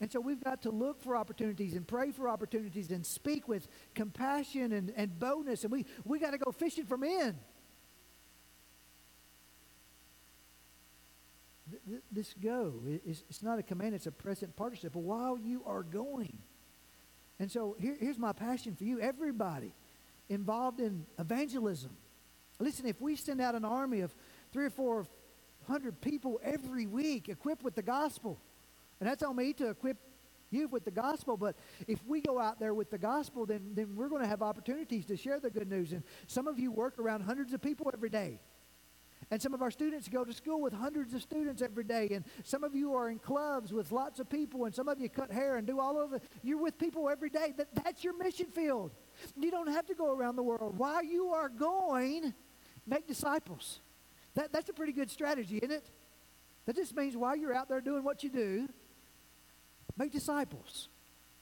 And 0.00 0.12
so 0.12 0.20
we've 0.20 0.42
got 0.42 0.62
to 0.62 0.70
look 0.70 1.02
for 1.02 1.16
opportunities 1.16 1.74
and 1.74 1.86
pray 1.86 2.12
for 2.12 2.28
opportunities 2.28 2.90
and 2.90 3.04
speak 3.04 3.48
with 3.48 3.66
compassion 3.94 4.72
and, 4.72 4.92
and 4.96 5.18
boldness. 5.18 5.64
And 5.64 5.72
we, 5.72 5.86
we 6.04 6.20
got 6.20 6.30
to 6.30 6.38
go 6.38 6.52
fishing 6.52 6.84
for 6.84 6.96
men. 6.96 7.36
This 12.10 12.32
go, 12.40 12.74
it's 12.86 13.42
not 13.42 13.58
a 13.58 13.62
command, 13.62 13.94
it's 13.94 14.06
a 14.06 14.12
present 14.12 14.56
participle 14.56 15.02
while 15.02 15.36
you 15.36 15.62
are 15.66 15.82
going. 15.82 16.38
And 17.38 17.50
so 17.50 17.76
here, 17.78 17.96
here's 18.00 18.18
my 18.18 18.32
passion 18.32 18.74
for 18.74 18.84
you 18.84 19.00
everybody 19.00 19.74
involved 20.28 20.80
in 20.80 21.06
evangelism. 21.18 21.90
Listen, 22.58 22.86
if 22.86 23.00
we 23.00 23.16
send 23.16 23.40
out 23.40 23.54
an 23.54 23.64
army 23.64 24.00
of 24.00 24.14
three 24.52 24.64
or 24.64 24.70
four 24.70 25.06
hundred 25.66 26.00
people 26.00 26.40
every 26.42 26.86
week 26.86 27.28
equipped 27.28 27.62
with 27.62 27.74
the 27.74 27.82
gospel, 27.82 28.40
And 29.00 29.08
that's 29.08 29.22
on 29.22 29.36
me 29.36 29.52
to 29.54 29.70
equip 29.70 29.96
you 30.50 30.68
with 30.68 30.84
the 30.84 30.90
gospel. 30.90 31.36
But 31.36 31.56
if 31.86 32.04
we 32.06 32.20
go 32.20 32.38
out 32.38 32.58
there 32.58 32.74
with 32.74 32.90
the 32.90 32.98
gospel, 32.98 33.46
then, 33.46 33.72
then 33.74 33.94
we're 33.94 34.08
going 34.08 34.22
to 34.22 34.28
have 34.28 34.42
opportunities 34.42 35.06
to 35.06 35.16
share 35.16 35.40
the 35.40 35.50
good 35.50 35.68
news. 35.68 35.92
And 35.92 36.02
some 36.26 36.46
of 36.46 36.58
you 36.58 36.72
work 36.72 36.98
around 36.98 37.22
hundreds 37.22 37.52
of 37.52 37.62
people 37.62 37.90
every 37.92 38.10
day. 38.10 38.40
And 39.30 39.42
some 39.42 39.52
of 39.52 39.60
our 39.60 39.70
students 39.70 40.08
go 40.08 40.24
to 40.24 40.32
school 40.32 40.60
with 40.60 40.72
hundreds 40.72 41.12
of 41.12 41.20
students 41.20 41.60
every 41.60 41.84
day. 41.84 42.08
And 42.12 42.24
some 42.44 42.64
of 42.64 42.74
you 42.74 42.94
are 42.94 43.10
in 43.10 43.18
clubs 43.18 43.72
with 43.72 43.92
lots 43.92 44.20
of 44.20 44.30
people. 44.30 44.64
And 44.64 44.74
some 44.74 44.88
of 44.88 45.00
you 45.00 45.08
cut 45.08 45.30
hair 45.30 45.56
and 45.56 45.66
do 45.66 45.80
all 45.80 46.00
of 46.00 46.14
it. 46.14 46.22
You're 46.42 46.62
with 46.62 46.78
people 46.78 47.10
every 47.10 47.28
day. 47.28 47.52
That, 47.56 47.68
that's 47.84 48.02
your 48.02 48.16
mission 48.16 48.46
field. 48.46 48.92
You 49.36 49.50
don't 49.50 49.68
have 49.68 49.86
to 49.86 49.94
go 49.94 50.10
around 50.10 50.36
the 50.36 50.42
world. 50.42 50.78
While 50.78 51.04
you 51.04 51.28
are 51.28 51.48
going, 51.48 52.32
make 52.86 53.06
disciples. 53.06 53.80
That, 54.34 54.52
that's 54.52 54.70
a 54.70 54.72
pretty 54.72 54.92
good 54.92 55.10
strategy, 55.10 55.58
isn't 55.58 55.72
it? 55.72 55.90
That 56.64 56.76
just 56.76 56.96
means 56.96 57.16
while 57.16 57.36
you're 57.36 57.54
out 57.54 57.68
there 57.68 57.80
doing 57.80 58.04
what 58.04 58.22
you 58.22 58.30
do, 58.30 58.68
make 59.98 60.12
disciples, 60.12 60.88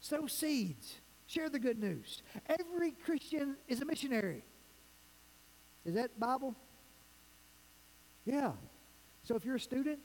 sow 0.01 0.27
seeds, 0.27 0.95
share 1.27 1.49
the 1.49 1.59
good 1.59 1.79
news. 1.79 2.23
Every 2.49 2.93
Christian 2.93 3.57
is 3.69 3.83
a 3.83 3.85
missionary. 3.85 4.43
Is 5.85 5.95
that 5.95 6.19
Bible? 6.19 6.55
Yeah. 8.25 8.53
So 9.23 9.37
if 9.37 9.45
you're 9.45 9.57
a 9.57 9.61
student, 9.61 10.01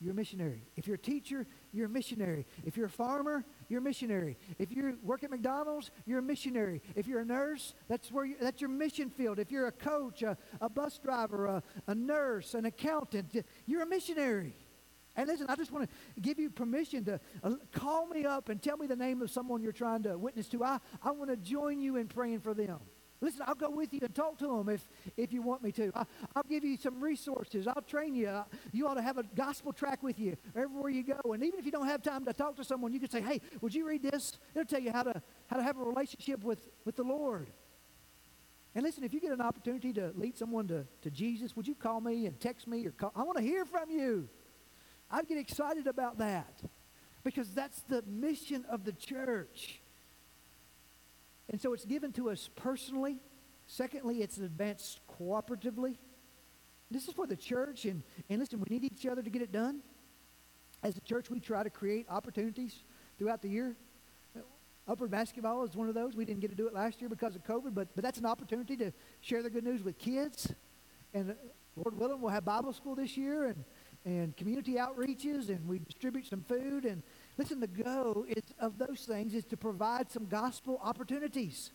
you're 0.00 0.12
a 0.12 0.16
missionary. 0.16 0.62
If 0.76 0.86
you're 0.86 0.94
a 0.94 0.98
teacher, 0.98 1.46
you're 1.72 1.84
a 1.84 1.90
missionary. 1.90 2.46
If 2.64 2.74
you're 2.74 2.86
a 2.86 2.90
farmer, 2.90 3.44
you're 3.68 3.80
a 3.80 3.82
missionary. 3.82 4.38
If 4.58 4.72
you 4.72 4.98
work 5.02 5.24
at 5.24 5.30
McDonald's, 5.30 5.90
you're 6.06 6.20
a 6.20 6.22
missionary. 6.22 6.80
If 6.96 7.06
you're 7.06 7.20
a 7.20 7.24
nurse, 7.24 7.74
that's 7.86 8.10
where 8.10 8.24
you, 8.24 8.36
that's 8.40 8.62
your 8.62 8.70
mission 8.70 9.10
field. 9.10 9.38
If 9.38 9.50
you're 9.50 9.66
a 9.66 9.72
coach, 9.72 10.22
a, 10.22 10.38
a 10.62 10.70
bus 10.70 10.98
driver, 10.98 11.46
a, 11.46 11.62
a 11.86 11.94
nurse, 11.94 12.54
an 12.54 12.64
accountant, 12.64 13.44
you're 13.66 13.82
a 13.82 13.86
missionary. 13.86 14.54
And 15.16 15.28
listen, 15.28 15.46
I 15.48 15.56
just 15.56 15.72
want 15.72 15.88
to 15.88 16.20
give 16.20 16.38
you 16.38 16.50
permission 16.50 17.04
to 17.04 17.20
uh, 17.42 17.52
call 17.72 18.06
me 18.06 18.24
up 18.24 18.48
and 18.48 18.62
tell 18.62 18.76
me 18.76 18.86
the 18.86 18.96
name 18.96 19.22
of 19.22 19.30
someone 19.30 19.62
you're 19.62 19.72
trying 19.72 20.02
to 20.04 20.16
witness 20.16 20.48
to. 20.48 20.62
I, 20.62 20.78
I 21.02 21.10
want 21.10 21.30
to 21.30 21.36
join 21.36 21.80
you 21.80 21.96
in 21.96 22.06
praying 22.06 22.40
for 22.40 22.54
them. 22.54 22.78
Listen, 23.22 23.42
I'll 23.46 23.54
go 23.54 23.68
with 23.68 23.92
you 23.92 24.00
and 24.02 24.14
talk 24.14 24.38
to 24.38 24.46
them 24.46 24.70
if, 24.70 24.88
if 25.16 25.30
you 25.30 25.42
want 25.42 25.62
me 25.62 25.72
to. 25.72 25.92
I, 25.94 26.04
will 26.34 26.42
give 26.48 26.64
you 26.64 26.78
some 26.78 27.02
resources. 27.02 27.66
I'll 27.66 27.82
train 27.82 28.14
you. 28.14 28.30
You 28.72 28.88
ought 28.88 28.94
to 28.94 29.02
have 29.02 29.18
a 29.18 29.24
gospel 29.34 29.74
track 29.74 30.02
with 30.02 30.18
you 30.18 30.36
everywhere 30.56 30.90
you 30.90 31.02
go. 31.02 31.32
And 31.32 31.44
even 31.44 31.58
if 31.58 31.66
you 31.66 31.72
don't 31.72 31.86
have 31.86 32.02
time 32.02 32.24
to 32.24 32.32
talk 32.32 32.56
to 32.56 32.64
someone, 32.64 32.94
you 32.94 33.00
can 33.00 33.10
say, 33.10 33.20
hey, 33.20 33.42
would 33.60 33.74
you 33.74 33.86
read 33.86 34.02
this? 34.02 34.38
It'll 34.54 34.64
tell 34.64 34.80
you 34.80 34.90
how 34.90 35.02
to, 35.02 35.22
how 35.48 35.58
to 35.58 35.62
have 35.62 35.76
a 35.76 35.84
relationship 35.84 36.42
with, 36.42 36.66
with 36.86 36.96
the 36.96 37.02
Lord. 37.02 37.50
And 38.74 38.84
listen, 38.84 39.04
if 39.04 39.12
you 39.12 39.20
get 39.20 39.32
an 39.32 39.40
opportunity 39.42 39.92
to 39.94 40.12
lead 40.14 40.38
someone 40.38 40.68
to, 40.68 40.86
to 41.02 41.10
Jesus, 41.10 41.54
would 41.56 41.68
you 41.68 41.74
call 41.74 42.00
me 42.00 42.24
and 42.24 42.40
text 42.40 42.66
me 42.66 42.86
or 42.86 42.92
call? 42.92 43.12
I 43.14 43.24
want 43.24 43.36
to 43.36 43.42
hear 43.42 43.66
from 43.66 43.90
you. 43.90 44.28
I'd 45.10 45.26
get 45.26 45.38
excited 45.38 45.86
about 45.86 46.18
that 46.18 46.62
because 47.24 47.52
that's 47.52 47.80
the 47.82 48.02
mission 48.06 48.64
of 48.70 48.84
the 48.84 48.92
church. 48.92 49.80
And 51.48 51.60
so 51.60 51.72
it's 51.72 51.84
given 51.84 52.12
to 52.12 52.30
us 52.30 52.48
personally. 52.54 53.18
Secondly, 53.66 54.22
it's 54.22 54.38
advanced 54.38 55.00
cooperatively. 55.20 55.96
This 56.90 57.06
is 57.08 57.14
for 57.14 57.26
the 57.26 57.36
church, 57.36 57.84
and, 57.84 58.02
and 58.28 58.40
listen, 58.40 58.60
we 58.60 58.78
need 58.78 58.84
each 58.84 59.06
other 59.06 59.22
to 59.22 59.30
get 59.30 59.42
it 59.42 59.52
done. 59.52 59.80
As 60.82 60.96
a 60.96 61.00
church, 61.00 61.30
we 61.30 61.38
try 61.38 61.62
to 61.62 61.70
create 61.70 62.06
opportunities 62.08 62.74
throughout 63.18 63.42
the 63.42 63.48
year. 63.48 63.76
Upward 64.88 65.10
basketball 65.10 65.62
is 65.62 65.76
one 65.76 65.88
of 65.88 65.94
those. 65.94 66.16
We 66.16 66.24
didn't 66.24 66.40
get 66.40 66.50
to 66.50 66.56
do 66.56 66.66
it 66.66 66.74
last 66.74 67.00
year 67.00 67.08
because 67.08 67.36
of 67.36 67.44
COVID, 67.44 67.74
but, 67.74 67.94
but 67.94 68.02
that's 68.02 68.18
an 68.18 68.26
opportunity 68.26 68.76
to 68.78 68.92
share 69.20 69.42
the 69.42 69.50
good 69.50 69.62
news 69.62 69.84
with 69.84 69.98
kids. 69.98 70.52
And 71.14 71.36
Lord 71.76 71.96
willing, 71.96 72.20
we'll 72.20 72.32
have 72.32 72.44
Bible 72.44 72.72
school 72.72 72.96
this 72.96 73.16
year 73.16 73.46
and, 73.46 73.64
and 74.04 74.36
community 74.36 74.74
outreaches, 74.74 75.48
and 75.48 75.66
we 75.68 75.78
distribute 75.78 76.26
some 76.26 76.42
food. 76.42 76.84
And 76.84 77.02
Listen, 77.40 77.58
the 77.58 77.66
go 77.68 78.26
is, 78.28 78.42
of 78.58 78.76
those 78.76 79.06
things 79.08 79.32
is 79.32 79.46
to 79.46 79.56
provide 79.56 80.10
some 80.10 80.26
gospel 80.26 80.78
opportunities. 80.84 81.70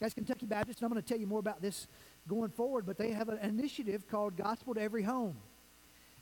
Guys, 0.00 0.14
Kentucky 0.14 0.46
Baptist, 0.46 0.78
and 0.78 0.86
I'm 0.86 0.90
going 0.90 1.02
to 1.02 1.06
tell 1.06 1.20
you 1.20 1.26
more 1.26 1.38
about 1.38 1.60
this 1.60 1.86
going 2.26 2.48
forward, 2.48 2.86
but 2.86 2.96
they 2.96 3.10
have 3.10 3.28
an 3.28 3.36
initiative 3.40 4.08
called 4.08 4.38
Gospel 4.38 4.72
to 4.72 4.80
Every 4.80 5.02
Home. 5.02 5.36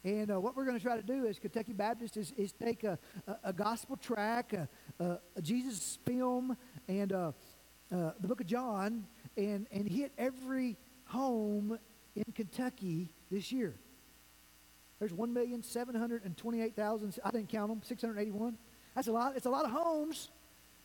And 0.03 0.33
uh, 0.33 0.41
what 0.41 0.57
we're 0.57 0.65
going 0.65 0.77
to 0.77 0.83
try 0.83 0.97
to 0.97 1.05
do 1.05 1.25
as 1.29 1.39
Kentucky 1.39 1.73
Baptist 1.73 2.17
is, 2.17 2.33
is 2.37 2.51
take 2.51 2.83
a, 2.83 2.99
a, 3.29 3.37
a 3.45 3.53
gospel 3.53 3.97
track, 3.97 4.53
a, 4.53 4.69
a, 5.37 5.41
Jesus 5.41 6.01
film, 6.05 6.57
and 6.89 7.13
uh, 7.13 7.31
uh, 7.95 8.11
the 8.19 8.27
book 8.27 8.41
of 8.41 8.49
John, 8.49 9.07
and, 9.37 9.69
and 9.71 9.89
hit 9.89 10.11
every 10.19 10.77
home 11.05 11.79
in 12.17 12.25
Kentucky 12.35 13.13
this 13.31 13.53
year. 13.53 13.77
There's 14.99 15.13
1,728,000, 15.13 17.19
I 17.25 17.31
didn't 17.31 17.49
count 17.49 17.69
them, 17.69 17.81
681. 17.85 18.59
That's 18.95 19.09
a 19.09 19.13
lot. 19.13 19.37
It's 19.37 19.47
a 19.47 19.51
lot 19.51 19.65
of 19.67 19.73
homes. 19.73 20.31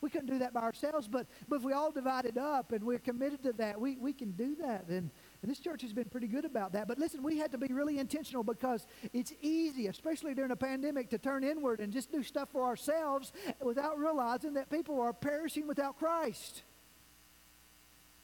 We 0.02 0.10
couldn't 0.10 0.28
do 0.28 0.40
that 0.40 0.52
by 0.52 0.62
ourselves, 0.62 1.08
but, 1.08 1.28
but 1.48 1.58
if 1.58 1.62
we 1.62 1.74
all 1.74 1.92
divided 1.92 2.36
up 2.36 2.72
and 2.72 2.84
we're 2.84 2.98
committed 2.98 3.44
to 3.44 3.54
that, 3.54 3.80
we, 3.80 3.98
we 3.98 4.14
can 4.14 4.32
do 4.32 4.56
that. 4.56 4.88
And, 4.88 5.12
and 5.42 5.52
this 5.52 5.60
church 5.60 5.84
has 5.84 5.94
been 5.94 6.10
pretty 6.10 6.26
good 6.26 6.44
about 6.44 6.74
that. 6.74 6.88
But 6.88 6.98
listen, 6.98 7.22
we 7.22 7.38
had 7.38 7.52
to 7.52 7.60
be 7.60 7.72
really 7.72 8.00
intentional 8.00 8.44
because 8.44 8.88
it's 9.14 9.32
easy, 9.42 9.86
especially 9.88 10.34
during 10.34 10.50
a 10.50 10.56
pandemic, 10.56 11.12
to 11.12 11.20
turn 11.20 11.44
inward 11.44 11.80
and 11.80 11.94
just 11.94 12.12
do 12.12 12.24
stuff 12.24 12.50
for 12.52 12.64
ourselves 12.64 13.32
without 13.62 14.00
realizing 14.00 14.56
that 14.56 14.72
people 14.72 15.00
are 15.00 15.14
perishing 15.14 15.68
without 15.68 16.00
Christ. 16.00 16.64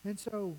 And 0.04 0.20
so 0.20 0.58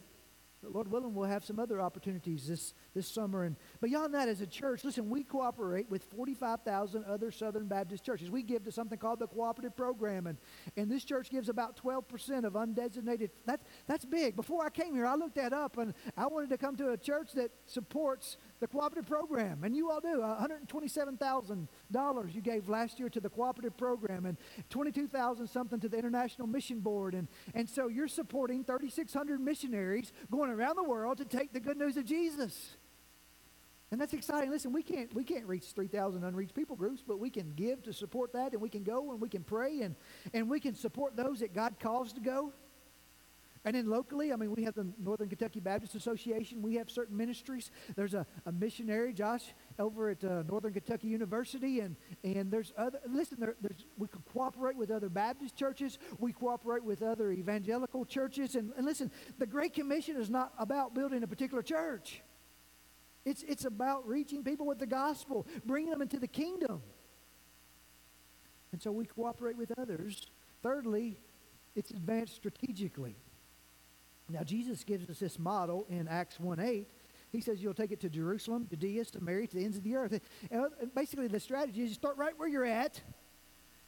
Lord 0.63 0.91
willing, 0.91 1.15
we'll 1.15 1.29
have 1.29 1.45
some 1.45 1.59
other 1.59 1.81
opportunities 1.81 2.49
this, 2.49 2.75
this 2.99 3.09
summer. 3.09 3.45
And 3.45 3.55
beyond 3.81 4.13
that, 4.15 4.29
as 4.29 4.41
a 4.41 4.47
church, 4.47 4.83
listen, 4.83 5.09
we 5.09 5.23
cooperate 5.23 5.89
with 5.89 6.03
45,000 6.03 7.05
other 7.05 7.31
Southern 7.31 7.69
Baptist 7.69 8.05
churches. 8.05 8.29
We 8.29 8.43
give 8.43 8.65
to 8.65 8.73
something 8.73 8.99
called 8.99 9.21
the 9.21 9.29
Cooperative 9.29 9.77
Program, 9.77 10.27
and, 10.27 10.37
and 10.77 10.91
this 10.91 11.05
church 11.05 11.31
gives 11.31 11.49
about 11.49 11.81
12% 11.81 12.45
of 12.45 12.55
undesignated. 12.55 13.31
That, 13.47 13.61
that's 13.87 14.05
big. 14.05 14.35
Before 14.35 14.67
I 14.67 14.71
came 14.71 14.95
here, 14.95 15.07
I 15.07 15.15
looked 15.15 15.37
that 15.37 15.53
up, 15.53 15.79
and 15.79 15.95
I 16.17 16.27
wanted 16.27 16.51
to 16.51 16.59
come 16.59 16.75
to 16.77 16.91
a 16.91 16.97
church 16.97 17.33
that 17.35 17.53
supports 17.67 18.37
the 18.59 18.67
cooperative 18.67 19.07
program, 19.07 19.63
and 19.63 19.77
you 19.77 19.91
all 19.91 20.01
do. 20.01 20.19
$127,000 20.19 21.69
uh, 21.95 22.23
you 22.33 22.41
gave 22.41 22.69
last 22.69 22.99
year 22.99 23.09
to 23.11 23.21
the 23.21 23.31
cooperative 23.31 23.77
program, 23.77 24.27
and 24.27 24.37
22,000 24.71 25.47
something 25.47 25.79
to 25.79 25.89
the 25.89 25.97
International 25.97 26.49
Mission 26.49 26.81
Board, 26.81 27.15
and 27.15 27.29
and 27.55 27.69
so 27.69 27.87
you're 27.89 28.09
supporting 28.09 28.65
3,600 28.65 29.41
missionaries 29.41 30.13
going 30.31 30.51
around 30.51 30.77
the 30.77 30.83
world 30.83 31.19
to 31.19 31.25
take 31.25 31.53
the 31.53 31.61
good 31.61 31.77
news 31.77 31.97
of 31.97 32.05
Jesus. 32.05 32.77
And 33.91 34.01
that's 34.01 34.13
exciting. 34.13 34.51
Listen, 34.51 34.73
we 34.73 34.83
can't 34.83 35.13
we 35.15 35.25
can't 35.25 35.47
reach 35.47 35.65
3,000 35.73 36.23
unreached 36.23 36.55
people 36.55 36.77
groups, 36.77 37.03
but 37.07 37.19
we 37.19 37.31
can 37.31 37.55
give 37.55 37.83
to 37.85 37.93
support 37.93 38.35
that, 38.35 38.53
and 38.53 38.61
we 38.61 38.69
can 38.69 38.83
go 38.83 39.13
and 39.13 39.21
we 39.21 39.29
can 39.29 39.43
pray 39.43 39.81
and 39.81 39.97
and 40.35 40.49
we 40.49 40.61
can 40.61 40.75
support 40.75 41.17
those 41.17 41.41
that 41.41 41.55
God 41.55 41.77
calls 41.81 42.13
to 42.13 42.21
go. 42.21 42.53
And 43.65 43.75
then 43.75 43.87
locally, 43.87 44.33
I 44.33 44.37
mean, 44.37 44.55
we 44.55 44.63
have 44.65 44.75
the 44.75 44.87
Northern 44.99 45.29
Kentucky 45.29 45.61
Baptist 45.61 45.95
Association. 45.95 46.63
We 46.63 46.77
have 46.77 46.91
certain 46.91 47.17
ministries. 47.17 47.71
There's 47.97 48.15
a, 48.15 48.27
a 48.47 48.53
missionary, 48.53 49.13
Josh, 49.13 49.53
over 49.79 50.11
at 50.11 50.23
uh, 50.25 50.43
Northern 50.49 50.73
Kentucky 50.73 51.09
University, 51.09 51.81
and, 51.81 51.97
and 52.25 52.51
there's 52.51 52.73
other. 52.79 53.01
Listen, 53.07 53.41
there, 53.41 53.57
there's, 53.61 53.85
we 53.97 54.09
can 54.09 54.23
cooperate 54.33 54.77
with 54.77 54.91
other 54.91 55.09
Baptist 55.09 55.57
churches. 55.57 55.99
We 56.19 56.33
cooperate 56.33 56.85
with 56.85 57.03
other 57.03 57.31
evangelical 57.31 58.05
churches. 58.05 58.55
And, 58.55 58.73
and 58.77 58.87
listen, 58.87 59.11
the 59.39 59.47
Great 59.47 59.75
Commission 59.75 60.17
is 60.17 60.31
not 60.31 60.53
about 60.59 60.95
building 60.95 61.23
a 61.23 61.27
particular 61.27 61.63
church. 61.63 62.23
It's, 63.25 63.43
it's 63.43 63.65
about 63.65 64.07
reaching 64.07 64.45
people 64.45 64.67
with 64.67 64.79
the 64.79 64.87
gospel, 64.87 65.47
bringing 65.65 65.91
them 65.91 66.03
into 66.03 66.19
the 66.19 66.29
kingdom. 66.29 66.83
And 68.73 68.83
so 68.83 68.93
we 68.93 69.07
cooperate 69.07 69.57
with 69.57 69.73
others. 69.79 70.31
Thirdly, 70.63 71.19
it's 71.75 71.91
advanced 71.91 72.35
strategically. 72.35 73.17
Now, 74.29 74.43
Jesus 74.43 74.85
gives 74.85 75.09
us 75.09 75.19
this 75.19 75.39
model 75.39 75.87
in 75.89 76.07
Acts 76.07 76.39
1 76.39 76.61
8. 76.61 76.87
He 77.31 77.41
says 77.41 77.63
you'll 77.63 77.75
take 77.75 77.93
it 77.93 78.01
to 78.01 78.09
Jerusalem, 78.09 78.67
Judea, 78.71 79.05
Samaria, 79.05 79.47
to 79.49 79.57
the 79.57 79.65
ends 79.65 79.77
of 79.77 79.85
the 79.85 79.95
earth. 79.97 80.21
And 80.51 80.63
uh, 80.63 80.69
basically, 80.95 81.29
the 81.29 81.41
strategy 81.41 81.83
is 81.83 81.91
you 81.91 81.95
start 81.95 82.17
right 82.17 82.33
where 82.37 82.49
you're 82.49 82.65
at, 82.65 83.01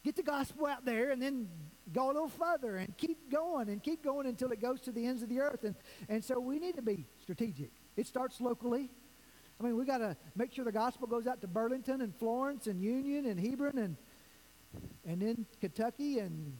get 0.04 0.16
the 0.16 0.22
gospel 0.22 0.66
out 0.66 0.84
there, 0.84 1.10
and 1.10 1.20
then 1.20 1.48
go 1.92 2.06
a 2.06 2.12
little 2.12 2.28
further 2.28 2.76
and 2.76 2.96
keep 2.96 3.30
going 3.30 3.68
and 3.68 3.82
keep 3.82 4.02
going 4.04 4.26
until 4.26 4.50
it 4.52 4.60
goes 4.60 4.80
to 4.82 4.92
the 4.92 5.06
ends 5.06 5.22
of 5.22 5.28
the 5.28 5.40
earth. 5.40 5.64
And, 5.64 5.74
and 6.08 6.24
so 6.24 6.38
we 6.38 6.58
need 6.58 6.76
to 6.76 6.82
be 6.82 7.06
strategic. 7.20 7.70
It 7.96 8.06
starts 8.06 8.40
locally. 8.40 8.90
I 9.61 9.64
mean, 9.64 9.76
we 9.76 9.84
got 9.84 9.98
to 9.98 10.16
make 10.34 10.52
sure 10.52 10.64
the 10.64 10.72
gospel 10.72 11.06
goes 11.06 11.26
out 11.26 11.42
to 11.42 11.46
Burlington 11.46 12.00
and 12.00 12.16
Florence 12.16 12.66
and 12.66 12.80
Union 12.80 13.26
and 13.26 13.38
Hebron 13.38 13.76
and, 13.76 13.96
and 15.04 15.20
then 15.20 15.46
Kentucky 15.61 16.18
and 16.18 16.56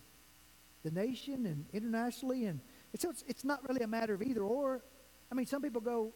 the 0.83 0.91
nation 0.91 1.47
and 1.47 1.65
internationally. 1.73 2.45
And 2.45 2.61
it's, 2.93 3.05
it's, 3.05 3.25
it's 3.27 3.45
not 3.45 3.67
really 3.67 3.81
a 3.81 3.87
matter 3.87 4.13
of 4.13 4.23
either 4.23 4.43
or. 4.43 4.83
I 5.33 5.35
mean, 5.35 5.47
some 5.47 5.63
people 5.63 5.81
go, 5.81 6.13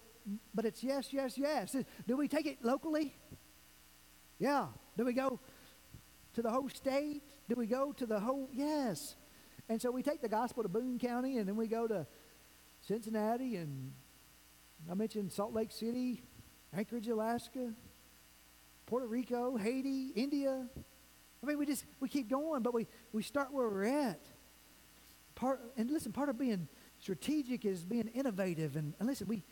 but 0.55 0.67
it's 0.67 0.85
yes, 0.85 1.09
yes, 1.11 1.39
yes. 1.39 1.75
Do 2.07 2.19
we 2.19 2.29
take 2.29 2.45
it 2.45 2.59
locally? 2.63 3.15
Yeah. 4.39 4.67
Do 4.99 5.07
we 5.07 5.15
go 5.15 5.41
to 6.35 6.43
the 6.43 6.51
whole 6.51 6.69
state? 6.69 7.23
Do 7.49 7.55
we 7.57 7.67
go 7.67 7.93
to 7.93 8.05
the 8.05 8.21
whole? 8.21 8.51
Yes. 8.53 9.17
And 9.71 9.81
so 9.81 9.91
we 9.91 10.03
take 10.03 10.21
the 10.21 10.29
gospel 10.29 10.63
to 10.63 10.69
Boone 10.69 10.99
County, 10.99 11.39
and 11.39 11.49
then 11.49 11.57
we 11.57 11.67
go 11.67 11.87
to 11.87 12.07
Cincinnati, 12.83 13.57
and 13.57 13.93
I 14.91 14.93
mentioned 14.93 15.33
Salt 15.33 15.55
Lake 15.55 15.73
City, 15.73 16.23
Anchorage, 16.77 17.09
Alaska, 17.09 17.73
Puerto 18.87 19.07
Rico, 19.07 19.57
Haiti, 19.57 20.11
India. 20.15 20.67
I 21.43 21.47
mean, 21.47 21.59
we 21.59 21.67
just 21.67 21.85
we 22.01 22.09
keep 22.09 22.29
going, 22.29 22.63
but 22.63 22.75
we 22.75 22.87
we 23.13 23.23
start 23.23 23.53
where 23.53 23.69
we're 23.69 23.85
at. 23.85 24.21
Part 25.35 25.61
and 25.77 25.91
listen, 25.91 26.13
part 26.13 26.29
of 26.29 26.39
being 26.39 26.69
strategic 26.99 27.65
is 27.65 27.85
being 27.85 28.09
innovative. 28.09 28.77
And, 28.77 28.95
and 28.99 29.09
listen, 29.09 29.27
we 29.29 29.45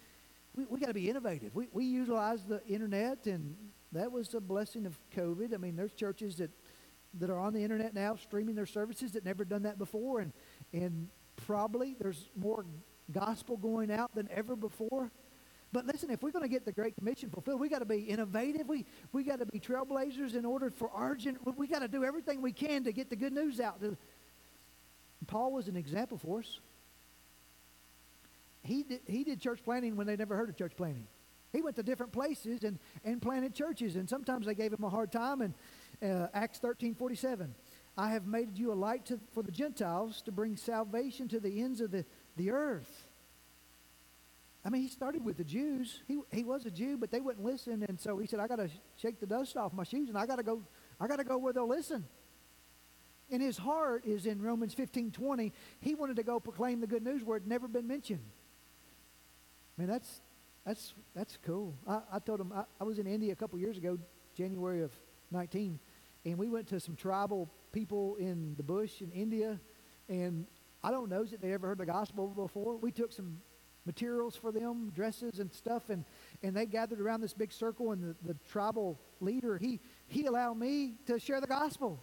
we, 0.55 0.65
we 0.67 0.81
got 0.81 0.87
to 0.87 0.95
be 0.95 1.09
innovative. 1.09 1.55
We 1.55 1.69
we 1.73 1.85
utilize 1.85 2.45
the 2.45 2.65
internet, 2.67 3.27
and 3.27 3.57
that 3.93 4.11
was 4.11 4.35
a 4.35 4.41
blessing 4.41 4.87
of 4.87 4.99
COVID. 5.15 5.55
I 5.55 5.59
mean, 5.59 5.77
there's 5.77 5.93
churches 5.93 6.37
that 6.37 6.51
that 7.19 7.31
are 7.31 7.39
on 7.39 7.53
the 7.53 7.63
internet 7.63 7.95
now 7.95 8.17
streaming 8.17 8.55
their 8.55 8.67
services 8.67 9.13
that 9.13 9.25
never 9.25 9.45
done 9.45 9.63
that 9.63 9.79
before, 9.79 10.21
and 10.21 10.33
and 10.73 11.09
probably 11.37 11.95
there's 11.99 12.31
more 12.37 12.65
gospel 13.11 13.57
going 13.57 13.91
out 13.91 14.15
than 14.15 14.29
ever 14.31 14.57
before. 14.57 15.11
But 15.73 15.87
listen, 15.87 16.11
if 16.11 16.23
we're 16.23 16.33
going 16.33 16.45
to 16.45 16.51
get 16.51 16.67
the 16.67 16.73
Great 16.73 16.97
Commission 16.97 17.31
fulfilled, 17.31 17.59
we 17.61 17.69
got 17.69 17.79
to 17.79 17.87
be 17.87 18.01
innovative. 18.01 18.69
We 18.69 18.85
we 19.13 19.25
got 19.25 19.39
to 19.39 19.47
be 19.47 19.59
trailblazers 19.59 20.35
in 20.35 20.45
order 20.45 20.71
for 20.71 20.91
our 20.91 21.15
gen- 21.15 21.39
we 21.57 21.67
got 21.67 21.81
to 21.81 21.89
do 21.89 22.05
everything 22.05 22.43
we 22.43 22.53
can 22.53 22.85
to 22.85 22.93
get 22.93 23.09
the 23.09 23.17
good 23.17 23.33
news 23.33 23.59
out. 23.59 23.81
Paul 25.27 25.53
was 25.53 25.69
an 25.69 25.77
example 25.77 26.19
for 26.19 26.41
us. 26.41 26.61
He 28.63 28.83
did, 28.83 29.01
he 29.07 29.25
did 29.25 29.41
church 29.41 29.61
planting 29.65 29.97
when 29.97 30.07
they 30.07 30.17
never 30.17 30.37
heard 30.37 30.49
of 30.49 30.57
church 30.57 30.73
planting. 30.77 31.07
He 31.53 31.61
went 31.61 31.77
to 31.77 31.83
different 31.83 32.13
places 32.13 32.65
and, 32.65 32.79
and 33.05 33.21
planted 33.21 33.55
churches, 33.55 33.97
and 33.97 34.09
sometimes 34.09 34.47
they 34.47 34.55
gave 34.55 34.73
him 34.73 34.85
a 34.85 34.89
hard 34.89 35.13
time. 35.13 35.43
And 35.43 35.55
uh, 36.03 36.29
Acts 36.33 36.59
13 36.59 36.95
47, 36.95 37.55
I 37.97 38.11
have 38.11 38.27
made 38.27 38.59
you 38.59 38.73
a 38.73 38.75
light 38.75 39.05
to, 39.07 39.21
for 39.33 39.43
the 39.43 39.53
Gentiles 39.53 40.23
to 40.23 40.33
bring 40.33 40.57
salvation 40.57 41.29
to 41.29 41.41
the 41.41 41.61
ends 41.63 41.81
of 41.81 41.91
the, 41.91 42.05
the 42.37 42.51
earth. 42.51 43.02
I 44.65 44.71
mean, 44.71 44.83
he 44.83 44.89
started 44.89 45.25
with 45.25 45.37
the 45.37 45.45
Jews. 45.45 46.03
He, 46.07 46.19
he 46.31 46.45
was 46.45 46.67
a 46.67 46.71
Jew, 46.71 46.97
but 46.97 47.11
they 47.11 47.21
wouldn't 47.21 47.45
listen. 47.45 47.85
And 47.89 47.99
so 47.99 48.19
he 48.19 48.27
said, 48.27 48.39
I 48.39 48.47
got 48.47 48.57
to 48.57 48.71
shake 48.97 49.19
the 49.19 49.27
dust 49.27 49.57
off 49.57 49.73
my 49.73 49.83
shoes 49.83 50.09
and 50.09 50.17
I 50.17 50.25
got 50.27 50.37
to 50.37 50.45
go, 50.45 50.63
I 51.01 51.09
got 51.09 51.17
to 51.17 51.25
go 51.25 51.37
where 51.37 51.53
they'll 51.53 51.69
listen. 51.69 52.05
And 53.31 53.43
his 53.43 53.57
heart 53.57 54.05
is 54.05 54.27
in 54.27 54.41
Romans 54.41 54.75
15 54.75 55.11
20. 55.11 55.53
He 55.81 55.95
wanted 55.95 56.17
to 56.17 56.23
go 56.23 56.39
proclaim 56.39 56.81
the 56.81 56.87
good 56.87 57.03
news 57.03 57.25
where 57.25 57.39
it 57.39 57.47
never 57.47 57.67
been 57.67 57.89
mentioned. 57.89 58.23
I 59.77 59.83
mean, 59.83 59.89
that's, 59.89 60.21
that's, 60.65 60.95
that's 61.15 61.39
cool. 61.45 61.75
I, 61.89 62.01
I 62.13 62.19
told 62.19 62.41
him, 62.41 62.53
I, 62.55 62.65
I 62.81 62.85
was 62.85 62.99
in 62.99 63.07
India 63.07 63.33
a 63.33 63.37
couple 63.37 63.59
years 63.59 63.79
ago, 63.79 63.99
January 64.37 64.83
of 64.83 64.93
19, 65.31 65.81
and 66.25 66.39
we 66.39 66.51
went 66.51 66.69
to 66.69 66.79
some 66.79 66.95
tribal 66.95 67.51
people 67.73 68.17
in 68.17 68.55
the 68.57 68.63
bush 68.63 69.01
in 69.01 69.11
India. 69.11 69.59
And 70.09 70.47
I 70.85 70.91
don't 70.91 71.09
know 71.09 71.25
that 71.25 71.41
they 71.41 71.53
ever 71.53 71.69
heard 71.69 71.79
the 71.79 71.87
gospel 71.87 72.29
before. 72.29 72.77
We 72.77 72.93
took 72.93 73.13
some 73.13 73.39
materials 73.85 74.37
for 74.37 74.53
them, 74.53 74.91
dresses 74.95 75.39
and 75.39 75.53
stuff, 75.53 75.91
and, 75.91 76.05
and 76.43 76.57
they 76.57 76.67
gathered 76.67 77.01
around 77.01 77.21
this 77.21 77.35
big 77.35 77.53
circle, 77.53 77.93
and 77.93 78.03
the, 78.03 78.33
the 78.33 78.37
tribal 78.51 78.99
leader, 79.21 79.59
he, 79.59 79.81
he 80.07 80.27
allowed 80.27 80.55
me 80.55 80.95
to 81.07 81.19
share 81.19 81.41
the 81.41 81.47
gospel. 81.47 82.03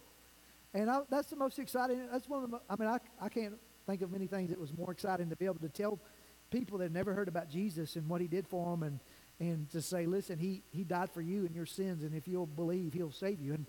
And 0.74 0.90
I, 0.90 1.00
that's 1.08 1.30
the 1.30 1.36
most 1.36 1.58
exciting, 1.58 2.06
that's 2.12 2.28
one 2.28 2.44
of 2.44 2.50
the, 2.50 2.60
I 2.68 2.76
mean, 2.76 2.88
I, 2.88 2.98
I 3.20 3.28
can't 3.28 3.54
think 3.86 4.02
of 4.02 4.12
many 4.12 4.26
things 4.26 4.50
that 4.50 4.60
was 4.60 4.76
more 4.76 4.92
exciting 4.92 5.30
to 5.30 5.36
be 5.36 5.46
able 5.46 5.60
to 5.60 5.68
tell 5.68 5.98
people 6.50 6.78
that 6.78 6.92
never 6.92 7.14
heard 7.14 7.28
about 7.28 7.48
Jesus 7.48 7.96
and 7.96 8.08
what 8.08 8.20
he 8.20 8.26
did 8.26 8.46
for 8.46 8.70
them 8.70 8.82
and, 8.82 9.00
and 9.38 9.70
to 9.70 9.80
say, 9.80 10.04
listen, 10.04 10.38
he, 10.38 10.62
he 10.70 10.84
died 10.84 11.10
for 11.10 11.22
you 11.22 11.46
and 11.46 11.54
your 11.54 11.66
sins, 11.66 12.02
and 12.02 12.14
if 12.14 12.28
you'll 12.28 12.46
believe, 12.46 12.92
he'll 12.92 13.12
save 13.12 13.40
you. 13.40 13.54
And, 13.54 13.66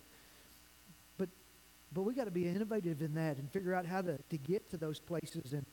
but, 1.18 1.30
but 1.94 2.02
we 2.02 2.14
got 2.14 2.26
to 2.26 2.32
be 2.32 2.46
innovative 2.46 3.02
in 3.02 3.14
that 3.14 3.38
and 3.38 3.50
figure 3.52 3.74
out 3.74 3.86
how 3.86 4.02
to, 4.02 4.18
to 4.18 4.38
get 4.38 4.70
to 4.72 4.78
those 4.78 5.00
places 5.00 5.54
and, 5.54 5.66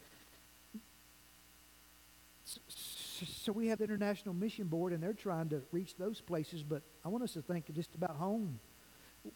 so 3.44 3.53
we 3.53 3.68
have 3.68 3.78
the 3.78 3.84
International 3.84 4.34
Mission 4.34 4.66
Board, 4.66 4.92
and 4.92 5.03
they're 5.03 5.12
trying 5.12 5.49
to 5.51 5.62
reach 5.72 5.96
those 5.96 6.20
places. 6.20 6.62
But 6.62 6.82
I 7.05 7.09
want 7.09 7.24
us 7.24 7.32
to 7.34 7.42
think 7.42 7.72
just 7.74 7.94
about 7.94 8.16
home. 8.16 8.61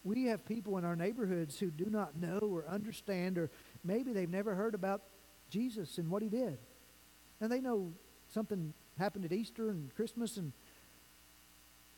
We 0.05 0.27
have 0.27 0.45
people 0.47 0.79
in 0.79 0.85
our 0.85 0.97
neighborhoods 0.97 1.59
who 1.59 1.71
do 1.71 1.87
not 1.87 2.17
know 2.17 2.39
or 2.41 2.67
understand, 2.69 3.37
or 3.39 3.51
maybe 3.85 4.13
they've 4.13 4.31
never 4.31 4.55
heard 4.55 4.75
about 4.75 5.03
Jesus 5.51 5.99
and 5.99 6.09
what 6.09 6.23
he 6.23 6.29
did. 6.29 6.59
And 7.41 7.51
they 7.51 7.61
know 7.61 7.93
something 8.29 8.73
happened 8.99 9.25
at 9.25 9.33
Easter 9.33 9.71
and 9.71 9.95
Christmas, 9.95 10.37
and 10.37 10.53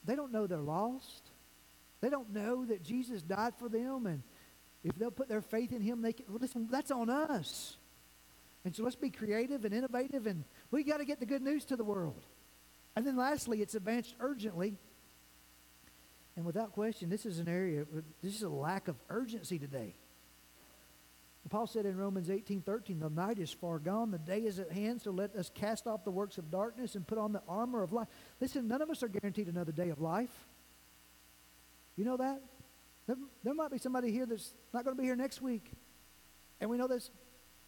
they 0.04 0.16
don't 0.16 0.32
know 0.32 0.46
they're 0.46 0.58
lost. 0.58 1.30
They 2.00 2.10
don't 2.10 2.32
know 2.32 2.64
that 2.64 2.82
Jesus 2.82 3.22
died 3.22 3.54
for 3.58 3.68
them, 3.68 4.06
and 4.06 4.22
if 4.82 4.94
they'll 4.96 5.10
put 5.10 5.28
their 5.28 5.40
faith 5.40 5.72
in 5.72 5.80
him, 5.80 6.02
they 6.02 6.12
can. 6.12 6.26
Well, 6.28 6.38
listen, 6.40 6.68
that's 6.70 6.90
on 6.90 7.08
us. 7.08 7.76
And 8.64 8.74
so 8.74 8.82
let's 8.82 8.96
be 8.96 9.10
creative 9.10 9.64
and 9.64 9.74
innovative, 9.74 10.26
and 10.26 10.44
we 10.70 10.82
got 10.82 10.98
to 10.98 11.04
get 11.04 11.20
the 11.20 11.26
good 11.26 11.42
news 11.42 11.64
to 11.66 11.76
the 11.76 11.84
world. 11.84 12.22
And 12.96 13.06
then 13.06 13.16
lastly, 13.16 13.60
it's 13.60 13.74
advanced 13.74 14.14
urgently. 14.20 14.76
And 16.36 16.44
without 16.44 16.72
question, 16.72 17.10
this 17.10 17.26
is 17.26 17.38
an 17.38 17.48
area, 17.48 17.84
this 18.22 18.34
is 18.34 18.42
a 18.42 18.48
lack 18.48 18.88
of 18.88 18.96
urgency 19.08 19.58
today. 19.58 19.94
Paul 21.50 21.66
said 21.66 21.84
in 21.84 21.96
Romans 21.96 22.30
18 22.30 22.62
13, 22.62 22.98
the 22.98 23.10
night 23.10 23.38
is 23.38 23.52
far 23.52 23.78
gone, 23.78 24.10
the 24.10 24.18
day 24.18 24.40
is 24.40 24.58
at 24.58 24.72
hand, 24.72 25.02
so 25.02 25.10
let 25.10 25.36
us 25.36 25.50
cast 25.54 25.86
off 25.86 26.02
the 26.02 26.10
works 26.10 26.38
of 26.38 26.50
darkness 26.50 26.94
and 26.94 27.06
put 27.06 27.18
on 27.18 27.32
the 27.32 27.42
armor 27.48 27.82
of 27.82 27.92
life. 27.92 28.08
Listen, 28.40 28.66
none 28.66 28.80
of 28.80 28.88
us 28.88 29.02
are 29.02 29.08
guaranteed 29.08 29.48
another 29.48 29.70
day 29.70 29.90
of 29.90 30.00
life. 30.00 30.46
You 31.96 32.04
know 32.04 32.16
that? 32.16 32.40
There, 33.06 33.16
there 33.42 33.54
might 33.54 33.70
be 33.70 33.78
somebody 33.78 34.10
here 34.10 34.24
that's 34.24 34.54
not 34.72 34.84
going 34.84 34.96
to 34.96 35.00
be 35.00 35.06
here 35.06 35.16
next 35.16 35.42
week. 35.42 35.70
And 36.60 36.70
we 36.70 36.78
know 36.78 36.88
this 36.88 37.10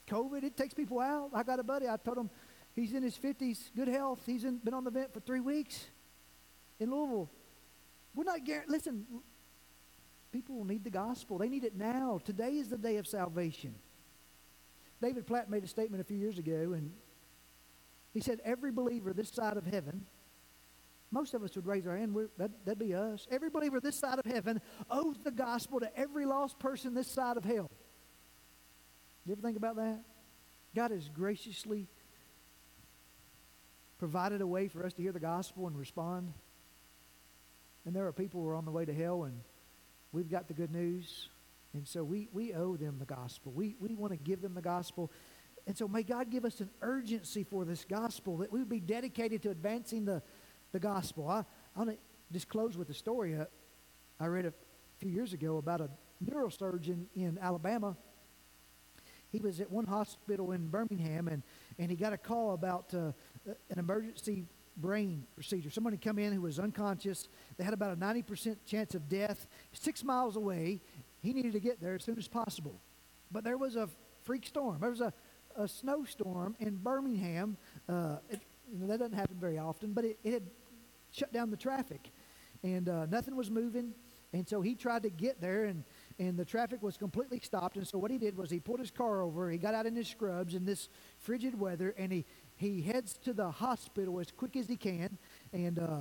COVID, 0.09 0.43
it 0.43 0.57
takes 0.57 0.73
people 0.73 0.99
out. 0.99 1.31
I 1.35 1.43
got 1.43 1.61
a 1.61 1.63
buddy, 1.63 1.87
I 1.87 1.97
told 1.97 2.17
him 2.17 2.31
he's 2.77 2.93
in 2.93 3.03
his 3.03 3.19
50s, 3.19 3.71
good 3.75 3.89
health. 3.89 4.21
He's 4.25 4.45
in, 4.45 4.59
been 4.59 4.75
on 4.75 4.85
the 4.85 4.91
vent 4.91 5.13
for 5.13 5.21
three 5.21 5.41
weeks 5.41 5.87
in 6.79 6.91
Louisville. 6.91 7.31
We're 8.15 8.25
not 8.25 8.45
guaranteed. 8.45 8.71
Listen, 8.71 9.07
people 10.31 10.65
need 10.65 10.85
the 10.85 10.91
gospel. 10.91 11.39
They 11.39 11.49
need 11.49 11.65
it 11.65 11.75
now. 11.75 12.21
Today 12.25 12.53
is 12.53 12.69
the 12.69 12.79
day 12.79 12.99
of 12.99 13.07
salvation. 13.07 13.75
David 15.03 15.27
Platt 15.27 15.51
made 15.51 15.65
a 15.65 15.67
statement 15.67 16.01
a 16.01 16.05
few 16.05 16.17
years 16.17 16.39
ago, 16.39 16.73
and 16.75 16.93
he 18.13 18.21
said, 18.21 18.41
Every 18.45 18.71
believer 18.71 19.13
this 19.13 19.31
side 19.31 19.57
of 19.57 19.67
heaven, 19.67 20.07
most 21.11 21.35
of 21.35 21.43
us 21.43 21.55
would 21.57 21.67
raise 21.67 21.87
our 21.87 21.97
hand, 21.97 22.17
that, 22.39 22.51
that'd 22.65 22.79
be 22.79 22.95
us. 22.95 23.27
Every 23.31 23.51
believer 23.51 23.81
this 23.81 23.99
side 23.99 24.19
of 24.19 24.25
heaven 24.25 24.61
owes 24.91 25.17
the 25.23 25.31
gospel 25.31 25.81
to 25.81 25.99
every 25.99 26.25
lost 26.27 26.59
person 26.59 26.95
this 26.95 27.09
side 27.09 27.37
of 27.37 27.45
hell. 27.45 27.71
You 29.25 29.33
ever 29.33 29.43
think 29.43 29.57
about 29.57 29.77
that? 29.77 30.03
God 30.75 30.91
has 30.91 31.09
graciously 31.09 31.89
provided 33.99 34.41
a 34.41 34.47
way 34.47 34.69
for 34.69 34.85
us 34.85 34.93
to 34.95 35.03
hear 35.03 35.13
the 35.13 35.21
gospel 35.21 35.67
and 35.67 35.79
respond. 35.79 36.33
And 37.85 37.95
there 37.95 38.07
are 38.07 38.13
people 38.13 38.43
who 38.43 38.49
are 38.49 38.55
on 38.55 38.65
the 38.65 38.71
way 38.71 38.85
to 38.85 38.93
hell, 38.93 39.25
and 39.25 39.41
we've 40.13 40.29
got 40.29 40.49
the 40.49 40.55
good 40.55 40.73
news. 40.73 41.29
And 41.73 41.87
so 41.87 42.05
we, 42.05 42.29
we 42.33 42.53
owe 42.53 42.77
them 42.77 42.97
the 42.99 43.07
gospel. 43.07 43.53
We, 43.53 43.77
we 43.81 43.95
want 43.95 44.13
to 44.13 44.19
give 44.19 44.43
them 44.43 44.55
the 44.55 44.63
gospel. 44.63 45.11
And 45.67 45.77
so 45.77 45.89
may 45.89 46.03
God 46.03 46.31
give 46.31 46.45
us 46.45 46.61
an 46.61 46.71
urgency 46.83 47.45
for 47.45 47.65
this 47.65 47.85
gospel, 47.85 48.39
that 48.39 48.53
we 48.53 48.59
would 48.59 48.69
be 48.69 48.81
dedicated 48.81 49.43
to 49.43 49.51
advancing 49.51 50.05
the, 50.05 50.23
the 50.73 50.81
gospel. 50.81 51.29
I, 51.29 51.45
I 51.75 51.79
want 51.79 51.91
to 51.91 51.97
just 52.33 52.49
close 52.49 52.77
with 52.77 52.91
a 52.91 52.95
story 52.95 53.37
uh, 53.37 53.45
I 54.19 54.27
read 54.27 54.47
a 54.47 54.53
few 54.99 55.11
years 55.11 55.33
ago 55.33 55.59
about 55.59 55.81
a 55.81 55.91
neurosurgeon 56.25 57.05
in 57.15 57.39
Alabama 57.41 57.97
he 59.37 59.41
was 59.41 59.61
at 59.61 59.71
one 59.71 59.85
hospital 59.85 60.53
in 60.53 60.69
Birmingham 60.69 61.29
and, 61.29 61.43
and 61.79 61.91
he 61.91 61.97
got 61.97 62.13
a 62.13 62.19
call 62.19 62.55
about 62.55 62.95
uh, 62.95 63.13
an 63.47 63.79
emergency 63.79 64.47
brain 64.77 65.27
procedure. 65.35 65.71
Someone 65.71 65.97
come 65.99 66.19
in 66.19 66.33
who 66.33 66.43
was 66.43 66.59
unconscious. 66.59 67.29
They 67.57 67.65
had 67.65 67.75
about 67.75 67.93
a 67.93 67.97
90% 67.97 68.57
chance 68.67 68.95
of 68.95 69.09
death. 69.09 69.47
Six 69.73 70.05
miles 70.05 70.37
away, 70.37 70.81
he 71.23 71.33
needed 71.33 71.53
to 71.53 71.61
get 71.61 71.81
there 71.81 71.95
as 71.95 72.05
soon 72.05 72.19
as 72.19 72.29
possible. 72.29 72.81
But 73.31 73.45
there 73.45 73.57
was 73.57 73.77
a 73.77 73.89
freak 74.23 74.47
storm. 74.47 74.79
There 74.81 74.91
was 74.91 75.01
a, 75.01 75.13
a 75.57 75.67
snowstorm 75.67 76.57
in 76.61 76.77
Birmingham. 76.77 77.57
Uh, 77.89 78.17
it, 78.29 78.41
you 78.71 78.81
know, 78.81 78.87
that 78.87 78.99
doesn't 78.99 79.17
happen 79.17 79.37
very 79.41 79.59
often, 79.59 79.93
but 79.93 80.05
it, 80.05 80.19
it 80.23 80.33
had 80.33 80.43
shut 81.11 81.33
down 81.33 81.51
the 81.51 81.57
traffic. 81.57 82.11
And 82.63 82.89
uh, 82.89 83.07
nothing 83.07 83.37
was 83.37 83.51
moving. 83.51 83.95
And 84.33 84.47
so 84.47 84.61
he 84.61 84.75
tried 84.75 85.05
to 85.05 85.11
get 85.11 85.41
there, 85.41 85.65
and 85.65 85.85
and 86.19 86.37
the 86.39 86.45
traffic 86.45 86.83
was 86.83 86.97
completely 86.97 87.41
stopped. 87.41 87.77
And 87.77 87.87
so 87.87 87.99
what 87.99 88.11
he 88.11 88.19
did 88.19 88.37
was 88.37 88.51
he 88.51 88.59
pulled 88.59 88.81
his 88.81 88.91
car 88.91 89.21
over, 89.21 89.51
he 89.51 89.59
got 89.59 89.75
out 89.75 89.87
in 89.87 89.95
his 89.95 90.09
scrubs 90.09 90.55
in 90.55 90.65
this 90.65 90.89
frigid 91.19 91.59
weather, 91.59 91.95
and 91.99 92.13
he, 92.13 92.25
he 92.57 92.83
heads 92.83 93.19
to 93.25 93.33
the 93.33 93.51
hospital 93.51 94.19
as 94.21 94.31
quick 94.31 94.57
as 94.57 94.67
he 94.67 94.77
can, 94.77 95.19
and 95.53 95.79
uh, 95.79 96.01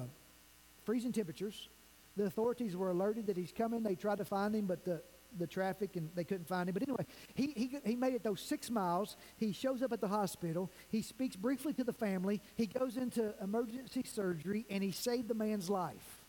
freezing 0.83 1.11
temperatures. 1.11 1.69
The 2.17 2.25
authorities 2.25 2.75
were 2.75 2.91
alerted 2.91 3.27
that 3.27 3.37
he's 3.37 3.51
coming. 3.51 3.83
They 3.83 3.95
tried 3.95 4.19
to 4.19 4.25
find 4.25 4.55
him, 4.55 4.65
but 4.65 4.85
the, 4.85 5.01
the 5.37 5.47
traffic 5.47 5.97
and 5.97 6.09
they 6.15 6.23
couldn't 6.23 6.47
find 6.47 6.69
him. 6.69 6.73
But 6.73 6.83
anyway, 6.83 7.05
he, 7.33 7.47
he, 7.55 7.79
he 7.83 7.95
made 7.95 8.13
it 8.13 8.23
those 8.23 8.39
six 8.39 8.69
miles. 8.69 9.17
He 9.35 9.51
shows 9.51 9.81
up 9.81 9.91
at 9.91 9.99
the 9.99 10.07
hospital. 10.07 10.71
He 10.87 11.01
speaks 11.01 11.35
briefly 11.35 11.73
to 11.73 11.83
the 11.83 11.91
family. 11.91 12.41
He 12.55 12.67
goes 12.67 12.95
into 12.95 13.33
emergency 13.41 14.03
surgery 14.05 14.65
and 14.69 14.81
he 14.81 14.91
saved 14.91 15.27
the 15.27 15.33
man's 15.33 15.69
life. 15.69 16.23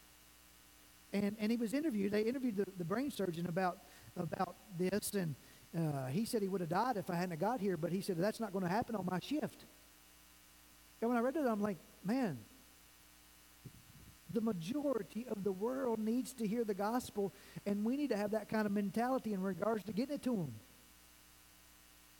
And, 1.13 1.37
and 1.39 1.53
he 1.53 1.57
was 1.57 1.73
interviewed. 1.73 2.11
They 2.11 2.23
interviewed 2.23 2.57
the, 2.57 2.67
the 2.77 2.85
brain 2.85 3.13
surgeon 3.13 3.47
about, 3.47 3.79
about 4.17 4.57
this, 4.77 5.13
and 5.13 5.37
uh, 5.77 6.07
he 6.07 6.25
said 6.25 6.43
he 6.43 6.49
would 6.49 6.61
have 6.61 6.71
died 6.71 6.97
if 6.97 7.11
I 7.11 7.15
hadn't 7.15 7.39
got 7.39 7.61
here, 7.61 7.77
but 7.77 7.93
he 7.93 8.01
said 8.01 8.19
that's 8.19 8.41
not 8.41 8.53
going 8.53 8.65
to 8.65 8.71
happen 8.71 8.97
on 8.97 9.07
my 9.11 9.21
shift. 9.21 9.67
And 11.01 11.11
when 11.11 11.19
I 11.19 11.21
read 11.21 11.37
it, 11.37 11.47
I'm 11.47 11.61
like, 11.61 11.79
man, 12.05 12.39
The 14.37 14.41
majority 14.43 15.27
of 15.31 15.45
the 15.45 15.53
world 15.53 15.99
needs 15.99 16.35
to 16.35 16.47
hear 16.47 16.63
the 16.63 16.75
gospel, 16.75 17.33
and 17.65 17.85
we 17.85 17.97
need 17.97 18.11
to 18.11 18.19
have 18.19 18.33
that 18.33 18.51
kind 18.51 18.67
of 18.67 18.73
mentality 18.73 19.33
in 19.33 19.41
regards 19.41 19.85
to 19.85 19.95
getting 19.95 20.17
it 20.17 20.23
to 20.25 20.37
them. 20.37 20.53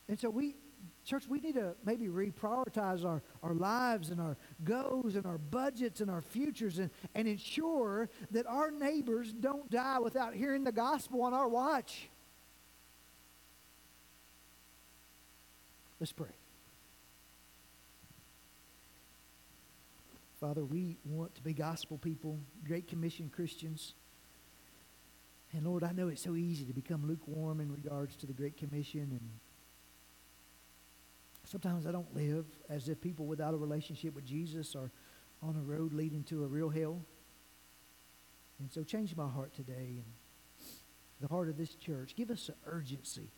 And 0.09 0.19
so 0.19 0.31
we, 0.31 0.55
church, 1.05 1.25
we 1.29 1.41
need 1.41 1.57
to 1.57 1.75
maybe 1.85 2.07
reprioritize 2.07 3.05
our, 3.05 3.23
our 3.43 3.53
lives 3.53 4.09
and 4.09 4.19
our 4.19 4.39
goals 4.65 5.17
and 5.17 5.27
our 5.27 5.37
budgets 5.37 6.01
and 6.01 6.09
our 6.11 6.23
futures 6.23 6.79
and, 6.79 6.91
and 7.15 7.29
ensure 7.29 8.09
that 8.31 8.47
our 8.47 8.71
neighbors 8.71 9.33
don't 9.33 9.69
die 9.69 9.99
without 9.99 10.33
hearing 10.33 10.65
the 10.65 10.73
gospel 10.73 11.21
on 11.21 11.35
our 11.35 11.49
watch. 11.49 12.09
Let's 16.01 16.13
pray. 16.13 16.29
Father, 20.41 20.65
we 20.65 20.99
want 21.05 21.35
to 21.37 21.43
be 21.43 21.55
gospel 21.55 21.97
people, 21.97 22.39
Great 22.67 22.89
Commission 22.89 23.31
Christians. 23.35 23.95
And 25.53 25.65
Lord, 25.65 25.83
I 25.83 25.93
know 25.93 26.09
it's 26.09 26.23
so 26.23 26.37
easy 26.37 26.67
to 26.67 26.75
become 26.75 27.07
lukewarm 27.09 27.61
in 27.61 27.73
regards 27.73 28.17
to 28.17 28.27
the 28.27 28.35
Great 28.35 28.59
Commission. 28.59 29.09
And 29.13 29.31
sometimes 31.45 31.87
I 31.87 31.93
don't 31.93 32.15
live 32.15 32.45
as 32.69 32.91
if 32.91 33.01
people 33.01 33.25
without 33.25 33.55
a 33.55 33.57
relationship 33.57 34.15
with 34.15 34.27
Jesus 34.27 34.75
are 34.75 34.91
on 35.43 35.57
a 35.57 35.63
road 35.63 35.95
leading 35.95 36.23
to 36.25 36.45
a 36.45 36.47
real 36.47 36.69
hell. 36.69 37.01
And 38.59 38.71
so 38.71 38.83
change 38.83 39.17
my 39.17 39.29
heart 39.29 39.55
today 39.55 40.03
and 40.03 40.05
the 41.21 41.29
heart 41.29 41.49
of 41.49 41.57
this 41.57 41.75
church. 41.77 42.15
Give 42.15 42.31
us 42.31 42.51
an 42.51 42.57
urgency 42.67 43.31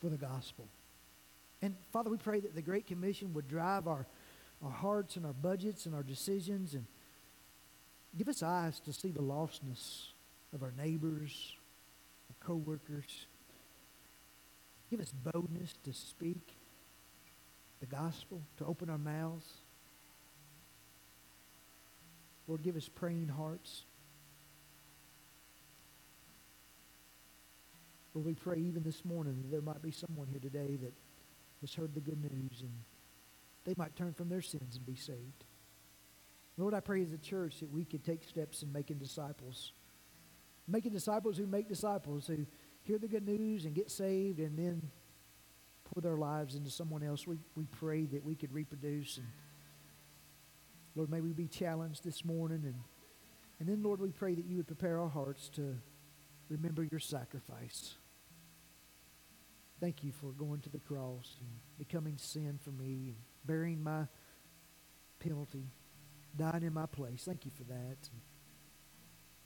for 0.00 0.08
the 0.08 0.16
gospel. 0.16 0.68
And 1.62 1.74
Father, 1.92 2.10
we 2.10 2.16
pray 2.16 2.38
that 2.40 2.54
the 2.54 2.62
Great 2.62 2.86
Commission 2.86 3.34
would 3.34 3.48
drive 3.48 3.88
our, 3.88 4.06
our 4.64 4.70
hearts 4.70 5.16
and 5.16 5.24
our 5.24 5.32
budgets 5.32 5.86
and 5.86 5.94
our 5.94 6.02
decisions 6.02 6.74
and 6.74 6.84
give 8.16 8.28
us 8.28 8.42
eyes 8.42 8.80
to 8.80 8.92
see 8.92 9.10
the 9.10 9.22
lostness 9.22 10.08
of 10.54 10.62
our 10.62 10.72
neighbors, 10.76 11.54
our 12.30 12.46
co-workers. 12.46 13.26
Give 14.90 15.00
us 15.00 15.12
boldness 15.12 15.74
to 15.84 15.92
speak 15.92 16.56
the 17.80 17.86
gospel, 17.86 18.40
to 18.56 18.64
open 18.64 18.90
our 18.90 18.98
mouths. 18.98 19.46
Lord, 22.48 22.62
give 22.62 22.76
us 22.76 22.88
praying 22.88 23.28
hearts. 23.28 23.82
Lord, 28.14 28.26
we 28.26 28.34
pray 28.34 28.56
even 28.58 28.82
this 28.82 29.04
morning 29.04 29.38
that 29.42 29.50
there 29.52 29.60
might 29.60 29.82
be 29.82 29.92
someone 29.92 30.26
here 30.28 30.40
today 30.40 30.76
that 30.82 30.92
has 31.60 31.74
heard 31.74 31.94
the 31.94 32.00
good 32.00 32.20
news 32.20 32.62
and 32.62 32.72
they 33.64 33.74
might 33.76 33.96
turn 33.96 34.14
from 34.14 34.28
their 34.28 34.42
sins 34.42 34.76
and 34.76 34.86
be 34.86 34.96
saved. 34.96 35.44
Lord, 36.56 36.74
I 36.74 36.80
pray 36.80 37.02
as 37.02 37.12
a 37.12 37.18
church 37.18 37.60
that 37.60 37.70
we 37.70 37.84
could 37.84 38.04
take 38.04 38.24
steps 38.24 38.62
in 38.62 38.72
making 38.72 38.98
disciples. 38.98 39.72
Making 40.66 40.92
disciples 40.92 41.36
who 41.36 41.46
make 41.46 41.68
disciples, 41.68 42.26
who 42.26 42.46
hear 42.82 42.98
the 42.98 43.08
good 43.08 43.26
news 43.26 43.64
and 43.64 43.74
get 43.74 43.90
saved 43.90 44.40
and 44.40 44.58
then 44.58 44.90
pour 45.84 46.02
their 46.02 46.16
lives 46.16 46.54
into 46.56 46.70
someone 46.70 47.02
else. 47.02 47.26
We, 47.26 47.38
we 47.54 47.66
pray 47.66 48.06
that 48.06 48.24
we 48.24 48.34
could 48.34 48.52
reproduce. 48.52 49.18
And 49.18 49.26
Lord, 50.94 51.10
may 51.10 51.20
we 51.20 51.32
be 51.32 51.46
challenged 51.46 52.02
this 52.02 52.24
morning. 52.24 52.62
And, 52.64 52.74
and 53.60 53.68
then, 53.68 53.82
Lord, 53.82 54.00
we 54.00 54.10
pray 54.10 54.34
that 54.34 54.44
you 54.44 54.56
would 54.56 54.66
prepare 54.66 55.00
our 55.00 55.08
hearts 55.08 55.48
to 55.50 55.76
remember 56.48 56.86
your 56.90 57.00
sacrifice. 57.00 57.94
Thank 59.80 60.02
you 60.02 60.12
for 60.12 60.32
going 60.32 60.60
to 60.62 60.68
the 60.70 60.78
cross 60.78 61.36
and 61.40 61.48
becoming 61.78 62.16
sin 62.18 62.58
for 62.62 62.70
me 62.70 63.08
and 63.08 63.16
bearing 63.44 63.82
my 63.82 64.06
penalty, 65.20 65.66
dying 66.36 66.64
in 66.64 66.74
my 66.74 66.86
place. 66.86 67.22
Thank 67.24 67.44
you 67.44 67.52
for 67.56 67.64
that. 67.64 67.96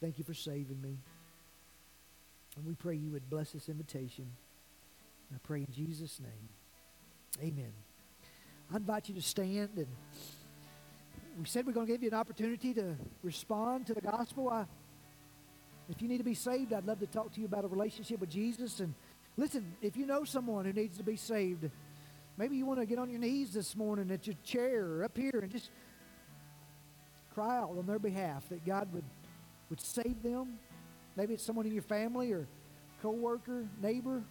Thank 0.01 0.19
you 0.19 0.25
for 0.25 0.35
saving 0.35 0.81
me. 0.81 0.99
And 2.57 2.67
we 2.67 2.75
pray 2.75 2.97
you 2.97 3.11
would 3.13 3.29
bless 3.29 3.53
this 3.53 3.69
invitation. 3.69 4.27
I 5.35 5.39
pray 5.43 5.61
in 5.61 5.73
Jesus' 5.73 6.19
name. 6.21 6.49
Amen. 7.43 7.73
I 8.73 8.77
invite 8.77 9.09
you 9.09 9.15
to 9.15 9.23
stand 9.23 9.71
and 9.77 9.87
we 11.39 11.47
said 11.47 11.67
we're 11.67 11.73
going 11.73 11.87
to 11.87 11.93
give 11.93 12.03
you 12.03 12.09
an 12.09 12.15
opportunity 12.15 12.75
to 12.75 12.97
respond 13.23 13.87
to 13.87 13.95
the 13.95 14.01
gospel. 14.01 14.51
I, 14.51 14.65
if 15.89 16.03
you 16.03 16.09
need 16.09 16.19
to 16.19 16.25
be 16.25 16.35
saved, 16.35 16.73
I'd 16.73 16.87
love 16.87 17.01
to 17.01 17.07
talk 17.07 17.33
to 17.35 17.41
you 17.41 17.47
about 17.47 17.65
a 17.65 17.69
relationship 17.69 18.21
with 18.21 18.31
Jesus 18.31 18.81
and 18.81 18.95
Listen, 19.37 19.75
if 19.81 19.97
you 19.97 20.07
know 20.07 20.25
someone 20.25 20.65
who 20.65 20.73
needs 20.73 20.99
to 20.99 21.05
be 21.05 21.17
saved, 21.17 21.71
maybe 22.37 22.57
you 22.57 22.67
want 22.67 22.81
to 22.81 22.87
get 22.87 22.99
on 22.99 23.09
your 23.09 23.21
knees 23.21 23.53
this 23.53 23.75
morning 23.75 24.11
at 24.11 24.27
your 24.27 24.37
chair 24.45 24.85
or 24.85 25.05
up 25.05 25.17
here 25.17 25.41
and 25.43 25.51
just 25.51 25.71
cry 27.35 27.57
out 27.57 27.71
on 27.71 27.87
their 27.87 27.99
behalf 27.99 28.47
that 28.51 28.65
God 28.67 28.93
would, 28.93 29.05
would 29.71 29.81
save 29.81 30.23
them. 30.23 30.59
Maybe 31.17 31.35
it's 31.35 31.45
someone 31.45 31.67
in 31.67 31.73
your 31.73 31.83
family 31.83 32.33
or 32.33 32.47
coworker, 33.01 33.67
neighbor. 33.81 34.23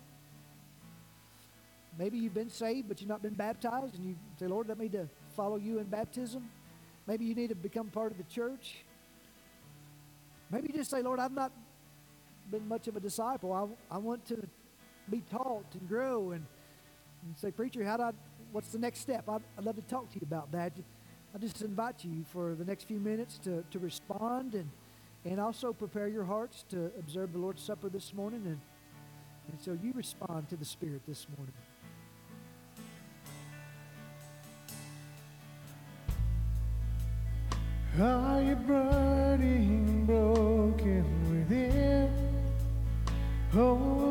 Maybe 1.97 2.19
you've 2.19 2.33
been 2.33 2.49
saved, 2.49 2.87
but 2.87 3.01
you've 3.01 3.09
not 3.09 3.21
been 3.21 3.33
baptized, 3.33 3.95
and 3.95 4.05
you 4.05 4.15
say, 4.39 4.47
Lord, 4.47 4.69
let 4.69 4.77
me 4.77 4.87
to 4.89 5.09
follow 5.35 5.57
you 5.57 5.79
in 5.79 5.85
baptism. 5.85 6.49
Maybe 7.07 7.25
you 7.25 7.35
need 7.35 7.49
to 7.49 7.55
become 7.55 7.87
part 7.87 8.11
of 8.11 8.17
the 8.17 8.23
church. 8.23 8.77
Maybe 10.51 10.67
you 10.71 10.73
just 10.77 10.91
say, 10.91 11.01
Lord, 11.01 11.19
I've 11.19 11.33
not 11.33 11.51
been 12.49 12.67
much 12.67 12.87
of 12.87 12.95
a 12.95 12.99
disciple. 12.99 13.51
I, 13.51 13.95
I 13.95 13.97
want 13.97 14.25
to 14.27 14.37
be 15.11 15.21
taught 15.29 15.65
and 15.73 15.87
grow 15.89 16.31
and, 16.31 16.45
and 17.23 17.37
say, 17.37 17.51
Preacher, 17.51 17.83
how 17.83 17.97
do 17.97 18.03
I, 18.03 18.11
what's 18.51 18.69
the 18.69 18.79
next 18.79 18.99
step? 19.01 19.27
I'd, 19.27 19.41
I'd 19.57 19.65
love 19.65 19.75
to 19.75 19.81
talk 19.83 20.09
to 20.09 20.15
you 20.15 20.21
about 20.23 20.51
that. 20.53 20.71
I 21.35 21.37
just 21.37 21.61
invite 21.61 22.03
you 22.03 22.23
for 22.31 22.55
the 22.55 22.65
next 22.65 22.85
few 22.85 22.99
minutes 22.99 23.37
to, 23.39 23.63
to 23.71 23.79
respond 23.79 24.53
and, 24.55 24.69
and 25.25 25.39
also 25.39 25.73
prepare 25.73 26.07
your 26.07 26.23
hearts 26.23 26.63
to 26.69 26.91
observe 26.97 27.33
the 27.33 27.39
Lord's 27.39 27.61
Supper 27.61 27.89
this 27.89 28.13
morning. 28.13 28.41
And, 28.45 28.59
and 29.49 29.61
so 29.61 29.77
you 29.83 29.91
respond 29.93 30.49
to 30.49 30.55
the 30.55 30.65
Spirit 30.65 31.01
this 31.07 31.27
morning. 31.37 31.53
Are 37.99 38.41
you 38.41 38.55
burning 38.55 40.05
broken 40.05 41.03
within? 41.29 41.81
Weight 43.53 44.10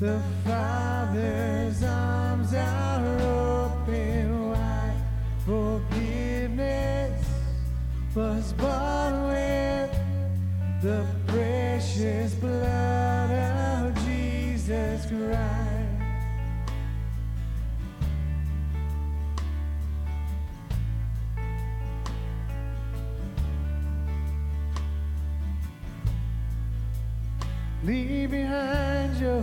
The 0.00 0.20
Father's 0.44 1.80
arms 1.84 2.52
are 2.52 3.06
open 3.22 4.50
wide. 4.50 5.02
Forgiveness 5.46 7.24
was 8.12 8.52
bought 8.54 9.28
with 9.28 9.96
the 10.82 11.06
precious 11.28 12.34
blood 12.34 13.30
of 13.30 14.04
Jesus 14.04 15.06
Christ. 15.06 15.54
Leave 27.84 28.30
behind 28.30 29.16
your 29.20 29.42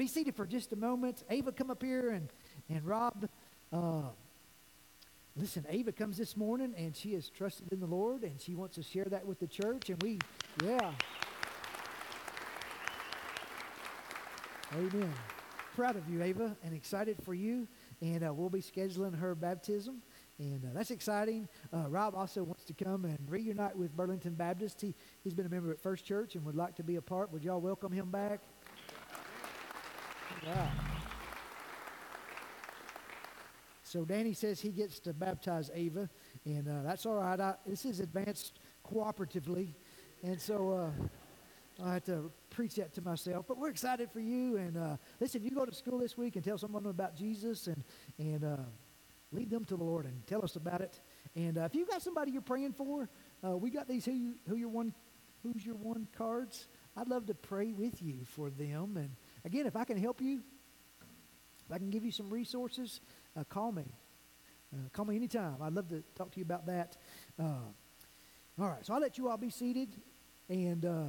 Be 0.00 0.06
seated 0.06 0.34
for 0.34 0.46
just 0.46 0.72
a 0.72 0.76
moment. 0.76 1.24
Ava, 1.28 1.52
come 1.52 1.70
up 1.70 1.82
here 1.82 2.08
and, 2.08 2.30
and 2.70 2.82
Rob. 2.86 3.28
Uh, 3.70 4.04
listen, 5.36 5.66
Ava 5.68 5.92
comes 5.92 6.16
this 6.16 6.38
morning 6.38 6.72
and 6.78 6.96
she 6.96 7.12
has 7.12 7.28
trusted 7.28 7.70
in 7.70 7.80
the 7.80 7.86
Lord 7.86 8.22
and 8.22 8.40
she 8.40 8.54
wants 8.54 8.76
to 8.76 8.82
share 8.82 9.04
that 9.04 9.26
with 9.26 9.38
the 9.40 9.46
church. 9.46 9.90
And 9.90 10.02
we, 10.02 10.18
yeah. 10.64 10.92
Amen. 14.72 15.12
Proud 15.76 15.96
of 15.96 16.08
you, 16.08 16.22
Ava, 16.22 16.56
and 16.64 16.74
excited 16.74 17.18
for 17.22 17.34
you. 17.34 17.68
And 18.00 18.24
uh, 18.24 18.32
we'll 18.32 18.48
be 18.48 18.62
scheduling 18.62 19.18
her 19.18 19.34
baptism. 19.34 20.00
And 20.38 20.64
uh, 20.64 20.68
that's 20.72 20.90
exciting. 20.90 21.46
Uh, 21.74 21.90
Rob 21.90 22.14
also 22.14 22.42
wants 22.42 22.64
to 22.64 22.72
come 22.72 23.04
and 23.04 23.18
reunite 23.28 23.76
with 23.76 23.94
Burlington 23.94 24.32
Baptist. 24.32 24.80
He, 24.80 24.94
he's 25.22 25.34
been 25.34 25.44
a 25.44 25.50
member 25.50 25.70
at 25.70 25.78
First 25.78 26.06
Church 26.06 26.36
and 26.36 26.44
would 26.46 26.56
like 26.56 26.74
to 26.76 26.82
be 26.82 26.96
a 26.96 27.02
part. 27.02 27.30
Would 27.34 27.44
y'all 27.44 27.60
welcome 27.60 27.92
him 27.92 28.10
back? 28.10 28.40
Wow. 30.46 30.68
So 33.82 34.04
Danny 34.04 34.32
says 34.32 34.60
he 34.60 34.70
gets 34.70 34.98
to 35.00 35.12
baptize 35.12 35.70
Ava, 35.74 36.08
and 36.44 36.68
uh, 36.68 36.82
that's 36.82 37.04
all 37.04 37.16
right. 37.16 37.38
I, 37.38 37.54
this 37.66 37.84
is 37.84 38.00
advanced 38.00 38.58
cooperatively, 38.90 39.74
and 40.22 40.40
so 40.40 40.72
uh, 40.72 41.84
I 41.84 41.94
have 41.94 42.04
to 42.04 42.30
preach 42.48 42.76
that 42.76 42.94
to 42.94 43.02
myself. 43.02 43.46
But 43.48 43.58
we're 43.58 43.68
excited 43.68 44.10
for 44.10 44.20
you, 44.20 44.56
and 44.56 44.78
uh, 44.78 44.96
listen, 45.20 45.42
you 45.42 45.50
go 45.50 45.66
to 45.66 45.74
school 45.74 45.98
this 45.98 46.16
week 46.16 46.36
and 46.36 46.44
tell 46.44 46.56
someone 46.56 46.86
about 46.86 47.16
Jesus, 47.16 47.66
and 47.66 47.84
and 48.18 48.44
uh, 48.44 48.56
lead 49.32 49.50
them 49.50 49.64
to 49.66 49.76
the 49.76 49.84
Lord, 49.84 50.06
and 50.06 50.26
tell 50.26 50.42
us 50.42 50.56
about 50.56 50.80
it. 50.80 51.00
And 51.34 51.58
uh, 51.58 51.62
if 51.62 51.74
you've 51.74 51.88
got 51.88 52.00
somebody 52.00 52.30
you're 52.30 52.42
praying 52.42 52.72
for, 52.72 53.10
uh, 53.46 53.56
we 53.56 53.70
got 53.70 53.88
these 53.88 54.06
who 54.06 54.12
you, 54.12 54.34
who 54.48 54.56
your 54.56 54.70
one 54.70 54.94
who's 55.42 55.64
your 55.64 55.76
one 55.76 56.06
cards. 56.16 56.68
I'd 56.96 57.08
love 57.08 57.26
to 57.26 57.34
pray 57.34 57.72
with 57.72 58.02
you 58.02 58.20
for 58.24 58.50
them. 58.50 58.96
And 58.96 59.10
again, 59.44 59.66
if 59.66 59.76
I 59.76 59.84
can 59.84 59.96
help 59.96 60.20
you, 60.20 60.40
if 61.66 61.72
I 61.72 61.78
can 61.78 61.90
give 61.90 62.04
you 62.04 62.12
some 62.12 62.30
resources, 62.30 63.00
uh, 63.36 63.44
call 63.44 63.72
me. 63.72 63.84
Uh, 64.72 64.88
call 64.92 65.04
me 65.04 65.16
anytime. 65.16 65.56
I'd 65.60 65.72
love 65.72 65.88
to 65.88 66.02
talk 66.14 66.30
to 66.32 66.38
you 66.38 66.44
about 66.44 66.66
that. 66.66 66.96
Uh, 67.38 67.44
all 68.60 68.68
right, 68.68 68.84
so 68.84 68.94
I'll 68.94 69.00
let 69.00 69.18
you 69.18 69.28
all 69.28 69.36
be 69.36 69.50
seated, 69.50 69.88
and 70.48 70.84
uh, 70.84 71.06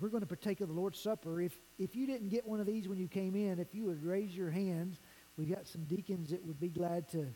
we're 0.00 0.08
going 0.08 0.22
to 0.22 0.26
partake 0.26 0.60
of 0.60 0.68
the 0.68 0.74
Lord's 0.74 0.98
Supper. 0.98 1.40
If 1.40 1.54
if 1.78 1.94
you 1.96 2.06
didn't 2.06 2.28
get 2.28 2.46
one 2.46 2.60
of 2.60 2.66
these 2.66 2.88
when 2.88 2.98
you 2.98 3.08
came 3.08 3.34
in, 3.34 3.58
if 3.58 3.74
you 3.74 3.84
would 3.86 4.04
raise 4.04 4.34
your 4.34 4.50
hand, 4.50 4.98
we've 5.36 5.50
got 5.50 5.66
some 5.66 5.84
deacons 5.84 6.30
that 6.30 6.44
would 6.44 6.60
be 6.60 6.68
glad 6.68 7.08
to 7.10 7.26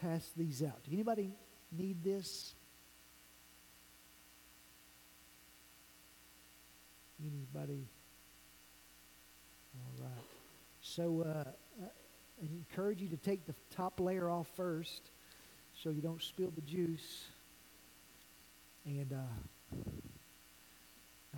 pass 0.00 0.30
these 0.36 0.62
out. 0.62 0.82
Do 0.84 0.92
anybody 0.92 1.32
need 1.72 2.02
this? 2.02 2.54
Anybody? 7.20 7.88
Right. 10.00 10.10
So 10.80 11.22
uh, 11.22 11.44
I 11.82 11.86
encourage 12.40 13.00
you 13.00 13.08
to 13.08 13.16
take 13.16 13.46
the 13.46 13.54
top 13.74 14.00
layer 14.00 14.28
off 14.28 14.48
first 14.56 15.10
so 15.74 15.90
you 15.90 16.00
don't 16.02 16.22
spill 16.22 16.50
the 16.54 16.60
juice. 16.62 17.26
And 18.84 19.12
uh, 19.12 19.78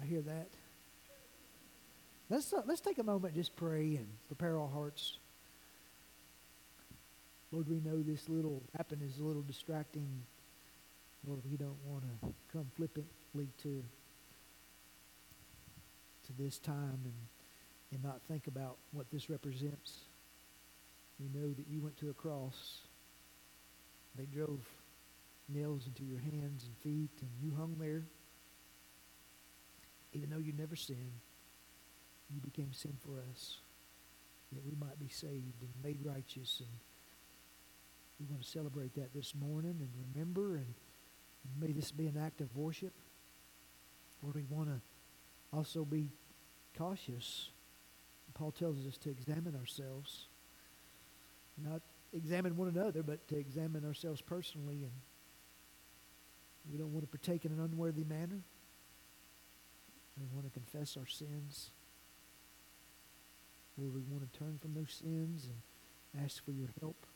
I 0.00 0.04
hear 0.04 0.22
that. 0.22 0.48
Let's, 2.28 2.52
uh, 2.52 2.62
let's 2.66 2.80
take 2.80 2.98
a 2.98 3.04
moment 3.04 3.34
just 3.34 3.54
pray 3.54 3.96
and 3.96 4.08
prepare 4.26 4.58
our 4.58 4.68
hearts. 4.68 5.18
Lord, 7.52 7.68
we 7.68 7.80
know 7.80 8.02
this 8.02 8.28
little 8.28 8.62
happen 8.76 9.00
is 9.00 9.20
a 9.20 9.24
little 9.24 9.42
distracting. 9.42 10.08
Lord, 11.26 11.42
we 11.48 11.56
don't 11.56 11.78
want 11.86 12.02
to 12.02 12.34
come 12.52 12.66
flippantly 12.74 13.48
to 13.62 13.84
to 16.26 16.32
this 16.42 16.58
time 16.58 17.00
and, 17.04 17.14
and 17.92 18.02
not 18.02 18.20
think 18.28 18.46
about 18.46 18.76
what 18.92 19.10
this 19.10 19.30
represents. 19.30 20.00
We 21.20 21.28
know 21.28 21.52
that 21.52 21.66
you 21.68 21.80
went 21.80 21.96
to 21.98 22.10
a 22.10 22.14
cross. 22.14 22.78
They 24.16 24.26
drove 24.26 24.60
nails 25.48 25.86
into 25.86 26.04
your 26.04 26.18
hands 26.18 26.64
and 26.64 26.76
feet, 26.78 27.10
and 27.20 27.30
you 27.40 27.56
hung 27.56 27.76
there. 27.78 28.02
Even 30.12 30.30
though 30.30 30.38
you 30.38 30.52
never 30.52 30.76
sinned, 30.76 31.20
you 32.30 32.40
became 32.40 32.72
sin 32.72 32.96
for 33.04 33.22
us, 33.30 33.58
that 34.52 34.64
we 34.64 34.74
might 34.80 34.98
be 34.98 35.08
saved 35.08 35.62
and 35.62 35.70
made 35.84 35.98
righteous. 36.04 36.60
And 36.60 36.68
we 38.18 38.26
want 38.26 38.42
to 38.42 38.48
celebrate 38.48 38.94
that 38.94 39.14
this 39.14 39.34
morning 39.34 39.76
and 39.78 39.90
remember, 40.14 40.56
and, 40.56 40.74
may 41.60 41.70
this 41.70 41.92
be 41.92 42.08
an 42.08 42.16
act 42.16 42.40
of 42.40 42.54
worship. 42.56 42.92
Lord, 44.22 44.34
we 44.34 44.44
want 44.48 44.68
to 44.68 44.80
also 45.56 45.84
be 45.84 46.10
cautious. 46.76 47.50
Paul 48.34 48.52
tells 48.52 48.86
us 48.86 48.98
to 48.98 49.10
examine 49.10 49.56
ourselves, 49.56 50.26
not 51.56 51.80
examine 52.12 52.56
one 52.56 52.68
another, 52.68 53.02
but 53.02 53.26
to 53.28 53.36
examine 53.36 53.84
ourselves 53.84 54.20
personally. 54.20 54.82
And 54.82 54.92
we 56.70 56.78
don't 56.78 56.92
want 56.92 57.10
to 57.10 57.18
partake 57.18 57.44
in 57.44 57.52
an 57.52 57.60
unworthy 57.60 58.04
manner. 58.04 58.40
We 60.18 60.26
want 60.32 60.46
to 60.46 60.52
confess 60.52 60.96
our 60.96 61.06
sins. 61.06 61.70
Lord, 63.76 63.94
we 63.94 64.02
want 64.02 64.30
to 64.30 64.38
turn 64.38 64.58
from 64.60 64.74
those 64.74 64.92
sins 64.92 65.48
and 66.14 66.24
ask 66.24 66.44
for 66.44 66.52
your 66.52 66.68
help. 66.80 67.06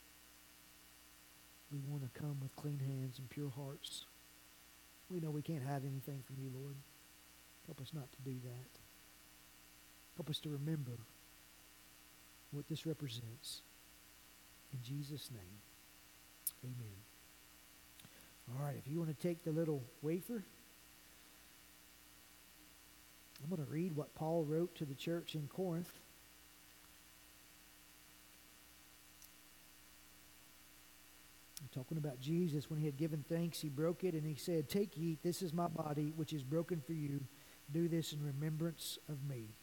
We 1.73 1.79
want 1.87 2.03
to 2.03 2.21
come 2.21 2.39
with 2.43 2.55
clean 2.57 2.79
hands 2.79 3.19
and 3.19 3.31
pure 3.31 3.51
hearts. 3.51 4.05
We 5.09 5.21
know 5.21 5.31
we 5.31 5.43
can't 5.43 5.65
hide 5.65 5.83
anything 5.85 6.23
from 6.27 6.37
you, 6.39 6.51
Lord. 6.55 6.77
Help 7.67 7.81
us 7.81 7.93
not 7.95 8.11
to 8.13 8.19
do 8.23 8.37
that. 8.45 8.80
Help 10.21 10.29
us 10.29 10.39
to 10.41 10.51
remember 10.51 10.99
what 12.51 12.69
this 12.69 12.85
represents. 12.85 13.63
In 14.71 14.79
Jesus' 14.83 15.31
name, 15.31 15.63
amen. 16.63 16.93
All 18.51 18.63
right, 18.63 18.77
if 18.77 18.87
you 18.87 18.99
want 18.99 19.09
to 19.09 19.27
take 19.27 19.45
the 19.45 19.51
little 19.51 19.83
wafer, 20.03 20.45
I'm 23.43 23.49
going 23.49 23.65
to 23.65 23.73
read 23.73 23.97
what 23.97 24.15
Paul 24.15 24.45
wrote 24.45 24.75
to 24.75 24.85
the 24.85 24.93
church 24.93 25.35
in 25.37 25.49
Corinth. 25.49 25.91
Talking 31.75 31.97
about 31.97 32.21
Jesus, 32.21 32.69
when 32.69 32.79
he 32.79 32.85
had 32.85 32.99
given 32.99 33.25
thanks, 33.27 33.59
he 33.59 33.71
broke 33.71 34.05
it 34.05 34.13
and 34.13 34.27
he 34.27 34.35
said, 34.35 34.69
Take, 34.69 34.99
eat, 34.99 35.23
this 35.23 35.41
is 35.41 35.55
my 35.55 35.69
body, 35.69 36.13
which 36.15 36.35
is 36.35 36.43
broken 36.43 36.83
for 36.87 36.93
you. 36.93 37.21
Do 37.73 37.89
this 37.89 38.13
in 38.13 38.23
remembrance 38.23 38.99
of 39.09 39.25
me. 39.27 39.55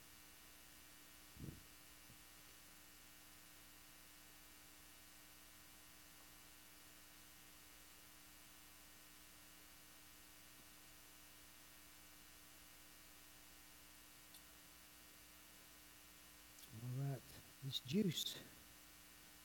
All 17.66 17.66
juice 17.85 18.35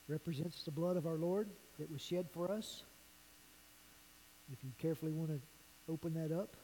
represents 0.09 0.63
the 0.63 0.71
blood 0.71 0.97
of 0.97 1.07
our 1.07 1.17
Lord 1.17 1.49
that 1.79 1.91
was 1.91 2.01
shed 2.01 2.29
for 2.33 2.51
us. 2.51 2.83
If 4.53 4.63
you 4.63 4.71
carefully 4.79 5.13
want 5.13 5.31
to 5.31 5.41
open 5.89 6.15
that 6.15 6.33
up. 6.33 6.57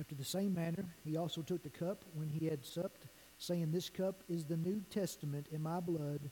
After 0.00 0.14
the 0.14 0.24
same 0.24 0.54
manner, 0.54 0.86
he 1.04 1.18
also 1.18 1.42
took 1.42 1.62
the 1.62 1.68
cup 1.68 2.06
when 2.14 2.26
he 2.26 2.46
had 2.46 2.64
supped, 2.64 3.06
saying, 3.36 3.70
This 3.70 3.90
cup 3.90 4.22
is 4.30 4.44
the 4.44 4.56
New 4.56 4.82
Testament 4.88 5.46
in 5.52 5.62
my 5.62 5.78
blood. 5.78 6.30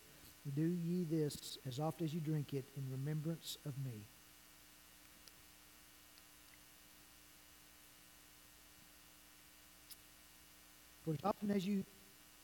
Do 0.54 0.76
ye 0.82 1.04
this 1.04 1.58
as 1.66 1.78
oft 1.78 2.02
as 2.02 2.14
you 2.14 2.20
drink 2.20 2.54
it 2.54 2.64
in 2.76 2.90
remembrance 2.90 3.58
of 3.66 3.74
me. 3.84 4.06
For 11.04 11.12
as 11.12 11.20
often 11.24 11.50
as 11.50 11.66
you 11.66 11.84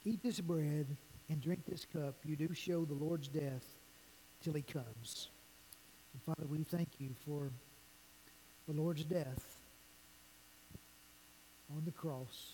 eat 0.04 0.22
this 0.22 0.40
bread 0.40 0.86
and 1.28 1.40
drink 1.40 1.64
this 1.66 1.86
cup, 1.90 2.14
you 2.24 2.36
do 2.36 2.52
show 2.54 2.84
the 2.84 2.94
Lord's 2.94 3.28
death 3.28 3.64
till 4.42 4.54
he 4.54 4.62
comes. 4.62 5.28
And 6.12 6.22
Father, 6.22 6.46
we 6.48 6.62
thank 6.62 6.88
you 6.98 7.10
for 7.26 7.50
the 8.66 8.80
Lord's 8.80 9.04
death 9.04 9.60
on 11.74 11.82
the 11.84 11.92
cross 11.92 12.52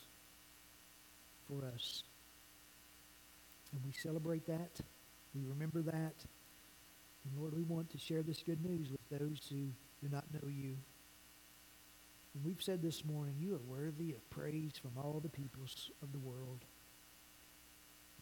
for 1.49 1.65
us. 1.75 2.03
And 3.73 3.81
we 3.85 3.93
celebrate 3.93 4.47
that. 4.47 4.81
We 5.35 5.43
remember 5.45 5.83
that. 5.83 6.24
And 7.24 7.39
Lord, 7.39 7.55
we 7.55 7.62
want 7.62 7.91
to 7.91 7.99
share 7.99 8.22
this 8.22 8.43
good 8.43 8.64
news 8.64 8.91
with 8.91 9.20
those 9.20 9.41
who 9.51 9.68
do 10.03 10.09
not 10.11 10.24
know 10.33 10.49
you. 10.49 10.76
And 12.35 12.45
we've 12.45 12.62
said 12.62 12.83
this 12.83 13.05
morning, 13.05 13.35
you 13.39 13.55
are 13.55 13.59
worthy 13.59 14.12
of 14.12 14.28
praise 14.31 14.72
from 14.81 14.93
all 14.97 15.20
the 15.20 15.28
peoples 15.28 15.91
of 16.03 16.12
the 16.12 16.18
world. 16.18 16.64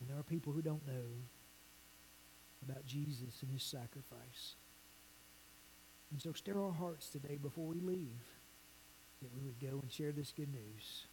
And 0.00 0.08
there 0.08 0.18
are 0.18 0.22
people 0.22 0.52
who 0.52 0.62
don't 0.62 0.86
know 0.86 1.22
about 2.68 2.86
Jesus 2.86 3.42
and 3.42 3.52
his 3.52 3.62
sacrifice. 3.62 4.56
And 6.10 6.20
so 6.20 6.32
stir 6.32 6.60
our 6.60 6.72
hearts 6.72 7.08
today 7.08 7.38
before 7.40 7.66
we 7.66 7.80
leave 7.80 8.24
that 9.20 9.34
we 9.34 9.42
would 9.42 9.60
go 9.60 9.80
and 9.82 9.92
share 9.92 10.12
this 10.12 10.32
good 10.32 10.52
news. 10.52 11.06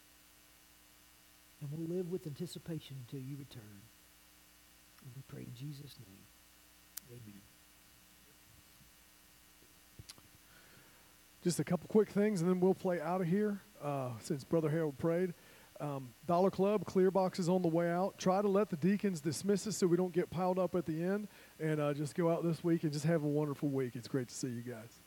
And 1.60 1.70
we'll 1.70 1.96
live 1.96 2.10
with 2.10 2.26
anticipation 2.26 2.96
until 3.00 3.20
you 3.20 3.36
return. 3.36 3.82
We 5.14 5.22
pray 5.28 5.42
in 5.42 5.54
Jesus' 5.54 5.96
name. 5.98 6.18
Amen. 7.10 7.40
Just 11.42 11.60
a 11.60 11.64
couple 11.64 11.86
quick 11.88 12.10
things, 12.10 12.40
and 12.40 12.50
then 12.50 12.58
we'll 12.58 12.74
play 12.74 13.00
out 13.00 13.20
of 13.20 13.28
here. 13.28 13.60
Uh, 13.82 14.10
since 14.20 14.42
Brother 14.42 14.68
Harold 14.70 14.98
prayed, 14.98 15.34
um, 15.80 16.08
Dollar 16.26 16.50
Club 16.50 16.84
clear 16.86 17.10
boxes 17.10 17.48
on 17.48 17.62
the 17.62 17.68
way 17.68 17.90
out. 17.90 18.18
Try 18.18 18.42
to 18.42 18.48
let 18.48 18.70
the 18.70 18.76
deacons 18.76 19.20
dismiss 19.20 19.66
us 19.66 19.76
so 19.76 19.86
we 19.86 19.96
don't 19.96 20.12
get 20.12 20.30
piled 20.30 20.58
up 20.58 20.74
at 20.74 20.86
the 20.86 21.02
end, 21.02 21.28
and 21.60 21.80
uh, 21.80 21.94
just 21.94 22.14
go 22.14 22.30
out 22.30 22.42
this 22.42 22.64
week 22.64 22.82
and 22.82 22.92
just 22.92 23.04
have 23.04 23.22
a 23.22 23.28
wonderful 23.28 23.68
week. 23.68 23.94
It's 23.94 24.08
great 24.08 24.28
to 24.28 24.34
see 24.34 24.48
you 24.48 24.62
guys. 24.62 25.05